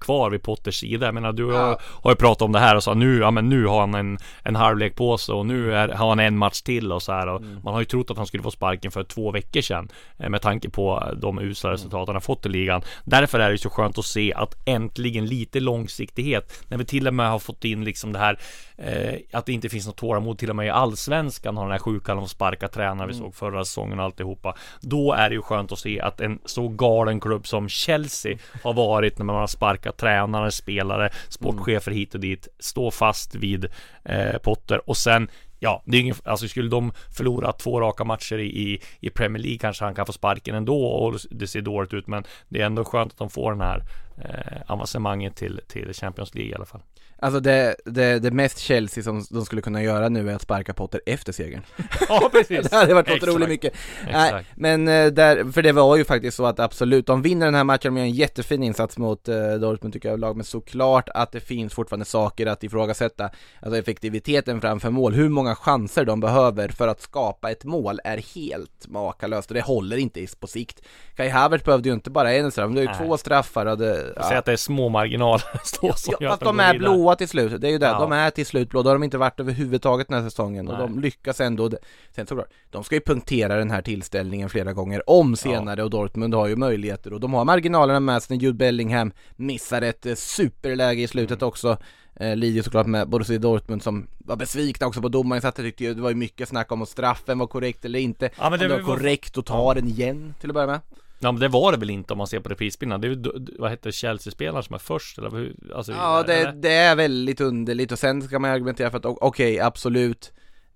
kvar 0.00 0.30
vid 0.30 0.42
Potters 0.42 0.80
sida. 0.80 1.06
Jag 1.06 1.14
menar 1.14 1.32
du 1.32 1.44
har, 1.44 1.52
Ja. 1.52 1.78
har 2.02 2.10
ju 2.10 2.16
pratat 2.16 2.42
om 2.42 2.52
det 2.52 2.58
här 2.58 2.76
och 2.76 2.82
sa 2.82 2.94
nu, 2.94 3.18
ja 3.18 3.30
men 3.30 3.48
nu 3.48 3.66
har 3.66 3.80
han 3.80 3.94
en, 3.94 4.18
en 4.42 4.56
halvlek 4.56 4.96
på 4.96 5.18
sig 5.18 5.34
och 5.34 5.46
nu 5.46 5.74
är, 5.74 5.88
har 5.88 6.08
han 6.08 6.20
en 6.20 6.38
match 6.38 6.60
till 6.62 6.92
och 6.92 7.02
så 7.02 7.12
här. 7.12 7.26
Och 7.28 7.40
Mm. 7.40 7.60
Man 7.64 7.74
har 7.74 7.80
ju 7.80 7.84
trott 7.84 8.10
att 8.10 8.16
han 8.16 8.26
skulle 8.26 8.42
få 8.42 8.50
sparken 8.50 8.90
för 8.90 9.04
två 9.04 9.30
veckor 9.30 9.60
sedan. 9.60 9.88
eh, 10.18 10.28
Med 10.28 10.42
tanke 10.42 10.70
på 10.70 11.12
de 11.16 11.38
usla 11.38 11.70
Mm. 11.70 11.76
resultat 11.76 12.08
han 12.08 12.16
har 12.16 12.20
fått 12.20 12.46
i 12.46 12.48
ligan. 12.48 12.82
Därför 13.04 13.38
är 13.40 13.50
det 13.50 13.58
så 13.58 13.70
skönt 13.70 13.98
att 13.98 14.04
se 14.04 14.32
att 14.34 14.54
äntligen 14.64 15.26
lite 15.26 15.60
långsiktighet. 15.60 16.64
När 16.68 16.78
vi 16.78 16.84
till 16.84 17.06
och 17.08 17.14
med 17.14 17.30
har 17.30 17.38
fått 17.38 17.64
in 17.64 17.84
liksom 17.84 18.12
det 18.12 18.18
här 18.18 18.38
eh, 18.76 19.14
att 19.32 19.46
det 19.46 19.52
inte 19.52 19.68
finns 19.68 19.86
något 19.86 19.96
tålamod 19.96 20.38
till 20.38 20.50
och 20.50 20.56
med 20.56 20.66
i 20.66 20.70
allsvenskan 20.70 21.56
har 21.56 21.64
den 21.64 21.72
här 21.72 21.78
sjukan 21.78 22.18
om 22.18 22.28
sparka 22.28 22.68
tränare 22.68 23.08
vi 23.08 23.14
såg 23.14 23.34
förra 23.34 23.64
säsongen 23.64 23.98
och 23.98 24.04
alltihopa. 24.04 24.54
Då 24.80 25.12
är 25.12 25.28
det 25.28 25.34
ju 25.34 25.42
skönt 25.42 25.72
att 25.72 25.78
se 25.78 26.00
att 26.00 26.20
en 26.20 26.38
så 26.44 26.68
galen 26.68 27.20
klubb 27.20 27.46
som 27.46 27.68
Chelsea 27.68 28.38
har 28.62 28.72
varit 28.74 28.83
när 29.18 29.24
man 29.24 29.36
har 29.36 29.46
sparkat 29.46 29.96
tränare, 29.96 30.50
spelare, 30.50 31.10
sportchefer 31.28 31.92
hit 31.92 32.14
och 32.14 32.20
dit. 32.20 32.48
Stå 32.58 32.90
fast 32.90 33.34
vid 33.34 33.66
eh, 34.04 34.38
Potter 34.38 34.90
och 34.90 34.96
sen 34.96 35.28
Ja, 35.58 35.82
det 35.86 35.96
är 35.96 36.00
ingen, 36.00 36.16
alltså 36.24 36.48
skulle 36.48 36.68
de 36.68 36.92
förlora 37.16 37.52
två 37.52 37.80
raka 37.80 38.04
matcher 38.04 38.38
i, 38.38 38.46
i, 38.46 38.82
i 39.00 39.10
Premier 39.10 39.42
League 39.42 39.58
kanske 39.58 39.84
han 39.84 39.94
kan 39.94 40.06
få 40.06 40.12
sparken 40.12 40.54
ändå 40.54 40.84
och 40.84 41.18
det 41.30 41.46
ser 41.46 41.60
dåligt 41.60 41.94
ut 41.94 42.06
men 42.06 42.24
det 42.48 42.60
är 42.60 42.66
ändå 42.66 42.84
skönt 42.84 43.12
att 43.12 43.18
de 43.18 43.30
får 43.30 43.52
den 43.52 43.60
här 43.60 43.82
eh, 44.18 44.62
avancemanget 44.66 45.36
till, 45.36 45.60
till 45.68 45.92
Champions 45.92 46.34
League 46.34 46.50
i 46.50 46.54
alla 46.54 46.64
fall. 46.64 46.80
Alltså 47.24 47.40
det, 47.40 47.76
det, 47.84 48.18
det 48.18 48.30
mest 48.30 48.58
Chelsea 48.58 49.04
som 49.04 49.24
de 49.30 49.44
skulle 49.44 49.62
kunna 49.62 49.82
göra 49.82 50.08
nu 50.08 50.30
är 50.30 50.34
att 50.34 50.42
sparka 50.42 50.74
Potter 50.74 51.00
efter 51.06 51.32
segern. 51.32 51.62
Ja, 52.08 52.28
precis. 52.32 52.70
Det 52.70 52.76
hade 52.76 52.94
varit 52.94 53.08
Exakt. 53.08 53.22
otroligt 53.22 53.48
mycket 53.48 53.74
Nej, 54.12 54.46
men 54.54 54.88
eh, 54.88 55.06
där, 55.06 55.52
för 55.52 55.62
det 55.62 55.72
var 55.72 55.96
ju 55.96 56.04
faktiskt 56.04 56.36
så 56.36 56.46
att 56.46 56.60
absolut, 56.60 57.06
de 57.06 57.22
vinner 57.22 57.46
den 57.46 57.54
här 57.54 57.64
matchen, 57.64 57.94
de 57.94 57.96
gör 57.96 58.04
en 58.04 58.10
jättefin 58.10 58.62
insats 58.62 58.98
mot 58.98 59.28
eh, 59.28 59.52
Dortmund 59.52 59.92
tycker 59.92 60.08
jag 60.08 60.12
överlag, 60.12 60.36
men 60.36 60.44
såklart 60.44 61.08
att 61.14 61.32
det 61.32 61.40
finns 61.40 61.74
fortfarande 61.74 62.04
saker 62.04 62.46
att 62.46 62.64
ifrågasätta. 62.64 63.30
Alltså 63.60 63.78
effektiviteten 63.78 64.60
framför 64.60 64.90
mål, 64.90 65.14
hur 65.14 65.28
många 65.28 65.54
chanser 65.54 66.04
de 66.04 66.20
behöver 66.20 66.68
för 66.68 66.88
att 66.88 67.00
skapa 67.00 67.50
ett 67.50 67.64
mål 67.64 68.00
är 68.04 68.34
helt 68.34 68.88
makalöst 68.88 69.50
och 69.50 69.54
det 69.54 69.60
håller 69.60 69.96
inte 69.96 70.26
på 70.40 70.46
sikt. 70.46 70.82
Kai 71.16 71.28
Havertz 71.28 71.64
behövde 71.64 71.88
ju 71.88 71.94
inte 71.94 72.10
bara 72.10 72.32
en 72.32 72.50
straff, 72.50 72.66
men 72.66 72.74
det 72.74 72.82
är 72.82 72.98
ju 72.98 73.06
två 73.06 73.16
straffar 73.16 73.66
och 73.66 73.78
det, 73.78 74.12
Jag 74.16 74.24
säger 74.24 74.38
att 74.38 74.44
det 74.44 74.52
är 74.52 74.56
små 74.56 74.88
marginaler 74.88 75.44
så, 75.64 75.92
som 75.92 76.14
Ja, 76.20 76.30
fast 76.30 76.42
att 76.42 76.46
de 76.46 76.60
är 76.60 76.72
vidare. 76.72 76.90
Blåa 77.14 77.18
till 77.18 77.28
slut, 77.28 77.60
det 77.60 77.68
är 77.68 77.72
ju 77.72 77.78
det, 77.78 77.86
Ja. 77.86 77.98
de 78.00 78.12
är 78.12 78.30
till 78.30 78.46
slut 78.46 78.70
blå, 78.70 78.82
det 78.82 78.88
har 78.88 78.94
de 78.94 79.02
inte 79.04 79.18
varit 79.18 79.40
överhuvudtaget 79.40 80.08
den 80.08 80.22
här 80.22 80.30
säsongen 80.30 80.68
och 80.68 80.78
Nej. 80.78 80.86
de 80.88 81.00
lyckas 81.00 81.40
ändå 81.40 81.70
Sen 82.14 82.26
såklart, 82.26 82.48
de 82.70 82.84
ska 82.84 82.94
ju 82.94 83.00
punktera 83.00 83.56
den 83.56 83.70
här 83.70 83.82
tillställningen 83.82 84.48
flera 84.48 84.72
gånger 84.72 85.10
om 85.10 85.36
senare 85.36 85.82
och 85.82 85.90
Dortmund 85.90 86.34
har 86.34 86.46
ju 86.46 86.56
möjligheter 86.56 87.12
och 87.12 87.20
de 87.20 87.34
har 87.34 87.44
marginalerna 87.44 88.00
med 88.00 88.22
sig 88.22 88.36
när 88.36 88.42
Jude 88.42 88.56
Bellingham 88.58 89.12
missar 89.36 89.82
ett 89.82 90.06
eh, 90.06 90.14
superläge 90.14 91.02
i 91.02 91.06
slutet 91.06 91.42
Mm. 91.42 91.48
också 91.48 91.76
eh, 92.16 92.36
Lider 92.36 92.62
såklart 92.62 92.86
med 92.86 93.08
Borussia 93.08 93.38
Dortmund 93.38 93.82
som 93.82 94.06
var 94.18 94.36
besvikna 94.36 94.86
också 94.86 95.00
på 95.02 95.08
domaren 95.08 95.42
så 95.42 95.48
att 95.48 95.58
jag 95.58 95.66
tyckte 95.66 95.84
ju 95.84 95.94
det 95.94 96.02
var 96.02 96.10
ju 96.10 96.16
mycket 96.16 96.48
snack 96.48 96.72
om 96.72 96.80
om 96.80 96.86
straffen 96.86 97.38
var 97.38 97.46
korrekt 97.46 97.84
eller 97.84 97.98
inte 97.98 98.30
Ja, 98.38 98.50
men 98.50 98.58
det 98.58 98.64
Om 98.64 98.70
det 98.70 98.82
var- 98.82 98.96
korrekt 98.96 99.38
att 99.38 99.46
ta 99.46 99.74
den 99.74 99.88
igen 99.88 100.34
till 100.40 100.50
att 100.50 100.54
börja 100.54 100.66
med 100.66 100.80
Ja 101.18 101.32
men 101.32 101.40
det 101.40 101.48
var 101.48 101.72
det 101.72 101.78
väl 101.78 101.90
inte 101.90 102.12
om 102.12 102.18
man 102.18 102.26
ser 102.26 102.40
på 102.40 102.48
reprisbilderna. 102.48 102.98
Det 102.98 103.06
är 103.06 103.10
ju, 103.10 103.46
vad 103.58 103.70
heter 103.70 103.90
Chelsea-spelaren 103.90 104.62
som 104.62 104.74
är 104.74 104.78
först 104.78 105.18
eller 105.18 105.30
hur? 105.30 105.56
Alltså, 105.74 105.92
Ja, 105.92 106.22
det, 106.26 106.34
eller? 106.34 106.52
det 106.52 106.72
är 106.72 106.96
väldigt 106.96 107.40
underligt 107.40 107.92
och 107.92 107.98
sen 107.98 108.22
ska 108.22 108.38
man 108.38 108.50
argumentera 108.50 108.90
för 108.90 108.98
att 108.98 109.04
okej, 109.06 109.60
absolut 109.60 110.32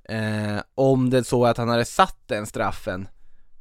eh, 0.09 0.63
Om 0.75 1.11
det 1.11 1.19
är 1.19 1.23
så 1.23 1.45
att 1.47 1.57
han 1.57 1.69
hade 1.69 1.85
satt 1.85 2.19
den 2.27 2.47
straffen 2.47 3.09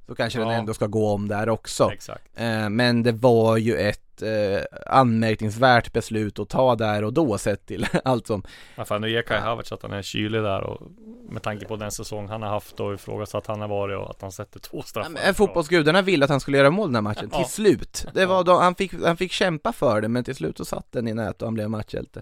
så 0.07 0.15
kanske 0.15 0.39
den 0.39 0.47
Ja. 0.47 0.53
ändå 0.53 0.73
ska 0.73 0.87
gå 0.87 1.09
om 1.13 1.27
där 1.27 1.49
också. 1.49 1.91
Eh, 2.35 2.69
men 2.69 3.03
det 3.03 3.11
var 3.11 3.57
ju 3.57 3.75
ett 3.77 4.21
eh, 4.21 4.61
anmärkningsvärt 4.85 5.93
beslut 5.93 6.39
att 6.39 6.49
ta 6.49 6.75
där 6.75 7.03
och 7.03 7.13
då 7.13 7.37
sett 7.37 7.65
till 7.65 7.87
allt 8.03 8.27
som 8.27 8.43
Ja, 8.75 8.85
fan, 8.85 9.01
nu 9.01 9.09
ger 9.09 9.21
Kai 9.21 9.39
Havertz 9.39 9.71
att 9.71 9.81
han 9.81 9.93
är 9.93 10.01
kylig 10.01 10.41
där 10.41 10.61
och 10.63 10.81
med 11.29 11.41
tanke 11.43 11.65
på 11.65 11.75
den 11.75 11.91
säsong 11.91 12.27
han 12.27 12.41
har 12.41 12.49
haft 12.49 12.79
och 12.79 12.93
ifrågasatt 12.93 13.47
han 13.47 13.61
har 13.61 13.67
varit 13.67 13.97
och 13.97 14.09
att 14.09 14.21
han 14.21 14.31
sätter 14.31 14.59
två 14.59 14.81
straffar. 14.81 15.11
Men 15.25 15.33
Fotbollsgudarna 15.35 16.01
ville 16.01 16.23
att 16.25 16.29
han 16.31 16.39
skulle 16.39 16.57
göra 16.57 16.69
mål 16.69 16.87
den 16.87 16.95
här 16.95 17.01
matchen, 17.01 17.29
Ja. 17.31 17.37
till 17.43 17.51
slut. 17.53 18.05
Det 18.13 18.25
var 18.25 18.43
då, 18.43 18.57
han, 18.59 18.75
fick, 18.75 18.93
han 19.03 19.17
fick 19.17 19.31
kämpa 19.31 19.73
för 19.73 20.01
det, 20.01 20.07
men 20.07 20.23
till 20.23 20.35
slut 20.35 20.57
så 20.57 20.65
satt 20.65 20.91
den 20.91 21.07
i 21.07 21.13
nät 21.13 21.41
och 21.41 21.47
han 21.47 21.53
blev 21.53 21.69
matchhjälte. 21.69 22.21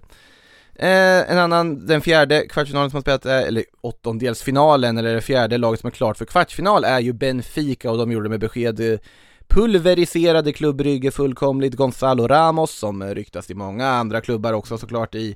Eh, 0.75 1.31
en 1.31 1.37
annan, 1.37 1.85
den 1.85 2.01
fjärde 2.01 2.47
kvartsfinalen 2.47 2.89
som 2.89 2.97
har 2.97 3.01
spelat, 3.01 3.25
eh, 3.25 3.47
eller 3.47 3.63
åttondelsfinalen, 3.81 4.97
eller 4.97 5.15
det 5.15 5.21
fjärde 5.21 5.57
laget 5.57 5.79
som 5.79 5.87
är 5.87 5.91
klart 5.91 6.17
för 6.17 6.25
kvartsfinal 6.25 6.83
är 6.83 6.99
ju 6.99 7.13
Benfica 7.13 7.91
och 7.91 7.97
de 7.97 8.11
gjorde 8.11 8.29
med 8.29 8.39
besked 8.39 8.79
eh, 8.79 8.99
pulveriserade 9.47 10.53
klubbrygge 10.53 11.11
fullkomligt. 11.11 11.75
Gonzalo 11.75 12.27
Ramos 12.27 12.71
som 12.71 13.03
ryktas 13.03 13.51
i 13.51 13.53
många 13.53 13.87
andra 13.87 14.21
klubbar 14.21 14.53
också 14.53 14.77
såklart 14.77 15.15
i 15.15 15.35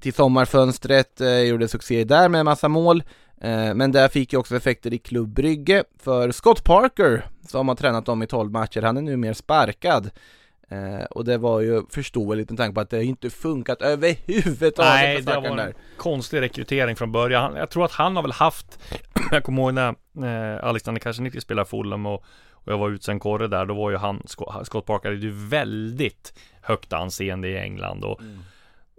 till 0.00 0.12
sommarfönstret, 0.14 1.20
eh, 1.20 1.40
gjorde 1.40 1.68
succé 1.68 2.04
där 2.04 2.28
med 2.28 2.44
massa 2.44 2.68
mål. 2.68 3.02
Eh, 3.40 3.74
Men 3.74 3.92
där 3.92 4.08
fick 4.08 4.32
ju 4.32 4.38
också 4.38 4.56
effekter 4.56 4.94
i 4.94 4.98
klubbrygge 4.98 5.84
för 6.02 6.30
Scott 6.30 6.64
Parker 6.64 7.26
som 7.48 7.68
har 7.68 7.74
tränat 7.74 8.06
dem 8.06 8.22
i 8.22 8.26
12 8.26 8.50
matcher, 8.50 8.82
han 8.82 8.96
är 8.96 9.02
nu 9.02 9.16
mer 9.16 9.32
sparkad 9.32 10.10
eh, 10.68 11.04
Och 11.10 11.24
det 11.24 11.38
var 11.38 11.60
ju 11.60 11.82
förståeligt 11.90 12.50
med 12.50 12.58
tanke 12.58 12.74
på 12.74 12.80
att 12.80 12.90
det 12.90 13.04
inte 13.04 13.30
funkat 13.30 13.82
överhuvudtaget 13.82 14.78
Nej, 14.78 15.22
det 15.22 15.34
var 15.34 15.56
där. 15.56 15.66
en 15.66 15.72
konstig 15.96 16.40
rekrytering 16.40 16.96
från 16.96 17.12
början. 17.12 17.42
Han- 17.42 17.56
Jag 17.56 17.70
tror 17.70 17.84
att 17.84 17.92
han 17.92 18.16
har 18.16 18.22
väl 18.22 18.32
haft, 18.32 18.78
jag 19.30 19.44
kommer 19.44 19.62
ihåg 19.62 19.74
när 19.74 19.88
eh, 20.56 20.64
Alexander 20.64 21.00
Kasanicki 21.00 21.40
spelade 21.40 21.68
Fulham 21.68 22.06
och, 22.06 22.24
och 22.52 22.72
jag 22.72 22.78
var 22.78 22.90
utsänd 22.90 23.20
korre 23.20 23.46
där, 23.48 23.66
då 23.66 23.74
var 23.74 23.90
ju 23.90 23.96
han, 23.96 24.22
Scott 24.64 24.86
Parker, 24.86 25.08
hade 25.08 25.20
ju 25.20 25.48
väldigt 25.48 26.38
högt 26.62 26.92
anseende 26.92 27.48
i 27.48 27.58
England 27.58 28.04
och 28.04 28.20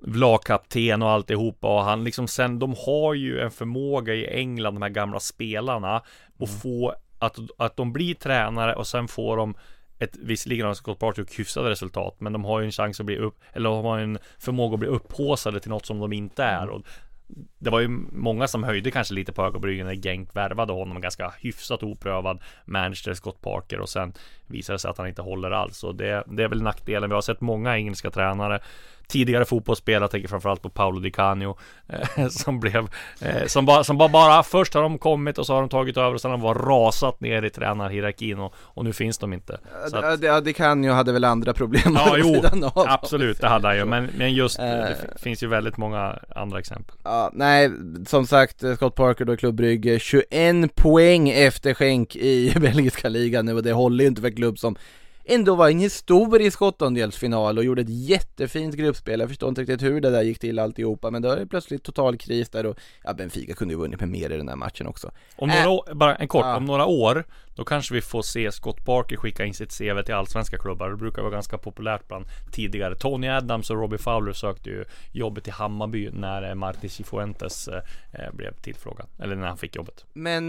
lagkapten 0.01 1.01
och 1.01 1.09
alltihopa 1.09 1.67
och 1.76 1.84
han 1.84 2.03
liksom 2.03 2.28
sen, 2.28 2.59
de 2.59 2.76
har 2.86 3.13
ju 3.13 3.39
en 3.39 3.51
förmåga 3.51 4.13
i 4.13 4.28
England, 4.39 4.74
de 4.76 4.82
här 4.82 4.89
gamla 4.89 5.20
spelarna, 5.20 5.95
att 6.39 6.61
få 6.61 6.95
att, 7.20 7.38
att 7.57 7.78
de 7.78 7.93
blir 7.93 8.13
tränare 8.15 8.76
och 8.76 8.88
sen 8.88 9.07
får 9.07 9.38
de 9.38 9.55
ett, 10.00 10.18
visserligen 10.18 10.66
har 10.66 10.74
Scott 10.74 11.00
Parker 11.00 11.26
hyfsade 11.38 11.70
resultat, 11.70 12.16
men 12.20 12.34
de 12.34 12.45
har 12.45 12.60
ju 12.60 12.66
en 12.66 12.72
chans 12.72 13.00
att 13.00 13.06
bli 13.06 13.18
upp, 13.18 13.39
eller 13.54 13.70
de 13.70 13.86
har 13.86 14.00
en 14.00 14.18
förmåga 14.39 14.74
att 14.74 14.80
bli 14.80 14.89
upphåsade 14.89 15.60
till 15.60 15.70
något 15.70 15.86
som 15.86 16.00
de 16.00 16.14
inte 16.14 16.43
är. 16.43 16.70
Och 16.70 16.82
det 17.60 17.70
var 17.70 17.80
ju 17.80 17.88
många 18.12 18.47
som 18.47 18.64
höjde 18.64 18.91
kanske 18.91 19.14
lite 19.14 19.34
på 19.34 19.43
ögonbrynen 19.43 19.88
när 19.88 19.95
Genk 19.95 20.36
värvade 20.36 20.74
honom, 20.74 21.02
ganska 21.02 21.34
hyfsat 21.39 21.84
oprövad 21.84 22.39
manager 22.66 23.14
Scott 23.14 23.41
Parker 23.41 23.80
och 23.80 23.89
sen 23.89 24.14
visade 24.47 24.76
det 24.76 24.80
sig 24.80 24.91
att 24.91 24.97
han 24.97 25.08
inte 25.08 25.22
håller 25.22 25.52
alls. 25.52 25.84
Och 25.84 25.95
det, 25.95 26.24
det 26.28 26.43
är 26.43 26.47
väl 26.47 26.62
nackdelen. 26.62 27.10
Vi 27.10 27.14
har 27.14 27.22
sett 27.22 27.41
många 27.41 27.78
engelska 27.78 28.12
tränare 28.12 28.60
tidigare 29.10 29.45
fotbollsspelare, 29.45 30.10
tänker 30.10 30.28
framförallt 30.30 30.62
på 30.62 30.70
Paolo 30.70 30.99
Di 30.99 31.12
Canio 31.12 31.57
eh, 31.89 32.28
som 32.30 32.60
blev, 32.60 32.88
eh, 33.22 33.45
som 33.47 33.66
bara, 33.66 33.84
som 33.84 33.97
bara, 33.97 34.10
bara, 34.10 34.43
först 34.43 34.74
har 34.74 34.82
de 34.82 34.97
kommit 34.97 35.38
och 35.38 35.45
så 35.45 35.53
har 35.53 35.60
de 35.62 35.70
tagit 35.70 35.97
över 35.97 36.14
och 36.14 36.22
sen 36.22 36.32
har 36.32 36.38
de 36.38 36.43
bara 36.43 36.57
rasat 36.57 37.20
ner 37.22 37.43
i 37.43 37.49
tränarhierarkin 37.49 38.39
och, 38.39 38.53
och 38.57 38.86
nu 38.86 38.93
finns 38.93 39.18
de 39.18 39.34
inte. 39.34 39.60
Så 39.89 39.97
att, 39.97 40.24
Ja, 40.24 40.41
kan 40.55 40.84
ju 40.84 40.91
hade 40.91 41.12
väl 41.12 41.24
andra 41.24 41.53
problem 41.53 41.82
Ja, 41.95 42.16
jo, 42.18 42.43
absolut, 42.76 43.41
det 43.41 43.47
hade 43.47 43.68
han 43.68 43.78
ju, 43.78 43.86
men, 43.86 44.10
men 44.18 44.34
just, 44.34 44.60
Eh. 44.60 44.66
det 44.66 44.95
f- 45.03 45.22
finns 45.24 45.43
ju 45.43 45.47
väldigt 45.47 45.78
många 45.78 46.20
andra 46.36 46.60
exempel. 46.60 46.95
Ja, 47.03 47.30
nej, 47.34 47.72
som 48.07 48.28
sagt, 48.28 48.64
eh, 48.64 48.76
Scott 48.76 48.95
Parker 48.95 49.26
då 49.26 49.34
i 49.34 49.38
klubbrygge, 49.38 49.99
21 49.99 50.76
poäng 50.76 51.30
efter 51.30 51.74
skänk 51.74 52.16
i 52.16 52.53
belgiska 52.60 53.10
ligan 53.10 53.45
nu 53.45 53.53
och 53.55 53.64
det 53.64 53.72
håller 53.72 54.03
ju 54.03 54.07
inte 54.07 54.22
för 54.22 54.28
en 54.30 54.36
klubb 54.36 54.60
som 54.60 54.76
ändå 55.30 55.56
var 55.56 55.70
en 55.70 55.80
historisk 55.80 56.62
åttondelsfinal 56.62 57.58
och 57.58 57.64
gjorde 57.64 57.82
ett 57.82 57.90
jättefint 57.90 58.76
gruppspel. 58.76 59.20
Jag 59.20 59.30
förstår 59.30 59.50
inte 59.50 59.62
riktigt 59.62 59.82
hur 59.82 60.02
det 60.02 60.10
där 60.10 60.22
gick 60.22 60.40
till 60.40 60.60
alltihopa, 60.60 61.12
men 61.12 61.22
då 61.22 61.30
är 61.30 61.38
det 61.38 61.48
plötsligt 61.48 61.84
total 61.84 62.18
kris 62.18 62.50
där 62.50 62.66
och 62.66 62.78
ja, 63.04 63.14
Benfica 63.14 63.54
kunde 63.54 63.74
ju 63.74 63.80
vunnit 63.80 64.00
med 64.00 64.10
mer 64.10 64.30
i 64.30 64.38
den 64.38 64.50
här 64.50 64.56
matchen 64.56 64.88
också. 64.88 65.12
Om 65.36 65.50
Äh. 65.50 65.56
några 65.56 65.70
år, 65.70 65.94
bara 65.94 66.16
en 66.16 66.28
kort, 66.28 66.46
Ja. 66.46 66.58
om 66.58 66.66
några 66.66 66.86
år 66.86 67.24
Då 67.56 67.66
kanske 67.66 67.94
vi 67.94 68.02
får 68.02 68.22
se 68.22 68.52
Scott 68.52 68.86
Parker 68.86 69.18
skicka 69.18 69.46
in 69.46 69.54
sitt 69.54 69.78
CV 69.78 70.02
till 70.06 70.14
allsvenska 70.14 70.58
klubbar 70.58 70.90
Det 70.90 70.96
brukar 70.98 71.22
vara 71.22 71.32
ganska 71.32 71.58
populärt 71.58 72.08
bland 72.08 72.26
tidigare 72.52 72.96
Tony 72.96 73.28
Adams 73.28 73.70
och 73.70 73.78
Robbie 73.78 73.98
Fowler 73.98 74.34
sökte 74.34 74.70
ju 74.70 74.86
jobbet 75.12 75.48
i 75.48 75.52
Hammarby 75.52 76.10
när 76.12 76.50
eh, 76.50 76.56
Martin 76.56 76.90
Cifuentes 76.90 77.68
eh, 77.68 77.82
eh, 78.14 78.34
blev 78.34 78.54
tillfrågad 78.54 79.06
Eller 79.20 79.36
när 79.36 79.48
han 79.48 79.58
fick 79.58 79.76
jobbet 79.76 80.06
Men 80.14 80.48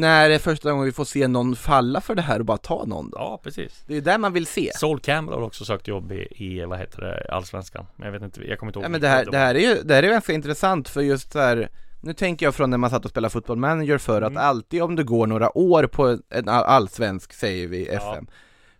när 0.00 0.30
är 0.30 0.38
första 0.38 0.70
gången 0.70 0.84
vi 0.86 0.92
får 0.92 1.04
se 1.04 1.28
någon 1.28 1.56
falla 1.56 2.00
för 2.00 2.14
det 2.14 2.22
här 2.22 2.38
och 2.38 2.44
bara 2.46 2.58
ta 2.58 2.84
någon 2.84 3.10
då? 3.10 3.16
Ja, 3.18 3.40
precis 3.44 3.84
Det 3.86 3.96
är 3.96 4.00
där 4.12 4.18
man 4.18 4.32
vill 4.32 4.46
se. 4.46 4.70
Sol 4.74 5.00
Campbell 5.00 5.34
har 5.38 5.42
också 5.46 5.64
sökt 5.64 5.88
jobb 5.88 6.12
i, 6.12 6.28
i 6.30 6.64
vad 6.64 6.78
heter 6.78 7.00
det, 7.02 7.26
allsvenskan 7.34 7.86
Men 7.96 8.06
jag 8.06 8.12
vet 8.12 8.22
inte, 8.22 8.40
jag 8.48 8.58
kommer 8.58 8.70
inte 8.70 8.78
ihåg 8.78 8.84
Ja 8.84 8.88
men 8.88 9.00
det 9.00 9.08
här, 9.08 9.24
det 9.24 9.38
här 9.38 9.54
är 9.54 9.58
ju, 9.60 9.82
det 9.82 9.94
här 9.94 10.02
är 10.02 10.06
ju 10.06 10.12
ganska 10.12 10.32
intressant 10.32 10.88
för 10.88 11.00
just 11.00 11.32
så 11.32 11.38
här 11.38 11.68
Nu 12.00 12.12
tänker 12.12 12.46
jag 12.46 12.54
från 12.54 12.70
när 12.70 12.78
man 12.78 12.90
satt 12.90 13.04
och 13.04 13.10
spelade 13.10 13.32
fotboll 13.32 13.56
manager 13.58 13.98
för 13.98 14.22
Mm. 14.22 14.36
att 14.36 14.42
alltid 14.42 14.82
om 14.82 14.96
det 14.96 15.02
går 15.04 15.26
några 15.26 15.58
år 15.58 15.86
på 15.86 16.18
en 16.30 16.48
all- 16.48 16.64
allsvensk, 16.64 17.32
säger 17.32 17.68
vi, 17.68 17.88
FM 17.88 18.26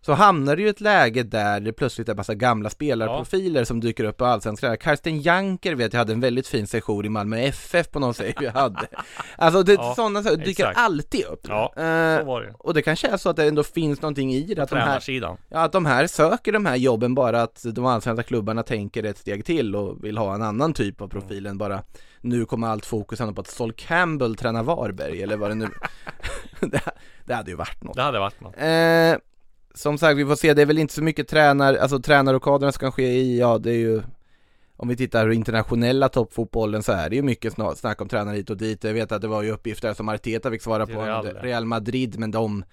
Så 0.05 0.13
hamnar 0.13 0.57
det 0.57 0.63
ju 0.63 0.69
i 0.69 0.71
ett 0.71 0.81
läge 0.81 1.23
där 1.23 1.61
det 1.61 1.73
plötsligt 1.73 2.09
är 2.09 2.15
massa 2.15 2.35
gamla 2.35 2.71
spelarprofiler 2.71 3.65
som 3.65 3.81
dyker 3.81 4.05
upp 4.05 4.17
på 4.17 4.25
allsvenskan. 4.25 4.77
Karsten 4.77 5.21
Janker 5.21 5.75
vet 5.75 5.93
jag 5.93 5.99
hade 5.99 6.13
en 6.13 6.21
väldigt 6.21 6.47
fin 6.47 6.67
session 6.67 7.05
i 7.05 7.09
Malmö 7.09 7.39
FF 7.39 7.91
på 7.91 7.99
någon 8.01 8.15
säger 8.15 8.35
vi 8.41 8.49
hade. 8.49 8.87
Alltså 9.37 9.63
det, 9.63 9.73
Ja, 9.73 9.95
sådana 9.95 10.23
saker 10.23 10.37
dyker 10.37 10.51
exakt. 10.51 10.79
alltid 10.79 11.25
upp. 11.25 11.47
Ja, 11.49 11.73
Eh, 11.77 12.19
så 12.19 12.25
var 12.25 12.43
det. 12.43 12.55
Och 12.59 12.75
det 12.75 12.83
kanske 12.83 13.09
är 13.09 13.17
så 13.17 13.31
att 13.31 13.37
det 13.37 13.45
ändå 13.45 13.63
finns 13.63 14.03
någonting 14.03 14.35
i 14.35 14.55
det, 14.55 14.63
att 14.63 14.71
de 14.71 14.77
här 14.77 15.01
Ja, 15.49 15.59
att 15.61 15.73
de 15.73 15.87
här 15.87 16.07
söker 16.07 16.53
de 16.53 16.67
här 16.67 16.77
jobben 16.77 17.15
bara 17.15 17.43
att 17.43 17.63
de 17.65 17.87
allsvenska 17.87 18.23
klubbarna 18.23 18.63
tänker 18.63 19.03
ett 19.05 19.19
steg 19.19 19.45
till 19.45 19.77
och 19.77 20.05
vill 20.05 20.19
ha 20.19 20.35
en 20.35 20.43
annan 20.43 20.73
typ 20.75 21.01
av 21.01 21.09
profil 21.09 21.47
än 21.47 21.59
bara 21.59 21.83
nu 22.21 22.45
kommer 22.45 22.69
allt 22.69 22.87
fokus 22.87 23.21
ändå 23.21 23.35
på 23.35 23.41
att 23.41 23.49
Sol 23.49 23.73
Campbell 23.73 24.37
tränar 24.37 24.63
Varberg 24.63 25.23
eller 25.23 25.37
vad 25.37 25.51
det 25.51 25.55
nu 25.55 25.69
det, 26.61 26.81
det 27.25 27.35
hade 27.35 27.51
ju 27.51 27.57
varit 27.57 27.83
något. 27.83 27.97
Det 27.97 28.03
hade 28.03 28.19
varit 28.19 28.41
något. 28.41 28.55
Eh, 28.57 29.32
Som 29.75 29.99
sagt, 29.99 30.19
vi 30.19 30.25
får 30.25 30.37
se, 30.37 30.55
det 30.55 30.63
är 30.63 30.67
väl 30.67 30.79
inte 30.79 30.95
så 30.95 31.03
mycket 31.03 31.29
tränar, 31.29 31.75
alltså 31.75 31.99
tränarrokaderna 31.99 32.73
som 32.73 32.81
kan 32.81 32.93
ske 32.93 33.07
i, 33.07 33.39
ja 33.39 33.59
det 33.59 33.71
är 33.71 33.79
ju 33.79 34.03
om 34.77 34.89
vi 34.89 34.97
tittar 34.97 35.27
på 35.27 35.33
internationella 35.33 36.09
toppfotbollen 36.09 36.83
så 36.83 36.93
är 36.93 37.11
det 37.11 37.17
ju 37.17 37.23
mycket 37.23 37.55
sna- 37.55 37.75
snack 37.75 38.01
om 38.01 38.09
tränare 38.09 38.37
hit 38.37 38.51
och 38.51 38.57
dit. 38.57 38.85
Jag 38.85 38.93
vet 38.93 39.13
att 39.13 39.23
det 39.23 39.29
var 39.29 39.43
ju 39.43 39.51
uppgifter 39.51 39.95
som 39.95 40.09
Arteta 40.09 40.51
fick 40.51 40.63
svara 40.63 40.87
på 40.87 41.03
Real. 41.03 41.27
Real 41.27 41.65
Madrid, 41.65 42.19
men 42.19 42.31
de 42.31 42.65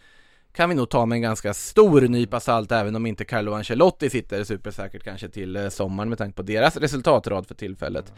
kan 0.54 0.70
vi 0.70 0.76
nog 0.76 0.90
ta 0.90 1.06
med 1.06 1.16
en 1.16 1.22
ganska 1.22 1.54
stor 1.54 2.02
nypa 2.02 2.40
salt 2.40 2.72
även 2.72 2.96
om 2.96 3.06
inte 3.06 3.26
Carlo 3.26 3.54
Ancelotti 3.54 4.10
sitter 4.10 4.44
supersäkert 4.44 5.04
kanske 5.04 5.30
till 5.30 5.56
eh, 5.56 5.70
sommaren 5.70 6.10
med 6.10 6.18
tanke 6.18 6.36
på 6.36 6.42
deras 6.42 6.78
resultatrad 6.78 7.48
för 7.48 7.56
tillfället. 7.56 8.14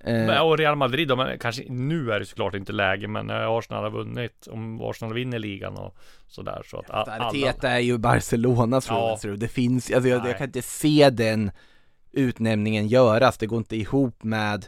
Eh, 0.00 0.40
Och 0.40 0.58
Real 0.58 0.76
Madrid 0.76 1.16
men 1.16 1.38
kanske 1.38 1.64
nu 1.68 2.12
är 2.12 2.20
det 2.20 2.26
såklart 2.26 2.54
inte 2.54 2.72
läge 2.72 3.08
Men 3.08 3.26
när 3.26 3.58
Arsenal 3.58 3.82
har 3.82 3.90
vunnit. 3.90 4.46
Om 4.50 4.80
Arsenal 4.80 5.14
vinner 5.14 5.38
ligan 5.38 5.76
och 5.76 5.96
sådär 6.26 6.62
så 6.66 6.78
att 6.78 6.90
alla 6.90 7.26
Arteta 7.26 7.70
är 7.70 7.78
ju 7.78 7.98
Barcelonas 7.98 8.86
Ja. 8.88 9.18
ja. 9.22 9.30
Det 9.30 9.48
finns, 9.48 9.90
alltså 9.90 10.08
jag, 10.08 10.28
jag 10.28 10.38
kan 10.38 10.46
inte 10.46 10.62
se 10.62 11.10
den 11.10 11.50
utnämningen 12.12 12.88
göras, 12.88 13.38
det 13.38 13.46
går 13.46 13.58
inte 13.58 13.76
ihop 13.76 14.22
med 14.22 14.66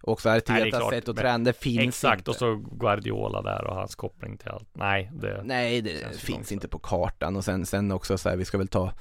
också 0.00 0.28
Artetas 0.28 0.90
sätt 0.90 1.08
att 1.08 1.16
träna, 1.16 1.44
det 1.44 1.52
finns 1.52 1.88
Exakt, 1.88 2.18
inte. 2.18 2.30
och 2.30 2.36
så 2.36 2.54
Guardiola 2.56 3.42
där 3.42 3.64
och 3.64 3.76
hans 3.76 3.94
koppling 3.94 4.38
till 4.38 4.48
allt. 4.48 4.68
Nej, 4.72 5.10
det 5.12 5.42
Nej, 5.44 5.82
det 5.82 6.16
finns 6.16 6.52
inte 6.52 6.68
på 6.68 6.78
kartan. 6.78 7.36
Och 7.36 7.44
sen, 7.44 7.66
sen 7.66 7.92
också 7.92 8.18
så 8.18 8.28
här, 8.28 8.36
vi 8.36 8.44
ska 8.44 8.58
väl 8.58 8.68
ta 8.68 8.92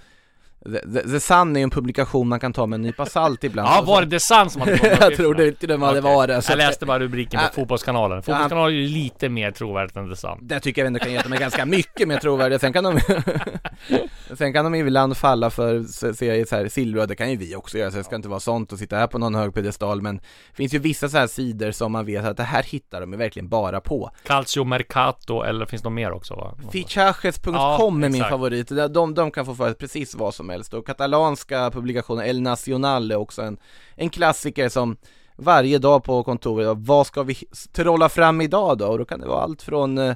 The, 0.65 1.01
The, 1.09 1.19
Sun 1.19 1.55
är 1.55 1.59
ju 1.59 1.63
en 1.63 1.69
publikation 1.69 2.27
man 2.27 2.39
kan 2.39 2.53
ta 2.53 2.65
med 2.65 2.77
en 2.77 2.81
nypa 2.81 3.05
salt 3.05 3.43
ibland. 3.43 3.67
Ja, 3.71 3.81
var 3.81 4.01
det 4.01 4.09
The 4.09 4.19
Sun 4.19 4.49
som 4.49 4.61
hade 4.61 4.97
Jag 5.01 5.15
tror 5.15 5.33
det 5.33 5.47
inte 5.47 5.67
det 5.67 5.77
hade 5.77 6.01
varit 6.01 6.43
så 6.43 6.51
Jag 6.51 6.53
att- 6.53 6.57
läste 6.67 6.85
bara 6.85 6.99
rubriken 6.99 7.39
Ja. 7.43 7.47
på 7.47 7.53
Fotbollskanalen 7.53 8.23
Fotbollskanalen 8.23 8.75
är 8.75 8.79
ju 8.81 8.87
lite 8.87 9.29
mer 9.29 9.51
trovärdigt 9.51 9.97
än 9.97 10.09
The 10.09 10.15
Sun. 10.15 10.37
Det 10.41 10.59
tycker 10.59 10.81
jag 10.81 10.87
ändå 10.87 10.99
kan 10.99 11.11
ge 11.11 11.19
dem 11.19 11.31
ganska 11.39 11.65
mycket 11.65 12.07
mer 12.07 12.17
trovärdiga, 12.17 12.59
sen 12.59 12.73
kan 12.73 12.83
de 12.83 12.99
Sen 14.37 14.53
kan 14.53 14.65
de 14.65 14.75
ibland 14.75 15.17
falla 15.17 15.49
för, 15.49 15.83
se- 15.83 16.13
se 16.13 16.45
så 16.45 16.55
här, 16.55 16.67
silver, 16.67 17.07
det 17.07 17.15
kan 17.15 17.31
ju 17.31 17.37
vi 17.37 17.55
också 17.55 17.77
göra, 17.77 17.91
så 17.91 17.97
det 17.97 18.03
ska 18.03 18.15
inte 18.15 18.29
vara 18.29 18.39
sånt 18.39 18.71
och 18.73 18.79
sitta 18.79 18.95
här 18.97 19.07
på 19.07 19.17
någon 19.17 19.35
hög 19.35 19.53
piedestal 19.53 20.01
men 20.01 20.15
Det 20.17 20.23
finns 20.55 20.73
ju 20.73 20.79
vissa 20.79 21.09
så 21.09 21.17
här 21.17 21.27
sidor 21.27 21.71
som 21.71 21.91
man 21.91 22.05
vet 22.05 22.25
att 22.25 22.37
det 22.37 22.43
här 22.43 22.63
hittar 22.63 23.01
de 23.01 23.11
ju 23.11 23.17
verkligen 23.17 23.49
bara 23.49 23.79
på. 23.81 24.11
Calcio 24.25 24.63
Mercato, 24.63 25.43
eller 25.43 25.65
finns 25.65 25.81
det 25.81 25.89
mer 25.89 26.11
också 26.11 26.35
va? 26.35 26.53
Fichajes.com 26.71 27.53
Ja, 27.55 28.05
är 28.05 28.09
min 28.09 28.23
favorit, 28.23 28.67
de, 28.69 28.87
de, 28.87 29.13
de 29.13 29.31
kan 29.31 29.45
få 29.45 29.55
för 29.55 29.73
precis 29.73 30.15
vad 30.15 30.33
som 30.33 30.49
helst 30.49 30.56
och 30.73 30.85
katalanska 30.85 31.71
publikationen 31.71 32.25
El 32.25 32.41
Nacional 32.41 33.11
är 33.11 33.15
också 33.15 33.41
en, 33.41 33.57
en 33.95 34.09
klassiker 34.09 34.69
som 34.69 34.97
varje 35.35 35.77
dag 35.77 36.03
på 36.03 36.23
kontoret, 36.23 36.77
vad 36.77 37.07
ska 37.07 37.23
vi 37.23 37.35
trolla 37.71 38.09
fram 38.09 38.41
idag 38.41 38.77
då? 38.77 38.87
Och 38.87 38.97
då 38.97 39.05
kan 39.05 39.19
det 39.19 39.27
vara 39.27 39.41
allt 39.41 39.61
från 39.61 39.97
eh, 39.97 40.15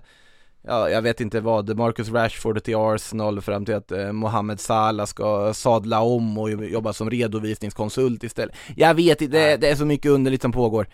Ja, 0.63 0.89
jag 0.89 1.01
vet 1.01 1.21
inte 1.21 1.39
vad, 1.39 1.77
Marcus 1.77 2.09
Rashford 2.09 2.63
till 2.63 2.75
Arsenal 2.75 3.41
fram 3.41 3.65
till 3.65 3.75
att 3.75 3.91
eh, 3.91 4.11
Mohamed 4.11 4.59
Salah 4.59 5.05
ska 5.05 5.53
sadla 5.53 6.01
om 6.01 6.37
och 6.37 6.51
jobba 6.51 6.93
som 6.93 7.09
redovisningskonsult 7.09 8.23
istället. 8.23 8.55
Jag 8.75 8.93
vet 8.93 9.21
inte, 9.21 9.37
det, 9.37 9.57
det 9.57 9.69
är 9.69 9.75
så 9.75 9.85
mycket 9.85 10.11
underligt 10.11 10.41
som 10.41 10.51
pågår 10.51 10.87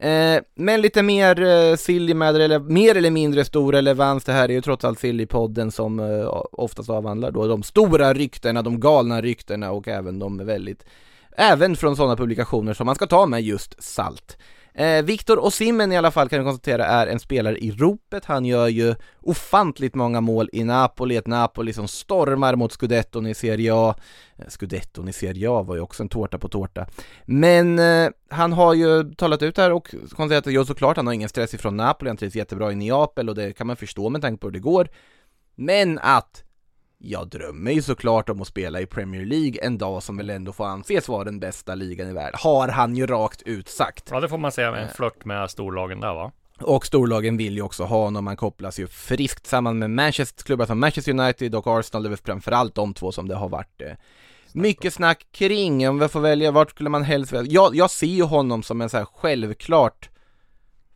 Eh, 0.00 0.42
men 0.54 0.80
lite 0.80 1.02
mer 1.02 1.42
eh, 1.42 1.76
silly 1.76 2.14
med, 2.14 2.36
eller 2.36 2.58
mer 2.58 2.96
eller 2.96 3.10
mindre 3.10 3.44
stor 3.44 3.72
relevans, 3.72 4.24
det 4.24 4.32
här 4.32 4.48
är 4.48 4.52
ju 4.52 4.60
trots 4.60 4.84
allt 4.84 4.98
Silly-podden 4.98 5.70
som 5.70 6.00
eh, 6.00 6.42
oftast 6.52 6.90
avhandlar 6.90 7.30
då 7.30 7.46
de 7.46 7.62
stora 7.62 8.14
ryktena, 8.14 8.62
de 8.62 8.80
galna 8.80 9.20
ryktena 9.20 9.70
och 9.70 9.88
även 9.88 10.18
de 10.18 10.46
väldigt, 10.46 10.84
även 11.32 11.76
från 11.76 11.96
sådana 11.96 12.16
publikationer 12.16 12.74
som 12.74 12.86
man 12.86 12.94
ska 12.94 13.06
ta 13.06 13.26
med 13.26 13.42
just 13.42 13.82
salt. 13.82 14.38
Eh, 14.74 15.02
Viktor 15.02 15.44
Osimhen 15.44 15.92
i 15.92 15.96
alla 15.96 16.10
fall 16.10 16.28
kan 16.28 16.38
vi 16.38 16.44
konstatera 16.44 16.86
är 16.86 17.06
en 17.06 17.20
spelare 17.20 17.58
i 17.58 17.70
ropet, 17.70 18.24
han 18.24 18.44
gör 18.44 18.68
ju 18.68 18.94
ofantligt 19.20 19.94
många 19.94 20.20
mål 20.20 20.50
i 20.52 20.64
Napoli, 20.64 21.16
ett 21.16 21.26
Napoli 21.26 21.72
som 21.72 21.88
stormar 21.88 22.56
mot 22.56 22.72
scudetton 22.72 23.26
i 23.26 23.34
Serie 23.34 23.74
A. 23.74 23.94
Scudetto, 24.48 24.70
scudetton 24.70 25.08
i 25.08 25.12
Serie 25.12 25.50
A 25.50 25.62
var 25.62 25.74
ju 25.74 25.80
också 25.80 26.02
en 26.02 26.08
tårta 26.08 26.38
på 26.38 26.48
tårta. 26.48 26.86
Men 27.24 27.78
eh, 27.78 28.10
han 28.30 28.52
har 28.52 28.74
ju 28.74 29.14
talat 29.14 29.42
ut 29.42 29.56
här 29.56 29.72
och 29.72 29.94
konstaterat 30.10 30.46
att 30.46 30.52
jo 30.52 30.64
såklart, 30.64 30.96
han 30.96 31.06
har 31.06 31.14
ingen 31.14 31.28
stress 31.28 31.54
ifrån 31.54 31.76
Napoli, 31.76 32.10
han 32.10 32.16
trivs 32.16 32.34
jättebra 32.34 32.72
i 32.72 32.74
Neapel 32.74 33.28
och 33.28 33.34
det 33.34 33.52
kan 33.52 33.66
man 33.66 33.76
förstå 33.76 34.08
med 34.08 34.22
tanke 34.22 34.40
på 34.40 34.46
hur 34.46 34.52
det 34.52 34.58
går. 34.58 34.88
Men 35.54 35.98
att 35.98 36.44
jag 37.02 37.28
drömmer 37.28 37.72
ju 37.72 37.82
såklart 37.82 38.28
om 38.28 38.42
att 38.42 38.48
spela 38.48 38.80
i 38.80 38.86
Premier 38.86 39.24
League 39.24 39.58
en 39.62 39.78
dag 39.78 40.02
som 40.02 40.16
väl 40.16 40.30
ändå 40.30 40.52
får 40.52 40.66
anses 40.66 41.08
vara 41.08 41.24
den 41.24 41.40
bästa 41.40 41.74
ligan 41.74 42.08
i 42.08 42.12
världen, 42.12 42.40
har 42.42 42.68
han 42.68 42.96
ju 42.96 43.06
rakt 43.06 43.42
ut 43.42 43.68
sagt. 43.68 44.08
Ja 44.10 44.20
det 44.20 44.28
får 44.28 44.38
man 44.38 44.52
säga 44.52 44.70
med 44.70 44.82
en 44.82 44.88
flört 44.88 45.24
med 45.24 45.50
storlagen 45.50 46.00
där 46.00 46.14
va? 46.14 46.32
Och 46.60 46.86
storlagen 46.86 47.36
vill 47.36 47.54
ju 47.54 47.62
också 47.62 47.84
ha 47.84 48.04
honom, 48.04 48.24
man 48.24 48.36
kopplas 48.36 48.78
ju 48.78 48.86
friskt 48.86 49.46
samman 49.46 49.78
med 49.78 49.90
Manchester, 49.90 50.44
klubbar 50.44 50.66
som 50.66 50.80
Manchester 50.80 51.12
United 51.12 51.54
och 51.54 51.66
Arsenal, 51.66 52.02
det 52.02 52.06
är 52.06 52.10
väl 52.10 52.18
framförallt 52.18 52.74
de 52.74 52.94
två 52.94 53.12
som 53.12 53.28
det 53.28 53.34
har 53.34 53.48
varit 53.48 53.82
eh, 53.82 53.92
mycket 54.52 54.94
snack 54.94 55.26
kring, 55.32 55.88
om 55.88 55.98
vi 55.98 56.08
får 56.08 56.20
välja, 56.20 56.50
vart 56.50 56.70
skulle 56.70 56.90
man 56.90 57.02
helst 57.02 57.32
välja? 57.32 57.52
Jag, 57.52 57.76
jag 57.76 57.90
ser 57.90 58.06
ju 58.06 58.22
honom 58.22 58.62
som 58.62 58.80
en 58.80 58.90
så 58.90 58.96
här 58.96 59.04
självklart 59.04 60.10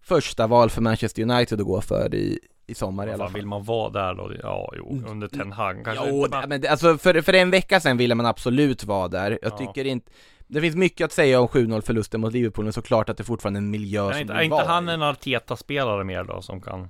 första 0.02 0.46
val 0.46 0.70
för 0.70 0.82
Manchester 0.82 1.22
United 1.22 1.60
att 1.60 1.66
gå 1.66 1.80
för 1.80 2.14
i, 2.14 2.38
i 2.66 2.74
sommar 2.74 3.06
i 3.06 3.12
alla 3.12 3.24
fall. 3.24 3.32
vill 3.34 3.46
man 3.46 3.64
vara 3.64 3.90
där 3.90 4.14
då? 4.14 4.32
Ja, 4.42 4.72
jo, 4.76 5.02
under 5.08 5.28
Ten 5.28 5.52
Hag 5.52 5.84
kanske 5.84 6.08
Jo, 6.08 6.24
inte, 6.24 6.46
men- 6.46 6.66
alltså 6.68 6.98
för, 6.98 7.20
för 7.20 7.32
en 7.32 7.50
vecka 7.50 7.80
sedan 7.80 7.96
ville 7.96 8.14
man 8.14 8.26
absolut 8.26 8.84
vara 8.84 9.08
där. 9.08 9.38
Jag 9.42 9.52
Ja. 9.52 9.56
tycker 9.58 9.84
inte 9.84 10.10
det 10.46 10.60
finns 10.60 10.76
mycket 10.76 11.04
att 11.04 11.12
säga 11.12 11.40
om 11.40 11.48
7-0 11.48 11.80
förlusten 11.82 12.20
mot 12.20 12.32
Liverpool, 12.32 12.64
men 12.64 12.72
såklart 12.72 13.08
att 13.08 13.16
det 13.16 13.24
fortfarande 13.24 13.58
är 13.58 13.62
en 13.62 13.70
miljö 13.70 14.02
Men 14.04 14.12
som 14.12 14.20
inte, 14.20 14.32
är 14.34 14.42
inte 14.42 14.56
han 14.66 14.88
i. 14.88 14.92
en 14.92 15.02
Arteta-spelare 15.02 16.04
mer 16.04 16.24
då 16.24 16.42
som 16.42 16.60
kan, 16.60 16.88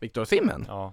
Victor 0.00 0.24
Simmen? 0.24 0.64
ja, 0.68 0.92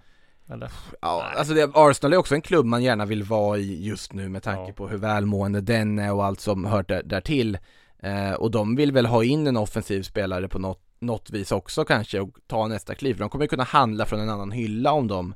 eller? 0.53 0.71
Ja, 1.01 1.23
Nej. 1.29 1.37
alltså 1.39 1.53
det, 1.53 1.71
Arsenal 1.73 2.13
är 2.13 2.17
också 2.17 2.35
en 2.35 2.41
klubb 2.41 2.65
man 2.65 2.83
gärna 2.83 3.05
vill 3.05 3.23
vara 3.23 3.57
i 3.57 3.85
just 3.87 4.13
nu 4.13 4.29
med 4.29 4.43
tanke 4.43 4.69
Ja. 4.71 4.73
på 4.73 4.87
hur 4.87 4.97
välmående 4.97 5.61
den 5.61 5.99
är 5.99 6.13
och 6.13 6.25
allt 6.25 6.39
som 6.39 6.65
hört 6.65 6.87
där, 6.89 7.03
därtill. 7.03 7.57
Eh, 8.03 8.31
och 8.33 8.51
de 8.51 8.75
vill 8.75 8.91
väl 8.91 9.05
ha 9.05 9.23
in 9.23 9.47
en 9.47 9.57
offensiv 9.57 10.01
spelare 10.03 10.47
på 10.47 10.59
något, 10.59 10.81
något 11.01 11.29
vis 11.29 11.51
också 11.51 11.85
kanske 11.85 12.19
och 12.19 12.37
ta 12.47 12.67
nästa 12.67 12.95
kliv. 12.95 13.17
De 13.17 13.29
kommer 13.29 13.45
ju 13.45 13.49
kunna 13.49 13.63
handla 13.63 14.05
från 14.05 14.19
en 14.19 14.29
annan 14.29 14.51
hylla 14.51 14.91
om 14.91 15.07
de 15.07 15.35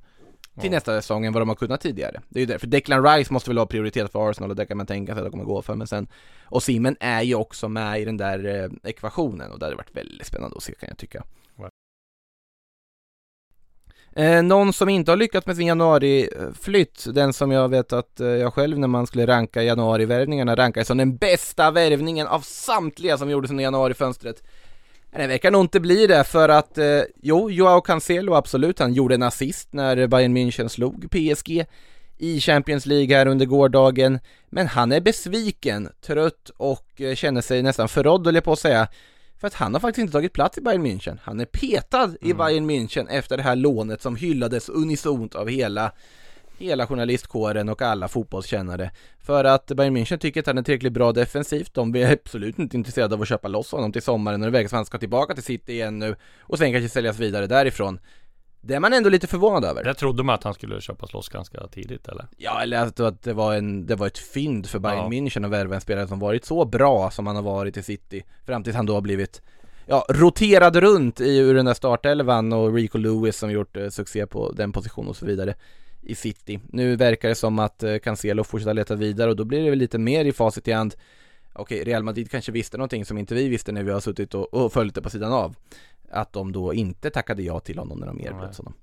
till 0.61 0.71
Ja. 0.71 0.71
nästa 0.71 1.01
säsong 1.01 1.25
än 1.25 1.33
vad 1.33 1.41
de 1.41 1.49
har 1.49 1.55
kunnat 1.55 1.81
tidigare. 1.81 2.21
Det 2.29 2.39
är 2.39 2.41
ju 2.41 2.45
därför 2.45 2.67
Declan 2.67 3.03
Rice 3.03 3.33
måste 3.33 3.49
väl 3.49 3.57
ha 3.57 3.65
prioritet 3.65 4.11
för 4.11 4.29
Arsenal 4.29 4.49
och 4.49 4.55
det 4.55 4.65
kan 4.65 4.77
man 4.77 4.85
tänka 4.85 5.13
sig 5.13 5.19
att 5.19 5.25
de 5.25 5.31
kommer 5.31 5.43
gå 5.43 5.61
för. 5.61 5.75
Men 5.75 5.87
sen, 5.87 6.07
och 6.45 6.63
Simon 6.63 6.95
är 6.99 7.21
ju 7.21 7.35
också 7.35 7.69
med 7.69 8.01
i 8.01 8.05
den 8.05 8.17
där 8.17 8.63
eh, 8.63 8.89
ekvationen 8.89 9.51
och 9.51 9.59
det 9.59 9.65
hade 9.65 9.75
varit 9.75 9.95
väldigt 9.95 10.27
spännande 10.27 10.57
att 10.57 10.63
se 10.63 10.73
kan 10.79 10.89
jag 10.89 10.97
tycka. 10.97 11.23
Ja. 11.57 11.69
Eh, 14.23 14.43
någon 14.43 14.73
som 14.73 14.89
inte 14.89 15.11
har 15.11 15.17
lyckats 15.17 15.47
med 15.47 15.55
sin 15.55 15.67
januari-flytt, 15.67 17.05
den 17.13 17.33
som 17.33 17.51
jag 17.51 17.69
vet 17.69 17.93
att 17.93 18.19
eh, 18.19 18.27
jag 18.27 18.53
själv 18.53 18.79
när 18.79 18.87
man 18.87 19.07
skulle 19.07 19.25
ranka 19.27 19.63
januari-värvningarna 19.63 20.55
rankade 20.55 20.85
som 20.85 20.97
den 20.97 21.17
bästa 21.17 21.71
värvningen 21.71 22.27
av 22.27 22.39
samtliga 22.39 23.17
som 23.17 23.29
gjordes 23.29 23.51
under 23.51 23.63
januarifönstret. 23.63 24.43
Det 25.17 25.27
verkar 25.27 25.51
nog 25.51 25.61
inte 25.61 25.79
bli 25.79 26.07
det 26.07 26.23
för 26.23 26.49
att, 26.49 26.77
eh, 26.77 27.01
jo, 27.21 27.51
Joao 27.51 27.81
Cancelo 27.81 28.33
absolut, 28.33 28.79
han 28.79 28.93
gjorde 28.93 29.15
en 29.15 29.23
assist 29.23 29.73
när 29.73 30.07
Bayern 30.07 30.37
München 30.37 30.67
slog 30.67 31.11
PSG 31.11 31.65
i 32.17 32.39
Champions 32.39 32.85
League 32.85 33.17
här 33.17 33.27
under 33.27 33.45
gårdagen, 33.45 34.19
men 34.49 34.67
han 34.67 34.91
är 34.91 35.01
besviken, 35.01 35.89
trött 36.05 36.51
och 36.57 37.01
eh, 37.01 37.15
känner 37.15 37.41
sig 37.41 37.63
nästan 37.63 37.89
förrådd, 37.89 38.25
höll 38.25 38.35
jag 38.35 38.43
på 38.43 38.51
att 38.51 38.59
säga. 38.59 38.87
För 39.39 39.47
att 39.47 39.53
han 39.53 39.73
har 39.73 39.79
faktiskt 39.81 40.01
inte 40.01 40.13
tagit 40.13 40.33
plats 40.33 40.57
i 40.57 40.61
Bayern 40.61 40.85
München. 40.85 41.17
Han 41.23 41.39
är 41.39 41.45
petad 41.45 42.11
i 42.21 42.31
Mm. 42.31 42.37
Bayern 42.37 42.69
München 42.69 43.07
efter 43.09 43.37
det 43.37 43.43
här 43.43 43.55
lånet 43.55 44.01
som 44.01 44.15
hyllades 44.15 44.69
unisont 44.69 45.35
av 45.35 45.49
hela 45.49 45.91
hela 46.57 46.87
journalistkåren 46.87 47.69
och 47.69 47.81
alla 47.81 48.07
fotbollskännare. 48.07 48.91
För 49.19 49.43
att 49.43 49.65
Bayern 49.67 49.97
München 49.97 50.17
tycker 50.17 50.39
att 50.39 50.47
han 50.47 50.57
är 50.57 50.63
tillräckligt 50.63 50.93
bra 50.93 51.11
defensivt. 51.11 51.73
De 51.73 51.95
är 51.95 52.11
absolut 52.11 52.59
inte 52.59 52.77
intresserade 52.77 53.15
av 53.15 53.21
att 53.21 53.27
köpa 53.27 53.47
loss 53.47 53.71
honom 53.71 53.91
till 53.91 54.01
sommaren 54.01 54.41
och 54.41 54.45
det 54.47 54.51
verkar 54.51 54.65
att 54.65 54.71
han 54.71 54.85
ska 54.85 54.97
tillbaka 54.97 55.33
till 55.33 55.43
City 55.43 55.73
igen 55.73 55.99
nu 55.99 56.15
och 56.39 56.57
sen 56.57 56.71
kanske 56.71 56.89
säljas 56.89 57.19
vidare 57.19 57.47
därifrån. 57.47 57.99
Det 58.61 58.73
är 58.73 58.79
man 58.79 58.93
ändå 58.93 59.09
lite 59.09 59.27
förvånad 59.27 59.63
över. 59.63 59.85
Jag 59.85 59.97
trodde 59.97 60.23
man 60.23 60.35
att 60.35 60.43
han 60.43 60.53
skulle 60.53 60.81
köpas 60.81 61.13
loss 61.13 61.29
ganska 61.29 61.67
tidigt 61.67 62.07
eller? 62.07 62.27
Ja, 62.37 62.61
eller 62.61 62.77
att 62.77 62.99
att 62.99 63.23
det 63.23 63.33
var, 63.33 63.55
en, 63.55 63.85
det 63.85 63.95
var 63.95 64.07
ett 64.07 64.17
fynd 64.17 64.67
för 64.67 64.79
Bayern 64.79 64.97
Ja. 64.97 65.09
München 65.09 65.45
att 65.45 65.51
värva 65.51 65.75
en 65.75 65.81
spelare 65.81 66.07
som 66.07 66.19
varit 66.19 66.45
så 66.45 66.65
bra 66.65 67.11
som 67.11 67.27
han 67.27 67.35
har 67.35 67.43
varit 67.43 67.77
i 67.77 67.83
City 67.83 68.23
Fram 68.45 68.63
tills 68.63 68.75
han 68.75 68.85
då 68.85 68.93
har 68.93 69.01
blivit 69.01 69.41
Ja, 69.87 70.05
roterad 70.09 70.75
runt 70.75 71.21
i 71.21 71.37
ur 71.37 71.55
den 71.55 71.65
där 71.65 71.73
startelvan 71.73 72.53
och 72.53 72.73
Rico 72.73 72.97
Lewis 72.97 73.37
som 73.37 73.51
gjort 73.51 73.77
eh, 73.77 73.89
succé 73.89 74.27
på 74.27 74.51
den 74.51 74.71
positionen 74.71 75.09
och 75.09 75.15
så 75.17 75.25
vidare 75.25 75.55
i 76.05 76.15
City. 76.15 76.59
Nu 76.69 76.95
verkar 76.95 77.29
det 77.29 77.35
som 77.35 77.59
att 77.59 77.83
eh, 77.83 77.97
Cancelo 77.97 78.43
fortsätter 78.43 78.73
leta 78.73 78.95
vidare 78.95 79.29
och 79.29 79.35
då 79.35 79.43
blir 79.43 79.63
det 79.63 79.69
väl 79.69 79.79
lite 79.79 79.97
mer 79.97 80.25
i 80.25 80.31
facit 80.31 80.67
i 80.67 80.71
hand 80.71 80.95
Okej, 81.57 81.83
Real 81.83 82.03
Madrid 82.03 82.31
kanske 82.31 82.51
visste 82.51 82.77
någonting 82.77 83.05
som 83.05 83.17
inte 83.17 83.35
vi 83.35 83.47
visste 83.47 83.71
när 83.71 83.83
vi 83.83 83.91
har 83.91 83.99
suttit 83.99 84.33
och, 84.33 84.53
och 84.53 84.73
följt 84.73 84.95
det 84.95 85.01
på 85.01 85.09
sidan 85.09 85.33
av 85.33 85.55
Att 86.11 86.33
de 86.33 86.51
då 86.51 86.73
inte 86.73 87.09
tackade 87.09 87.43
ja 87.43 87.59
till 87.59 87.79
honom 87.79 87.99
när 87.99 88.07
de 88.07 88.21
erbjöds 88.21 88.57
honom 88.57 88.73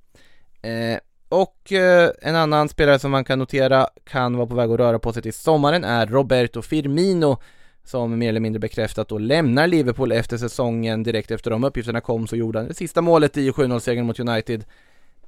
eh, 0.63 0.99
Och 1.29 1.73
eh, 1.73 2.11
en 2.23 2.37
annan 2.37 2.69
spelare 2.69 2.99
som 2.99 3.11
man 3.11 3.25
kan 3.25 3.39
notera 3.39 3.89
kan 4.05 4.37
vara 4.37 4.47
på 4.47 4.55
väg 4.55 4.71
att 4.71 4.79
röra 4.79 4.99
på 4.99 5.13
sig 5.13 5.23
till 5.23 5.33
sommaren 5.33 5.85
är 5.85 6.07
Roberto 6.07 6.63
Firmino 6.63 7.39
som 7.85 8.19
mer 8.19 8.29
eller 8.29 8.41
mindre 8.41 8.61
bekräftat 8.61 9.09
då 9.09 9.19
lämnar 9.19 9.67
Liverpool 9.67 10.13
efter 10.13 10.37
säsongen. 10.37 11.03
Direkt 11.03 11.31
efter 11.31 11.51
de 11.51 11.65
uppgifterna 11.65 12.01
kom 12.01 12.27
så 12.27 12.37
gjorde 12.37 12.59
han 12.59 12.69
det 12.69 12.75
sista 12.75 13.01
målet 13.01 13.37
i 13.37 13.51
7-0-segern 13.51 14.07
mot 14.07 14.21
United. 14.21 14.65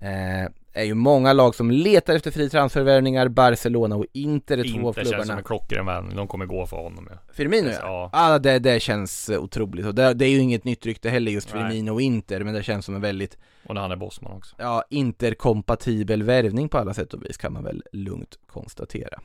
Eh, 0.01 0.51
är 0.75 0.85
ju 0.85 0.95
många 0.95 1.33
lag 1.33 1.55
som 1.55 1.71
letar 1.71 2.15
efter 2.15 2.31
fri 2.31 2.51
transfervärvningar, 2.51 3.29
Barcelona 3.29 3.97
och 3.97 4.05
Inter 4.13 4.59
är 4.59 4.65
två 4.65 4.89
av 4.89 4.99
Inte 4.99 5.01
känns 5.01 5.09
som 5.09 5.17
klubbarna. 5.19 5.39
en 5.39 5.45
klockren 5.45 5.87
värvning, 5.87 6.17
de 6.17 6.29
kommer 6.29 6.47
gå 6.47 6.67
för 6.67 6.77
honom 6.77 7.09
ja. 7.11 7.17
Firmino 7.35 7.69
ja. 7.69 7.79
Ja. 7.83 8.11
Ja, 8.13 8.39
det, 8.39 8.59
det 8.59 8.81
känns 8.83 9.29
eh, 9.29 9.39
otroligt 9.39 9.87
och 9.87 9.95
det, 9.95 10.15
det 10.15 10.25
är 10.25 10.29
ju 10.31 10.39
inget 10.39 10.65
nytt 10.65 10.87
rykte 10.87 11.11
heller 11.11 11.33
just. 11.33 11.51
Firmino 11.51 11.91
och 11.93 12.01
Inter, 12.03 12.45
men 12.45 12.55
det 12.55 12.63
känns 12.63 12.85
som 12.85 12.95
en 12.95 13.01
väldigt, 13.01 13.39
Och 13.67 13.75
när 13.75 13.81
han 13.83 13.93
är 13.93 13.97
bossman 13.97 14.33
också. 14.33 14.57
ja, 14.59 14.85
interkompatibel 14.91 16.23
värvning 16.23 16.69
på 16.69 16.79
alla 16.79 16.95
sätt 16.95 17.15
och 17.15 17.25
vis 17.25 17.37
kan 17.37 17.53
man 17.53 17.65
väl 17.65 17.83
lugnt 17.93 18.39
konstatera. 18.47 19.19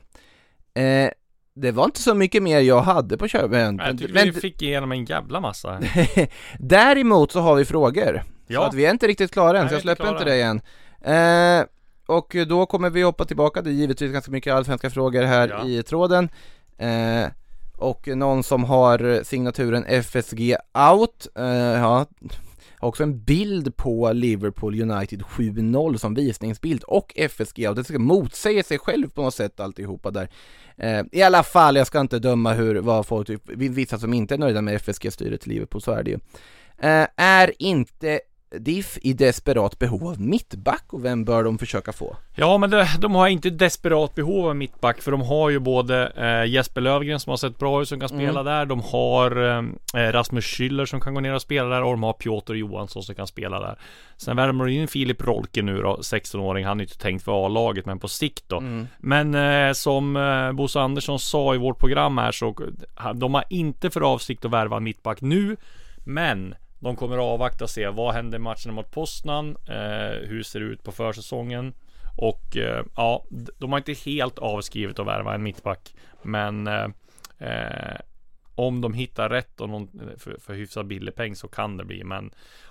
Eh, 0.74 1.10
det 1.54 1.72
var 1.72 1.84
inte 1.84 2.02
så 2.02 2.14
mycket 2.14 2.42
mer 2.42 2.60
jag 2.60 2.80
hade 2.82 3.16
på 3.18 3.28
köpet. 3.28 3.74
Jag 3.78 3.98
tycker 3.98 4.14
Men- 4.14 4.24
vi 4.24 4.32
fick 4.32 4.62
igenom 4.62 4.92
en 4.92 5.04
jävla 5.04 5.40
massa. 5.40 5.80
Däremot 6.58 7.32
så 7.32 7.40
har 7.40 7.54
vi 7.56 7.64
frågor. 7.64 8.22
Så 8.46 8.52
Ja. 8.54 8.66
att 8.68 8.74
vi 8.74 8.86
är 8.86 8.90
inte 8.90 9.06
riktigt 9.06 9.32
klara 9.32 9.58
än, 9.58 9.62
Nej, 9.64 9.68
så 9.68 9.74
jag 9.74 9.82
släpper 9.82 10.08
inte 10.08 10.24
det 10.24 10.42
än. 10.42 10.60
Eh, 11.04 11.64
och 12.06 12.36
då 12.46 12.66
kommer 12.66 12.90
vi 12.90 13.02
hoppa 13.02 13.24
tillbaka, 13.24 13.62
det 13.62 13.70
är 13.70 13.74
givetvis 13.74 14.12
ganska 14.12 14.30
mycket 14.30 14.54
allsvenska 14.54 14.90
frågor 14.90 15.22
här 15.22 15.48
Ja. 15.48 15.66
i 15.68 15.82
tråden. 15.82 16.28
Eh, 16.78 17.26
och 17.78 18.08
någon 18.08 18.42
som 18.42 18.64
har 18.64 19.24
signaturen 19.24 19.84
FSG 19.88 20.56
out, 20.92 21.26
eh, 21.34 21.44
ja, 21.44 22.06
har 22.78 22.88
också 22.88 23.02
en 23.02 23.22
bild 23.24 23.76
på 23.76 24.12
Liverpool 24.12 24.80
United 24.90 25.22
7-0 25.22 25.96
som 25.98 26.14
visningsbild 26.14 26.82
och 26.82 27.12
FSG 27.16 27.68
out, 27.68 27.76
det 27.76 27.84
ska 27.84 27.98
motsäga 27.98 28.62
sig 28.62 28.78
själv 28.78 29.08
på 29.08 29.22
något 29.22 29.34
sätt 29.34 29.60
alltihopa 29.60 30.10
där. 30.10 30.28
Eh, 30.76 31.02
I 31.12 31.22
alla 31.22 31.42
fall, 31.42 31.76
jag 31.76 31.86
ska 31.86 32.00
inte 32.00 32.18
döma 32.18 32.52
hur, 32.52 32.76
vad 32.76 33.06
folk 33.06 33.26
tycker, 33.26 33.56
vissa 33.56 33.98
som 33.98 34.14
inte 34.14 34.34
är 34.34 34.38
nöjda 34.38 34.62
med 34.62 34.74
FSG-styret 34.74 35.46
i 35.46 35.50
Liverpool, 35.50 35.82
så 35.82 35.92
är 35.92 36.02
det 36.02 36.10
ju. 36.10 36.18
Eh, 36.78 37.06
är 37.16 37.52
inte 37.58 38.20
Diff 38.58 38.98
i 39.02 39.12
desperat 39.12 39.78
behov 39.78 40.06
av 40.06 40.20
mittback 40.20 40.84
och 40.92 41.04
vem 41.04 41.24
bör 41.24 41.44
de 41.44 41.58
försöka 41.58 41.92
få? 41.92 42.16
Ja 42.34 42.58
men 42.58 42.70
det, 42.70 42.88
de 42.98 43.14
har 43.14 43.28
inte 43.28 43.50
desperat 43.50 44.14
behov 44.14 44.46
av 44.48 44.56
mittback 44.56 45.00
för 45.02 45.10
de 45.10 45.20
har 45.22 45.50
ju 45.50 45.58
både 45.58 46.12
eh, 46.16 46.50
Jesper 46.52 46.80
Lövgren 46.80 47.20
som 47.20 47.30
har 47.30 47.36
sett 47.36 47.58
bra 47.58 47.82
ut 47.82 47.88
som 47.88 48.00
kan 48.00 48.08
spela 48.08 48.42
där. 48.42 48.66
De 48.66 48.80
har 48.80 49.58
eh, 49.96 50.12
Rasmus 50.12 50.44
Schüller 50.44 50.84
som 50.84 51.00
kan 51.00 51.14
gå 51.14 51.20
ner 51.20 51.34
och 51.34 51.42
spela 51.42 51.68
där 51.68 51.82
och 51.82 51.90
de 51.90 52.02
har 52.02 52.12
Piotr 52.12 52.54
Johansson 52.54 53.02
som 53.02 53.14
kan 53.14 53.26
spela 53.26 53.60
där. 53.60 53.78
Sen 54.16 54.36
värmer 54.36 54.64
de 54.66 54.72
in 54.72 54.88
Filip 54.88 55.22
Rolke 55.24 55.62
nu 55.62 55.82
då, 55.82 55.96
16-åring. 55.96 56.64
Han 56.66 56.80
är 56.80 56.84
inte 56.84 56.98
tänkt 56.98 57.24
för 57.24 57.46
A-laget 57.46 57.86
men 57.86 57.98
på 57.98 58.08
sikt 58.08 58.44
då. 58.48 58.60
Men 58.98 59.34
eh, 59.34 59.72
som 59.72 60.16
eh, 60.16 60.52
Bosse 60.52 60.80
Andersson 60.80 61.18
sa 61.18 61.54
i 61.54 61.58
vårt 61.58 61.78
program 61.78 62.18
här 62.18 62.32
så 62.32 62.54
ha- 62.96 63.12
de 63.12 63.34
har 63.34 63.44
inte 63.50 63.90
för 63.90 64.00
avsikt 64.12 64.44
att 64.44 64.50
värva 64.50 64.76
en 64.76 64.84
mittback 64.84 65.20
nu. 65.20 65.56
Men 66.04 66.54
de 66.80 66.96
kommer 66.96 67.16
att 67.16 67.22
avvakta 67.22 67.64
och 67.64 67.70
se 67.70 67.88
vad 67.88 68.14
händer 68.14 68.38
i 68.38 68.40
matcherna 68.40 68.72
mot 68.72 68.90
Poznan. 68.90 69.56
Eh, 69.68 70.28
hur 70.28 70.42
ser 70.42 70.60
det 70.60 70.66
ut 70.66 70.82
på 70.82 70.92
försäsongen? 70.92 71.74
Och 72.16 72.56
eh, 72.56 72.84
ja, 72.96 73.24
de 73.58 73.72
har 73.72 73.78
inte 73.78 73.92
helt 73.92 74.38
avskrivet 74.38 74.98
att 74.98 75.06
värva 75.06 75.34
en 75.34 75.42
mittback. 75.42 75.94
Men 76.22 76.66
eh, 76.66 76.88
eh 77.38 78.00
om 78.54 78.80
de 78.80 78.94
hittar 78.94 79.28
rätt 79.28 79.60
och 79.60 79.68
någon 79.68 79.88
för, 80.16 80.36
för 80.40 80.54
hyfsat 80.54 80.86
billig 80.86 81.14
peng 81.14 81.36
så 81.36 81.48
kan 81.48 81.76
det 81.76 81.84
bli. 81.84 82.04
Men 82.04 82.30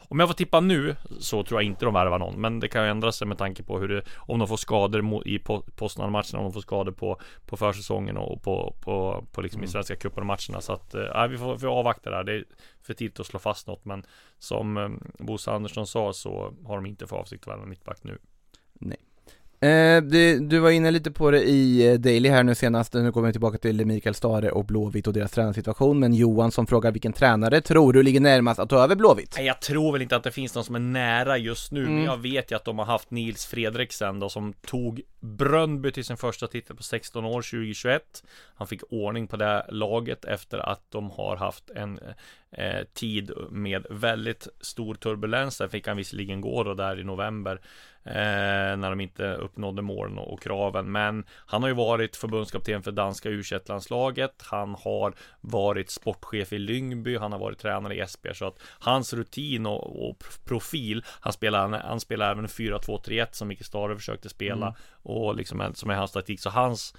om 0.10 0.20
jag 0.20 0.30
får 0.30 0.34
tippa 0.34 0.60
nu 0.60 0.96
så 1.20 1.44
tror 1.44 1.62
jag 1.62 1.68
inte 1.68 1.86
de 1.86 1.94
värvar 1.94 2.20
någon. 2.20 2.42
Men 2.42 2.60
det 2.60 2.68
kan 2.68 2.84
ju 2.84 2.90
ändra 2.90 3.12
sig 3.12 3.28
med 3.28 3.38
tanke 3.38 3.64
på 3.64 3.80
hur 3.80 3.88
det, 3.88 4.02
om 4.18 4.40
de 4.40 4.48
får 4.48 4.58
skador 4.58 5.28
i 5.28 5.38
po- 5.38 5.72
Poznan-matcherna, 5.76 6.38
om 6.38 6.44
de 6.44 6.54
får 6.54 6.62
skador 6.62 6.92
på, 6.92 7.20
på 7.46 7.58
försäsongen 7.58 8.18
och 8.18 8.44
på, 8.44 8.76
på, 8.82 9.26
på 9.32 9.42
liksom 9.42 9.64
i 9.64 9.68
Svenska 9.68 9.96
cupen-matcherna. 9.96 10.62
Så 10.62 10.74
att, 10.74 10.96
eh, 10.96 11.28
vi 11.28 11.38
får, 11.38 11.54
vi 11.54 11.60
får 11.60 11.68
avvakta 11.80 12.10
där. 12.10 12.24
Det 12.24 12.34
är 12.34 12.46
för 12.82 12.94
tidigt 12.94 13.20
att 13.20 13.26
slå 13.26 13.40
fast 13.40 13.68
något. 13.68 13.86
Men 13.86 14.06
som 14.38 14.78
eh, 14.78 14.90
Bosse 15.26 15.52
Andersson 15.52 15.88
sa 15.88 16.14
så 16.14 16.54
har 16.66 16.76
de 16.76 16.86
inte 16.86 17.08
för 17.08 17.16
avsikt 17.16 17.48
att 17.48 17.54
värva 17.54 17.66
mittback 17.66 18.04
nu. 18.04 18.18
Eh, 19.62 20.02
du, 20.02 20.40
du 20.40 20.60
var 20.60 20.70
inne 20.70 20.92
lite 20.92 21.12
på 21.12 21.32
det 21.32 21.44
i 21.44 21.88
eh, 21.92 21.94
Daily 21.94 22.30
här 22.30 22.44
nu 22.44 22.56
senast, 22.56 22.94
nu 22.94 23.12
kommer 23.12 23.28
vi 23.28 23.32
tillbaka 23.32 23.58
till 23.58 23.86
Mikael 23.86 24.16
Stare 24.16 24.52
och 24.52 24.66
Blåvitt 24.66 25.08
och 25.08 25.14
deras 25.14 25.32
tränarsituation, 25.32 26.00
men 26.00 26.14
Johan 26.14 26.52
som 26.52 26.68
frågar 26.68 26.92
vilken 26.92 27.14
tränare 27.14 27.62
tror 27.62 27.94
du 27.94 28.04
ligger 28.04 28.20
närmast 28.20 28.60
att 28.60 28.70
ta 28.70 28.84
över 28.84 28.96
Blåvitt? 28.96 29.34
Nej, 29.38 29.46
jag 29.46 29.62
tror 29.62 29.92
väl 29.92 30.02
inte 30.02 30.16
att 30.16 30.24
det 30.24 30.32
finns 30.32 30.56
någon 30.56 30.64
som 30.64 30.76
är 30.76 30.80
nära 30.80 31.38
just 31.38 31.72
nu, 31.72 31.82
men 31.82 31.90
Mm. 31.94 32.06
jag 32.06 32.18
vet 32.18 32.52
ju 32.52 32.56
att 32.56 32.66
de 32.66 32.80
har 32.80 32.86
haft 32.86 33.12
Nils 33.12 33.46
Fredriksen 33.46 34.20
då 34.20 34.30
som 34.30 34.54
tog 34.54 35.02
Bröndby 35.20 35.92
till 35.92 36.06
sin 36.06 36.18
första 36.18 36.48
titel 36.48 36.76
på 36.76 36.84
16 36.84 37.26
år 37.26 37.42
2021. 37.42 38.24
Han 38.56 38.68
fick 38.68 38.82
ordning 38.90 39.28
på 39.28 39.38
det 39.38 39.66
laget 39.70 40.26
efter 40.26 40.58
att 40.70 40.82
de 40.90 41.10
har 41.10 41.36
haft 41.36 41.70
en 41.76 42.00
eh, 42.52 42.84
tid 42.94 43.32
med 43.50 43.86
väldigt 43.90 44.48
stor 44.62 44.96
turbulens. 44.96 45.58
Där 45.58 45.68
fick 45.68 45.88
han 45.88 45.98
visserligen 45.98 46.42
gå 46.42 46.64
då 46.64 46.74
där 46.74 47.00
i 47.00 47.04
november 47.04 47.62
eh, 48.04 48.78
när 48.78 48.90
de 48.90 49.02
inte 49.02 49.34
uppnådde 49.34 49.82
målen 49.82 50.18
och, 50.18 50.34
och 50.34 50.42
kraven. 50.42 50.92
Men 50.92 51.26
han 51.30 51.62
har 51.62 51.70
ju 51.70 51.76
varit 51.76 52.16
förbundskapten 52.16 52.84
för 52.84 52.92
danska 52.92 53.30
u 53.30 53.44
landslaget 53.66 54.36
Han 54.38 54.76
har 54.76 55.14
varit 55.42 55.90
sportchef 55.90 56.54
i 56.54 56.60
Lyngby. 56.60 57.18
Han 57.18 57.32
har 57.32 57.40
varit 57.40 57.60
tränare 57.60 57.96
i 57.96 58.00
Esbjerg. 58.00 58.36
Så 58.36 58.46
att 58.46 58.60
hans 58.80 59.14
rutin 59.14 59.66
och, 59.66 60.10
och 60.10 60.24
profil. 60.46 61.04
Han 61.20 61.34
spelar, 61.34 61.70
han 61.70 62.00
spelar 62.00 62.32
även 62.32 62.48
4-2-3-1 62.48 63.28
som 63.32 63.48
Micke 63.48 63.66
Stare 63.66 63.96
försökte 63.96 64.30
spela. 64.30 64.68
Mm. 64.68 64.80
Och 65.04 65.36
liksom 65.36 65.72
som 65.74 65.90
är 65.90 65.96
hans 65.96 66.12
taktik. 66.12 66.40
Så 66.40 66.50
hans 66.50 66.94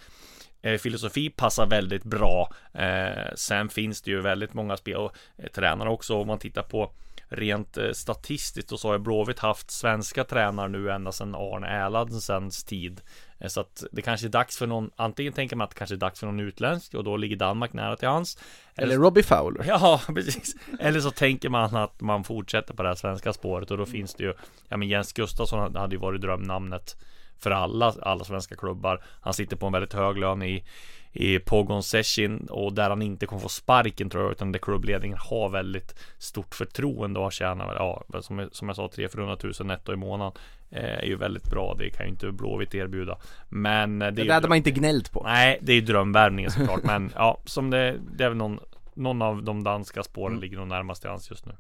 filosofi 0.79 1.31
passar 1.31 1.67
väldigt 1.67 2.05
bra. 2.05 2.53
Eh, 2.75 3.35
sen 3.35 3.69
finns 3.69 4.03
det 4.03 4.11
ju 4.11 4.21
väldigt 4.21 4.55
många 4.55 4.77
spel 4.77 4.97
och 4.97 5.15
eh, 5.39 5.47
tränare 5.51 5.89
också. 5.91 6.15
Om 6.15 6.27
man 6.27 6.39
tittar 6.39 6.63
på 6.63 6.93
rent 7.29 7.77
eh, 7.77 7.93
statistiskt 7.93 8.73
och 8.73 8.81
så 8.81 8.91
har 8.91 8.99
Blåvitt 8.99 9.39
haft 9.39 9.71
svenska 9.71 10.25
tränare 10.25 10.69
nu 10.69 10.91
ända 10.91 11.13
sedan 11.13 11.35
Arne 11.35 11.67
Erlandsens 11.67 12.65
tid. 12.65 13.01
Eh, 13.39 13.49
Så 13.49 13.61
att 13.61 13.85
det 13.93 14.03
kanske 14.03 14.27
är 14.27 14.29
dags 14.29 14.59
för 14.59 14.67
någon, 14.67 14.91
antingen 14.97 15.33
tänker 15.33 15.57
man 15.57 15.65
att 15.65 15.71
det 15.71 15.77
kanske 15.79 15.95
är 15.95 15.99
dags 15.99 16.21
för 16.21 16.27
någon 16.27 16.41
utländsk 16.41 16.95
och 16.95 17.05
då 17.05 17.17
ligger 17.17 17.37
Danmark 17.37 17.73
nära 17.73 17.97
till 17.97 18.09
hans. 18.09 18.39
Eller 18.77 18.97
Robbie 18.97 19.23
Fowler? 19.23 19.65
Ja, 19.69 20.01
precis. 20.15 20.55
Eller 20.81 21.01
så 21.01 21.11
tänker 21.11 21.49
man 21.49 21.77
att 21.77 22.01
man 22.01 22.25
fortsätter 22.25 22.75
på 22.75 22.83
det 22.83 22.89
här 22.89 22.97
svenska 22.97 23.33
spåret 23.33 23.71
och 23.71 23.79
då 23.79 23.87
finns 23.87 24.15
det 24.15 24.25
ju, 24.25 24.35
ja 24.69 24.77
men 24.77 24.89
Jens 24.89 25.13
Gustafsson 25.13 25.77
hade 25.77 25.95
ju 25.95 26.01
varit 26.01 26.21
drömnamnet 26.21 26.97
för 27.41 27.51
alla, 27.51 27.95
alla 28.03 28.25
svenska 28.25 28.57
klubbar. 28.57 29.03
Han 29.21 29.35
sitter 29.35 29.57
på 29.57 29.67
en 29.67 29.73
väldigt 29.73 29.93
hög 29.93 30.17
lön 30.19 30.43
i, 30.43 30.65
i 31.13 31.39
Pogon 31.39 31.83
Seshin 31.83 32.47
och 32.51 32.73
där 32.73 32.89
han 32.91 33.03
inte 33.03 33.27
kommer 33.27 33.43
få 33.43 33.49
sparken 33.49 34.11
tror 34.11 34.23
jag, 34.25 34.33
utan 34.33 34.53
där 34.53 34.59
klubbledningen 34.59 35.19
har 35.21 35.49
väldigt 35.49 35.95
stort 36.19 36.55
förtroende 36.55 37.21
och 37.21 37.33
tjänar, 37.33 37.67
väl, 37.67 37.77
ja, 37.79 38.05
som, 38.21 38.39
jag- 38.39 38.55
som 38.55 38.69
jag 38.69 38.77
sa, 38.77 38.89
300 38.89 39.37
000 39.43 39.53
netto 39.67 39.93
i 39.93 39.97
månaden 39.97 40.33
eh, 40.71 40.85
är 40.99 41.05
ju 41.05 41.17
väldigt 41.17 41.51
bra. 41.51 41.75
Det 41.79 41.91
kan 41.91 42.07
ju 42.07 42.11
inte 42.13 42.33
Blåvitt 42.33 42.75
erbjuda. 42.75 43.19
Men 43.49 44.03
eh, 44.03 44.09
det, 44.11 44.25
Det 44.25 44.33
hade 44.35 44.49
man 44.49 44.57
inte 44.57 44.71
gnällt 44.71 45.13
på. 45.13 45.23
Nej, 45.25 45.59
det 45.63 45.73
är 45.73 45.77
ju 45.77 45.81
drömvärvningen 45.83 46.51
såklart. 46.51 46.83
men 46.83 47.13
ja, 47.15 47.41
som 47.45 47.71
det, 47.71 47.97
det 48.17 48.25
är 48.25 48.29
väl 48.29 48.39
någon, 48.39 48.59
någon 48.95 49.23
av 49.23 49.43
de 49.43 49.65
danska 49.65 50.03
spåren 50.03 50.33
Mm. 50.33 50.41
ligger 50.43 50.57
nog 50.59 50.69
närmast 50.69 51.01
till 51.03 51.11
hans 51.11 51.31
just 51.31 51.47
nu. 51.47 51.53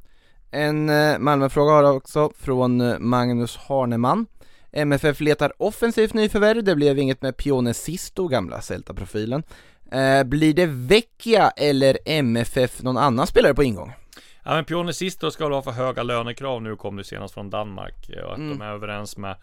En 0.50 0.88
eh, 0.88 1.18
Malmöfråga 1.18 1.72
har 1.72 1.82
jag 1.82 1.96
också 1.96 2.30
från 2.38 2.94
Magnus 3.08 3.56
Harneman. 3.56 4.26
MFF 4.72 5.20
letar 5.20 5.52
offensivt 5.58 6.14
nyförvärv, 6.14 6.64
det 6.64 6.74
blev 6.76 6.98
inget 6.98 7.22
med 7.22 7.36
Pione 7.36 7.74
Sisto, 7.74 8.28
gamla 8.28 8.60
Celta-profilen. 8.60 9.42
Eh, 9.92 10.24
blir 10.24 10.54
det 10.54 10.66
Vecchia 10.66 11.50
eller 11.50 11.98
MFF 12.04 12.82
någon 12.82 12.96
annan 12.98 13.26
spelare 13.26 13.54
på 13.54 13.62
ingång? 13.62 13.92
Ja 14.44 14.54
men 14.54 14.64
Pione 14.64 14.92
Sisto 14.92 15.30
ska 15.30 15.44
väl 15.44 15.52
ha 15.52 15.62
för 15.62 15.70
höga 15.70 16.02
lönekrav 16.02 16.62
nu 16.62 16.76
kom 16.76 16.96
det 16.96 17.04
senast 17.04 17.34
från 17.34 17.50
Danmark 17.50 18.08
eh, 18.10 18.22
och 18.24 18.32
att 18.32 18.38
Mm. 18.38 18.58
de 18.58 18.64
är 18.64 18.70
överens 18.70 19.16
med 19.16 19.36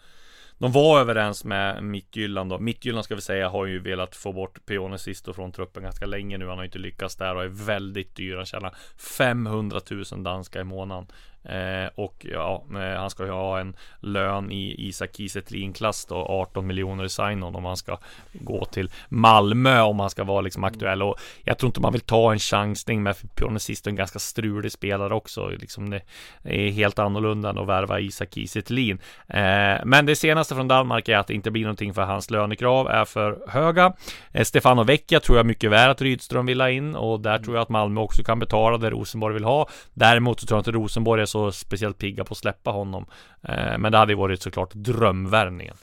De 0.58 0.72
var 0.72 1.00
överens 1.00 1.44
med 1.44 1.82
Midtjylland 1.84 2.50
då 2.50 2.58
Midtjylland 2.58 3.04
ska 3.04 3.14
vi 3.14 3.20
säga 3.20 3.48
har 3.48 3.66
ju 3.66 3.80
velat 3.80 4.16
få 4.16 4.32
bort 4.32 4.66
Pione 4.66 4.98
Sisto 4.98 5.32
från 5.32 5.52
truppen 5.52 5.82
ganska 5.82 6.06
länge 6.06 6.38
nu 6.38 6.48
Han 6.48 6.58
har 6.58 6.64
inte 6.64 6.78
lyckats 6.78 7.16
där 7.16 7.34
och 7.36 7.44
är 7.44 7.48
väldigt 7.66 8.16
dyr 8.16 8.36
Han 8.36 8.46
tjänar 8.46 8.76
500 9.16 9.80
000 9.90 10.22
danska 10.22 10.60
i 10.60 10.64
månaden 10.64 11.06
eh, 11.44 11.90
Och 11.94 12.26
ja, 12.30 12.64
eh, 12.70 13.00
han 13.00 13.10
ska 13.10 13.24
ju 13.24 13.30
ha 13.30 13.60
en 13.60 13.76
lön 14.00 14.52
i 14.52 14.88
Isak 14.88 15.16
Kiese 15.16 15.42
klass 15.74 16.06
då 16.06 16.14
18 16.14 16.66
miljoner 16.66 17.04
i 17.04 17.08
sign-on 17.08 17.56
om 17.56 17.64
han 17.64 17.76
ska 17.76 17.98
gå 18.32 18.64
till 18.64 18.90
Malmö 19.08 19.80
om 19.80 20.00
han 20.00 20.10
ska 20.10 20.24
vara 20.24 20.40
liksom 20.40 20.64
aktuell. 20.64 21.02
Och 21.02 21.16
jag 21.44 21.58
tror 21.58 21.68
inte 21.68 21.80
man 21.80 21.92
vill 21.92 22.00
ta 22.00 22.32
en 22.32 22.38
chansning 22.38 23.02
med 23.02 23.16
för 23.16 23.26
Pione 23.26 23.60
Sisto 23.60 23.88
är 23.88 23.92
en 23.92 23.96
ganska 23.96 24.18
strulig 24.18 24.72
spelare 24.72 25.14
också. 25.14 25.48
Liksom 25.48 25.90
det 25.90 26.02
är 26.42 26.70
helt 26.70 26.98
annorlunda 26.98 27.50
än 27.50 27.58
att 27.58 27.66
värva 27.66 28.00
Isak 28.00 28.34
Kiese 28.34 28.58
eh, 28.58 29.84
Men 29.84 30.06
det 30.06 30.16
senaste 30.16 30.54
från 30.54 30.68
Danmark 30.68 31.08
är 31.08 31.16
att 31.16 31.26
det 31.26 31.34
inte 31.34 31.50
blir 31.50 31.62
någonting 31.62 31.94
för 31.94 32.02
hans 32.02 32.30
lönekrav 32.30 32.88
är 32.88 33.04
för 33.04 33.38
höga. 33.48 33.92
Eh, 34.32 34.44
Stefano 34.44 34.84
Vecchia 34.84 35.20
tror 35.20 35.38
jag 35.38 35.46
mycket 35.46 35.70
väl 35.70 35.90
att 35.90 36.02
Rydström 36.02 36.46
vill 36.46 36.60
ha 36.60 36.70
in 36.70 36.94
och 36.94 37.20
där 37.20 37.38
tror 37.38 37.56
jag 37.56 37.62
att 37.62 37.68
Malmö 37.68 38.00
också 38.00 38.22
kan 38.22 38.38
betala 38.38 38.78
det 38.78 38.90
Rosenborg 38.90 39.34
vill 39.34 39.44
ha. 39.44 39.68
Däremot 39.94 40.40
så 40.40 40.46
tror 40.46 40.56
jag 40.56 40.60
inte 40.60 40.70
Rosenborg 40.70 41.22
är 41.22 41.26
så 41.26 41.37
speciellt 41.52 41.98
pigga 41.98 42.24
på 42.24 42.32
att 42.32 42.38
släppa 42.38 42.70
honom 42.70 43.06
eh, 43.42 43.78
Men 43.78 43.92
det 43.92 43.98
hade 43.98 44.12
ju 44.12 44.16
varit 44.18 44.42
såklart 44.42 44.74
drömvärvningen 44.74 45.76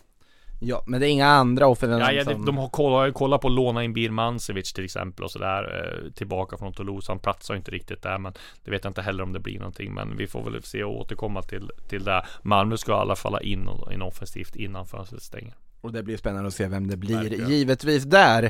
Ja, 0.60 0.84
men 0.88 1.00
det 1.00 1.08
är 1.08 1.10
inga 1.10 1.28
andra 1.28 1.68
offensiva 1.68 2.00
Ja, 2.00 2.12
ja 2.12 2.24
de, 2.24 2.34
som... 2.34 2.46
de 2.46 2.58
har 2.58 2.70
kollat, 2.70 3.14
kollat 3.14 3.42
på 3.42 3.48
att 3.48 3.54
låna 3.54 3.84
in 3.84 3.94
Birmancevic 3.94 4.74
till 4.74 4.86
exempel 4.86 5.24
och 5.24 5.32
sådär 5.32 5.94
eh, 6.06 6.12
Tillbaka 6.12 6.58
från 6.58 6.74
Toulouse, 6.74 7.12
han 7.12 7.20
platsar 7.20 7.56
inte 7.56 7.72
riktigt 7.72 8.02
där 8.02 8.18
men 8.18 8.34
Det 8.64 8.72
vet 8.72 8.84
jag 8.84 8.90
inte 8.90 9.02
heller 9.02 9.24
om 9.24 9.34
det 9.34 9.40
blir 9.40 9.60
någonting 9.60 9.94
men 9.94 10.18
vi 10.18 10.28
får 10.28 10.44
väl 10.44 10.64
se 10.64 10.84
och 10.84 11.00
återkomma 11.00 11.42
till, 11.42 11.72
till 11.90 12.04
det 12.04 12.26
Malmö 12.42 12.78
ska 12.78 12.92
i 12.92 12.96
alla 12.96 13.16
fall 13.16 13.40
in, 13.42 13.70
in 13.92 14.02
offensivt 14.02 14.56
innan 14.56 14.86
fönstret 14.86 15.22
stänger 15.22 15.54
Och 15.82 15.92
det 15.92 16.04
blir 16.04 16.18
spännande 16.18 16.48
att 16.48 16.54
se 16.54 16.68
vem 16.68 16.88
det 16.88 16.98
blir, 16.98 17.16
Verkligen. 17.16 17.50
givetvis 17.50 18.04
där. 18.04 18.44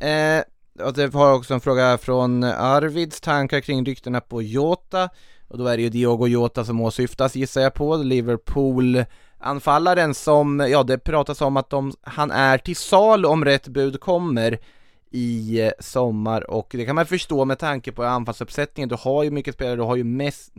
Eh, 0.00 0.42
och 0.86 0.94
det 0.94 1.14
har 1.14 1.34
också 1.34 1.54
en 1.54 1.60
fråga 1.60 1.98
från 1.98 2.44
Arvids 2.44 3.20
tankar 3.20 3.60
kring 3.60 3.84
ryktena 3.84 4.20
på 4.20 4.42
Jota. 4.42 5.08
Och 5.50 5.58
då 5.58 5.66
är 5.66 5.76
det 5.76 5.82
ju 5.82 5.88
Diogo 5.88 6.26
Jota 6.26 6.64
som 6.64 6.80
åsyftas 6.80 7.36
gissar 7.36 7.60
jag 7.60 7.74
på, 7.74 7.96
Liverpool 7.96 9.04
anfallaren 9.38 10.14
som, 10.14 10.60
ja 10.60 10.82
det 10.82 10.98
pratas 10.98 11.40
om 11.40 11.56
att 11.56 11.70
de, 11.70 11.92
han 12.02 12.30
är 12.30 12.58
till 12.58 12.76
sal 12.76 13.26
om 13.26 13.44
rätt 13.44 13.68
bud 13.68 14.00
kommer 14.00 14.58
i 15.10 15.60
eh, 15.60 15.72
sommar. 15.78 16.50
Och 16.50 16.68
det 16.70 16.84
kan 16.84 16.94
man 16.94 17.06
förstå 17.06 17.44
med 17.44 17.58
tanke 17.58 17.92
på 17.92 18.04
anfallsuppsättningen, 18.04 18.88
du 18.88 18.96
har 19.00 19.22
ju 19.24 19.30
mycket 19.30 19.54
spelare, 19.54 19.76
du 19.76 19.82
har 19.82 19.96
ju 19.96 20.04
mest 20.04 20.52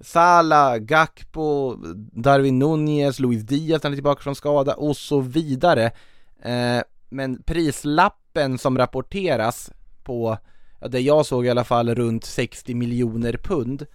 Sala, 0.00 0.78
Gakpo, 0.78 1.76
Darwin 1.94 2.58
Nunez, 2.58 3.18
Luis 3.18 3.42
Diaz 3.42 3.82
han 3.82 3.92
är 3.92 3.96
tillbaka 3.96 4.22
från 4.22 4.34
skada 4.34 4.74
och 4.74 4.96
så 4.96 5.20
vidare. 5.20 5.84
Eh, 6.42 6.82
men 7.08 7.42
prislappen 7.42 8.58
som 8.58 8.78
rapporteras 8.78 9.70
på, 10.02 10.38
ja, 10.82 10.88
det 10.88 11.00
jag 11.00 11.26
såg 11.26 11.46
i 11.46 11.50
alla 11.50 11.64
fall 11.64 11.94
runt 11.94 12.24
60 12.24 12.74
miljoner 12.74 13.36
pund. 13.42 13.86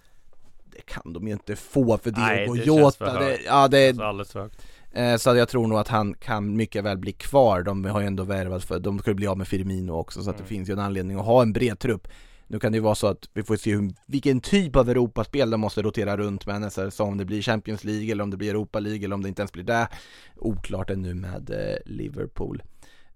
Det 0.72 0.80
kan 0.86 1.12
de 1.12 1.26
ju 1.26 1.32
inte 1.32 1.56
få 1.56 1.98
för 1.98 2.12
Nej, 2.12 2.38
Diogo 2.46 2.54
det 2.54 2.64
känns 2.64 2.66
Jota. 2.78 3.12
för 3.12 3.20
Det, 3.20 3.24
högt. 3.26 3.42
ja, 3.46 3.68
det, 3.68 3.88
Alltså 3.88 4.02
alldeles 4.02 4.32
för 4.32 4.40
högt 4.40 4.62
Eh, 4.92 5.16
Så 5.16 5.36
jag 5.36 5.48
tror 5.48 5.66
nog 5.66 5.78
att 5.78 5.88
han 5.88 6.14
kan 6.14 6.56
mycket 6.56 6.84
väl 6.84 6.98
bli 6.98 7.12
kvar, 7.12 7.62
de 7.62 7.84
har 7.84 8.00
ju 8.00 8.06
ändå 8.06 8.24
värvat 8.24 8.64
för, 8.64 8.78
de 8.78 8.98
skulle 8.98 9.14
bli 9.14 9.26
av 9.26 9.38
med 9.38 9.48
Firmino 9.48 9.92
också 9.92 10.22
så 10.22 10.30
att 10.30 10.36
det 10.36 10.42
Mm. 10.42 10.48
finns 10.48 10.68
ju 10.68 10.72
en 10.72 10.78
anledning 10.78 11.18
att 11.18 11.24
ha 11.26 11.42
en 11.42 11.52
bred 11.52 11.78
trupp 11.78 12.08
Nu 12.46 12.58
kan 12.58 12.72
det 12.72 12.76
ju 12.76 12.82
vara 12.82 12.94
så 12.94 13.06
att 13.06 13.28
vi 13.32 13.42
får 13.42 13.56
se 13.56 13.74
hur, 13.74 13.90
vilken 14.06 14.40
typ 14.40 14.76
av 14.76 14.90
Europaspel 14.90 15.50
de 15.50 15.60
måste 15.60 15.82
rotera 15.82 16.16
runt 16.16 16.46
med 16.46 16.60
nästa 16.60 16.84
säsong, 16.90 17.08
om 17.12 17.18
det 17.18 17.24
blir 17.24 17.42
Champions 17.42 17.84
League 17.84 18.12
eller 18.12 18.22
om 18.24 18.30
det 18.30 18.36
blir 18.36 18.50
Europa 18.50 18.80
League 18.80 19.04
eller 19.04 19.14
om 19.14 19.22
det 19.22 19.28
inte 19.28 19.42
ens 19.42 19.52
blir 19.52 19.64
det 19.64 19.88
Oklart 20.36 20.90
ännu 20.90 21.14
med 21.14 21.50
eh, 21.50 21.76
Liverpool 21.92 22.62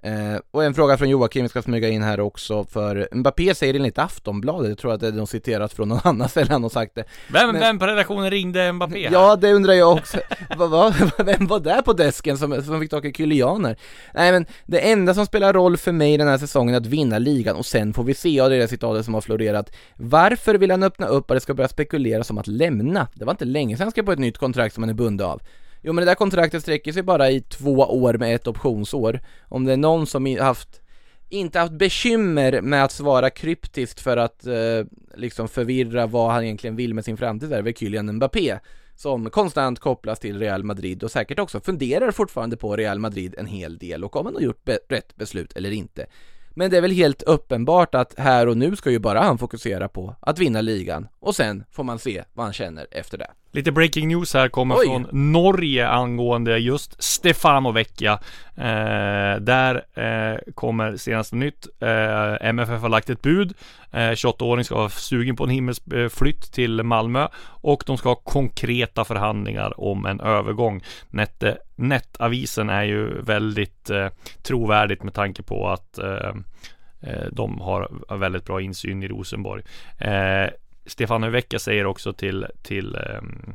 Eh, 0.05 0.41
och 0.51 0.65
en 0.65 0.75
fråga 0.75 0.97
från 0.97 1.09
Joakim, 1.09 1.43
vi 1.43 1.49
ska 1.49 1.63
smyga 1.63 1.89
in 1.89 2.03
här 2.03 2.21
också 2.21 2.65
för 2.65 3.09
Mbappé 3.13 3.55
säger 3.55 3.75
enligt 3.75 3.99
Aftonbladet, 3.99 4.69
jag 4.69 4.79
tror 4.79 4.93
att 4.93 5.01
det 5.01 5.07
är 5.07 5.13
något 5.13 5.31
citerat 5.31 5.73
från 5.73 5.89
någon 5.89 6.01
annan 6.05 6.29
ställe 6.29 6.53
han 6.53 6.63
har 6.63 6.71
sagt 6.71 6.95
det 6.95 7.05
Vem, 7.33 7.51
Men- 7.53 7.61
vem 7.61 7.79
på 7.79 7.87
redaktionen 7.87 8.31
ringde 8.31 8.73
Mbappé? 8.73 9.05
här? 9.05 9.13
Ja, 9.13 9.37
det 9.37 9.53
undrar 9.53 9.73
jag 9.73 9.93
också. 9.93 10.19
vad, 10.57 10.71
vad, 10.71 10.95
vem 11.19 11.47
var 11.47 11.61
där 11.61 11.83
på 11.83 11.93
desken 11.93 12.39
som, 12.39 12.63
som 12.63 12.81
fick 12.81 12.91
tag 12.91 13.07
i 13.07 13.13
Kylianer? 13.13 13.77
Nej 14.15 14.33
men, 14.33 14.47
det 14.67 14.91
enda 14.91 15.15
som 15.15 15.27
spelar 15.27 15.53
roll 15.53 15.77
för 15.77 15.93
mig 15.93 16.17
den 16.17 16.29
här 16.29 16.39
säsongen 16.39 16.75
är 16.75 16.79
att 16.79 16.87
vinna 16.87 17.19
ligan 17.19 17.57
och 17.57 17.67
sen 17.67 17.95
får 17.95 18.05
vi 18.05 18.15
se, 18.15 18.29
ja 18.29 18.49
det 18.49 18.57
är 18.57 18.61
det 18.61 18.69
citatet 18.69 19.05
som 19.05 19.15
har 19.15 19.21
florerat. 19.21 19.73
Varför 19.97 20.55
vill 20.55 20.71
han 20.71 20.83
öppna 20.83 21.07
upp 21.07 21.31
att 21.31 21.37
det 21.37 21.41
ska 21.41 21.55
börja 21.55 21.69
spekuleras 21.69 22.31
om 22.31 22.39
att 22.39 22.47
lämna? 22.47 23.09
Det 23.15 23.25
var 23.25 23.33
inte 23.33 23.45
länge 23.45 23.77
sedan 23.77 23.85
han 23.85 23.91
skrev 23.91 24.05
på 24.05 24.13
ett 24.13 24.19
nytt 24.19 24.39
kontrakt 24.39 24.75
som 24.75 24.83
han 24.83 24.91
är 24.91 24.95
bunden 24.95 25.27
av. 25.27 25.41
Jo 25.83 25.93
men 25.93 26.05
det 26.05 26.11
där 26.11 26.15
kontraktet 26.15 26.63
sträcker 26.63 26.93
sig 26.93 27.03
bara 27.03 27.31
i 27.31 27.41
två 27.41 27.73
år 27.73 28.15
med 28.15 28.35
ett 28.35 28.47
optionsår. 28.47 29.21
Om 29.49 29.65
det 29.65 29.73
är 29.73 29.77
någon 29.77 30.07
som 30.07 30.37
haft 30.41 30.83
inte 31.29 31.59
haft 31.59 31.73
bekymmer 31.73 32.61
med 32.61 32.85
att 32.85 32.93
svara 32.93 33.31
kryptiskt 33.31 34.01
för 34.01 34.17
att 34.17 34.47
eh, 34.47 34.55
liksom 35.15 35.49
förvirra 35.49 36.07
vad 36.07 36.31
han 36.33 36.45
egentligen 36.45 36.77
vill 36.77 36.95
med 36.95 37.05
sin 37.05 37.17
framtid 37.17 37.51
där, 37.51 37.69
är 37.69 37.73
Kylian 37.73 38.13
Mbappé 38.13 38.59
som 38.97 39.31
konstant 39.31 39.79
kopplas 39.79 40.19
till 40.19 40.39
Real 40.39 40.65
Madrid 40.65 41.03
och 41.03 41.11
säkert 41.11 41.39
också 41.39 41.61
funderar 41.61 42.11
fortfarande 42.11 42.57
på 42.57 42.77
Real 42.77 42.99
Madrid 42.99 43.35
en 43.39 43.47
hel 43.47 43.79
del 43.79 44.05
och 44.05 44.17
om 44.17 44.27
han 44.27 44.35
har 44.35 44.43
gjort 44.43 44.65
be 44.65 44.79
rätt 44.89 45.17
beslut 45.17 45.53
eller 45.53 45.71
inte. 45.71 46.07
Men 46.55 46.71
det 46.71 46.77
är 46.77 46.81
väl 46.81 46.91
helt 46.91 47.23
uppenbart 47.23 47.95
att 47.95 48.15
här 48.19 48.47
och 48.47 48.57
nu 48.57 48.77
ska 48.77 48.91
ju 48.91 48.99
bara 48.99 49.21
han 49.21 49.39
fokusera 49.39 49.89
på 49.89 50.17
att 50.21 50.39
vinna 50.39 50.61
ligan 50.61 51.09
och 51.21 51.35
sen 51.35 51.65
får 51.71 51.85
man 51.85 51.99
se 51.99 52.25
vad 52.33 52.47
han 52.47 52.53
känner 52.53 52.87
efter 52.91 53.19
det. 53.19 53.31
Lite 53.55 53.73
breaking 53.73 54.09
news 54.09 54.35
här 54.35 54.49
kommer 54.49 54.75
Oj. 54.79 54.87
från 54.87 55.33
Norge 55.33 55.89
angående 55.89 56.59
just 56.59 57.03
Stefano 57.03 57.73
Vecchia. 57.73 58.13
Eh, 58.57 59.41
där 59.41 59.85
eh, 59.95 60.53
kommer 60.55 60.97
senaste 60.97 61.37
nytt. 61.37 61.67
Eh, 61.81 62.49
MFF 62.49 62.81
har 62.81 62.89
lagt 62.89 63.11
ett 63.11 63.23
bud. 63.23 63.55
Eh, 63.91 63.97
28-åring 63.99 64.65
ska 64.65 64.75
vara 64.75 64.89
sugen 64.89 65.37
på 65.37 65.45
en 65.45 65.51
himmelsflytt 65.51 66.53
till 66.53 66.83
Malmö 66.83 67.29
och 67.45 67.83
de 67.87 67.99
ska 67.99 68.09
ha 68.09 68.17
konkreta 68.17 69.05
förhandlingar 69.05 69.81
om 69.81 70.07
en 70.07 70.21
övergång. 70.21 70.83
Nette, 71.11 71.59
Nettavisen 71.83 72.71
är 72.71 72.83
ju 72.83 73.23
väldigt 73.23 73.91
eh, 73.91 74.09
trovärdigt 74.43 75.03
med 75.03 75.15
tanke 75.15 75.43
på 75.43 75.69
att 75.69 75.99
eh, 75.99 76.35
eh 77.01 77.27
de 77.33 77.61
har 77.61 78.17
väldigt 78.17 78.45
bra 78.45 78.61
insyn 78.61 79.03
i 79.03 79.09
Rosenborg. 79.09 79.63
Eh, 79.99 80.51
Stefano 80.87 81.31
Vecchia 81.31 81.59
säger 81.59 81.87
också 81.87 82.13
till, 82.13 82.47
till 82.63 82.95
ehm, 82.95 83.55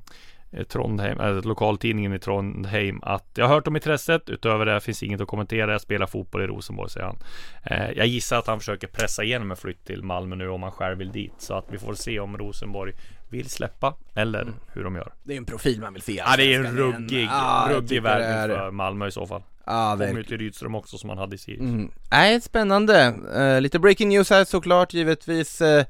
Trondheim, 0.69 1.19
äh, 1.19 1.41
lokaltidningen 1.45 2.13
i 2.13 2.19
Trondheim 2.19 2.99
att 3.03 3.25
jag 3.35 3.45
har 3.47 3.55
hört 3.55 3.67
om 3.67 3.75
intresset. 3.75 4.29
Utöver 4.29 4.65
det 4.65 4.79
finns 4.79 5.03
inget 5.03 5.21
att 5.21 5.27
kommentera. 5.27 5.71
Jag 5.71 5.81
spelar 5.81 6.07
fotboll 6.07 6.41
i 6.41 6.47
Rosenborg, 6.47 6.89
säger 6.89 7.05
han. 7.05 7.17
Eh, 7.63 7.91
jag 7.97 8.07
gissar 8.07 8.37
att 8.37 8.47
han 8.47 8.59
försöker 8.59 8.87
pressa 8.87 9.23
igenom 9.23 9.51
en 9.51 9.57
flytt 9.57 9.85
till 9.85 10.03
Malmö 10.03 10.35
nu 10.35 10.49
om 10.49 10.63
han 10.63 10.71
själv 10.71 10.97
vill 10.97 11.11
dit. 11.11 11.33
Så 11.37 11.53
att 11.53 11.65
vi 11.69 11.77
får 11.77 11.93
se 11.93 12.19
om 12.19 12.37
Rosenborg 12.37 12.93
vill 13.29 13.49
släppa 13.49 13.93
eller 14.15 14.47
hur 14.73 14.83
de 14.83 14.95
gör. 14.95 15.13
Det 15.23 15.33
är 15.33 15.37
en 15.37 15.45
profil 15.45 15.81
man 15.81 15.93
vill 15.93 16.01
se 16.01 16.13
Ja, 16.25 16.35
det 16.37 16.53
är 16.53 16.63
en 16.65 16.77
ruggig, 16.77 17.23
jag 17.31 17.71
ruggig 17.71 18.01
värvning 18.03 18.29
är- 18.29 18.47
för 18.59 18.71
Malmö 18.71 19.07
i 19.07 19.11
så 19.11 19.27
fall. 19.27 19.41
Ja, 19.65 19.91
Kommer 19.91 20.17
ju 20.17 20.23
till 20.23 20.37
Rydström 20.37 20.75
också 20.75 20.97
som 20.97 21.09
han 21.09 21.17
hade 21.17 21.35
i 21.35 21.37
Sirius. 21.37 21.61
Mm. 21.61 21.91
Nej, 22.11 22.41
spännande. 22.41 23.15
Eh, 23.35 23.61
lite 23.61 23.79
breaking 23.79 24.09
news 24.09 24.29
här 24.29 24.45
såklart, 24.45 24.93
givetvis 24.93 25.61
eh, 25.61 25.85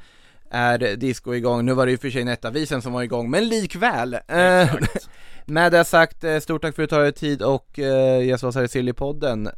är 0.51 0.95
disco 0.95 1.33
igång. 1.33 1.65
Nu 1.65 1.73
var 1.73 1.85
det 1.85 1.91
ju 1.91 1.97
för 1.97 2.09
sig 2.09 2.23
Nettavisen 2.23 2.81
som 2.81 2.93
var 2.93 3.03
igång, 3.03 3.29
men 3.29 3.47
likväl. 3.47 4.13
Eh, 4.13 4.73
Exakt. 4.73 5.09
med 5.45 5.71
det 5.71 5.85
sagt, 5.85 6.23
eh, 6.23 6.39
stort 6.39 6.61
tack 6.61 6.75
för 6.75 6.83
att 6.83 6.89
du 6.89 6.95
tar 6.95 7.03
dig 7.03 7.13
tid 7.13 7.41
och 7.41 7.79
eh, 7.79 8.25
gästade 8.25 8.65
i 8.65 8.67
Sillypodden, 8.67 9.49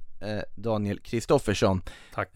Daniel 0.56 1.00
Kristoffersson. 1.00 1.82
Tack. 2.16 2.30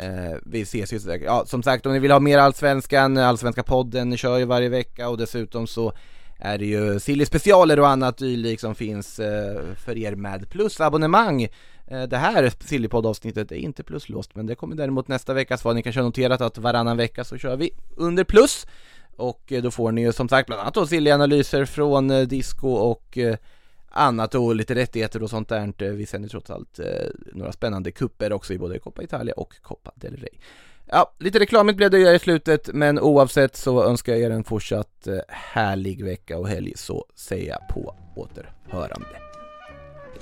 Vi 0.45 0.61
ses 0.61 0.93
ju 0.93 0.99
säkert. 0.99 1.25
Ja, 1.25 1.45
som 1.45 1.63
sagt, 1.63 1.85
om 1.85 1.93
ni 1.93 1.99
vill 1.99 2.11
ha 2.11 2.19
mer 2.19 2.37
Allsvenskan, 2.37 3.17
Allsvenska 3.17 3.63
podden 3.63 4.17
kör 4.17 4.37
ju 4.37 4.45
varje 4.45 4.69
vecka 4.69 5.09
och 5.09 5.17
dessutom 5.17 5.67
så 5.67 5.93
är 6.39 6.57
det 6.57 6.65
ju 6.65 6.99
Silly 6.99 7.25
specialer 7.25 7.79
och 7.79 7.87
annat 7.87 8.17
dylikt 8.17 8.61
som 8.61 8.75
finns 8.75 9.15
för 9.85 9.97
er 9.97 10.15
med 10.15 10.49
plusabonnemang. 10.49 11.43
Eh, 11.43 11.49
Eh, 11.88 12.03
det 12.03 12.17
här 12.17 12.51
Sillypodd 12.59 13.05
avsnittet 13.05 13.51
är 13.51 13.55
inte 13.55 13.84
pluslåst 13.84 14.36
men 14.36 14.45
det 14.45 14.55
kommer 14.55 14.75
däremot 14.75 15.07
nästa 15.07 15.34
vecka 15.34 15.57
så 15.57 15.73
ni 15.73 15.84
kanske 15.84 16.01
har 16.01 16.05
noterat 16.05 16.41
att 16.41 16.57
varannan 16.57 16.97
vecka 16.97 17.23
så 17.23 17.38
kör 17.38 17.55
vi 17.55 17.71
under 17.95 18.23
plus 18.23 18.67
och 19.15 19.51
eh, 19.51 19.61
då 19.63 19.71
får 19.71 19.91
ni 19.91 20.01
ju 20.01 20.13
som 20.13 20.29
sagt 20.29 20.47
bland 20.47 20.61
annat 20.61 20.73
då 20.73 20.86
Silly-analyser 20.86 21.65
från 21.65 22.11
eh, 22.11 22.21
disco 22.21 22.67
och 22.67 23.17
annat 23.95 24.36
och 24.36 24.55
lite 24.55 24.75
rättigheter 24.75 25.23
och 25.23 25.29
sånt 25.29 25.49
där. 25.49 25.91
Vi 25.91 26.05
sänder 26.05 26.29
trots 26.29 26.49
allt 26.49 26.79
några 27.34 27.51
spännande 27.51 27.91
kupper 27.91 28.34
också 28.34 28.53
i 28.53 28.57
både 28.57 28.79
Coppa 28.79 29.03
Italia 29.03 29.34
och 29.34 29.53
Coppa 29.61 29.91
del 29.95 30.15
Rey. 30.15 30.39
Ja, 30.86 31.13
lite 31.19 31.39
reklamigt 31.39 31.77
blev 31.77 31.91
det 31.91 31.99
ju 31.99 32.15
i 32.15 32.19
slutet, 32.19 32.69
men 32.73 32.99
oavsett 32.99 33.55
så 33.55 33.84
önskar 33.84 34.13
jag 34.13 34.21
er 34.21 34.29
en 34.29 34.43
fortsatt 34.43 35.07
härlig 35.27 36.05
vecka 36.05 36.38
och 36.38 36.47
helg 36.47 36.73
så 36.75 37.05
säger 37.15 37.49
jag 37.49 37.67
på 37.69 37.95
återhörande. 38.15 39.32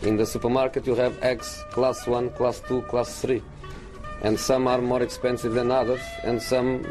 In 0.03 0.17
the 0.17 0.25
supermarket, 0.25 0.87
you 0.87 0.95
have 0.95 1.13
eggs 1.21 1.63
class 1.71 2.07
1, 2.07 2.29
class 2.31 2.59
2, 2.67 2.81
class 2.89 3.21
3. 3.21 3.41
And 4.23 4.39
some 4.39 4.67
are 4.67 4.81
more 4.81 5.03
expensive 5.03 5.53
than 5.53 5.71
others, 5.71 6.01
and 6.23 6.41
some 6.41 6.83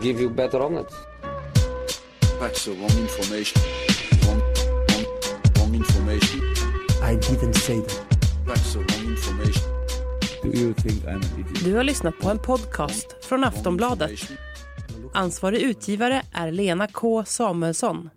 give 0.00 0.20
you 0.20 0.30
better 0.30 0.60
omelets. 0.62 0.94
That's 2.40 2.64
the 2.64 2.72
wrong 2.72 2.98
information. 2.98 3.62
Wrong, 4.26 4.40
wrong, 4.90 5.04
wrong 5.58 5.74
information. 5.74 6.40
I 7.02 7.14
didn't 7.14 7.54
say 7.54 7.80
that. 7.80 8.26
That's 8.46 8.72
the 8.72 8.80
wrong 8.80 9.06
information. 9.10 9.62
Do 10.42 10.48
you 10.50 10.74
think 10.74 11.04
I'm 11.04 11.22
an 11.22 11.40
idiot? 11.40 11.64
Du 11.64 11.74
har 11.76 11.84
lyssnat 11.84 12.18
på 12.18 12.28
en 12.28 12.38
podcast 12.38 13.16
från 13.24 13.44
Aftonbladet. 13.44 14.10
Ansvarig 15.12 15.62
utgivare 15.62 16.22
är 16.32 16.50
Lena 16.50 16.86
K 16.86 17.24
Samuelsson. 17.24 18.10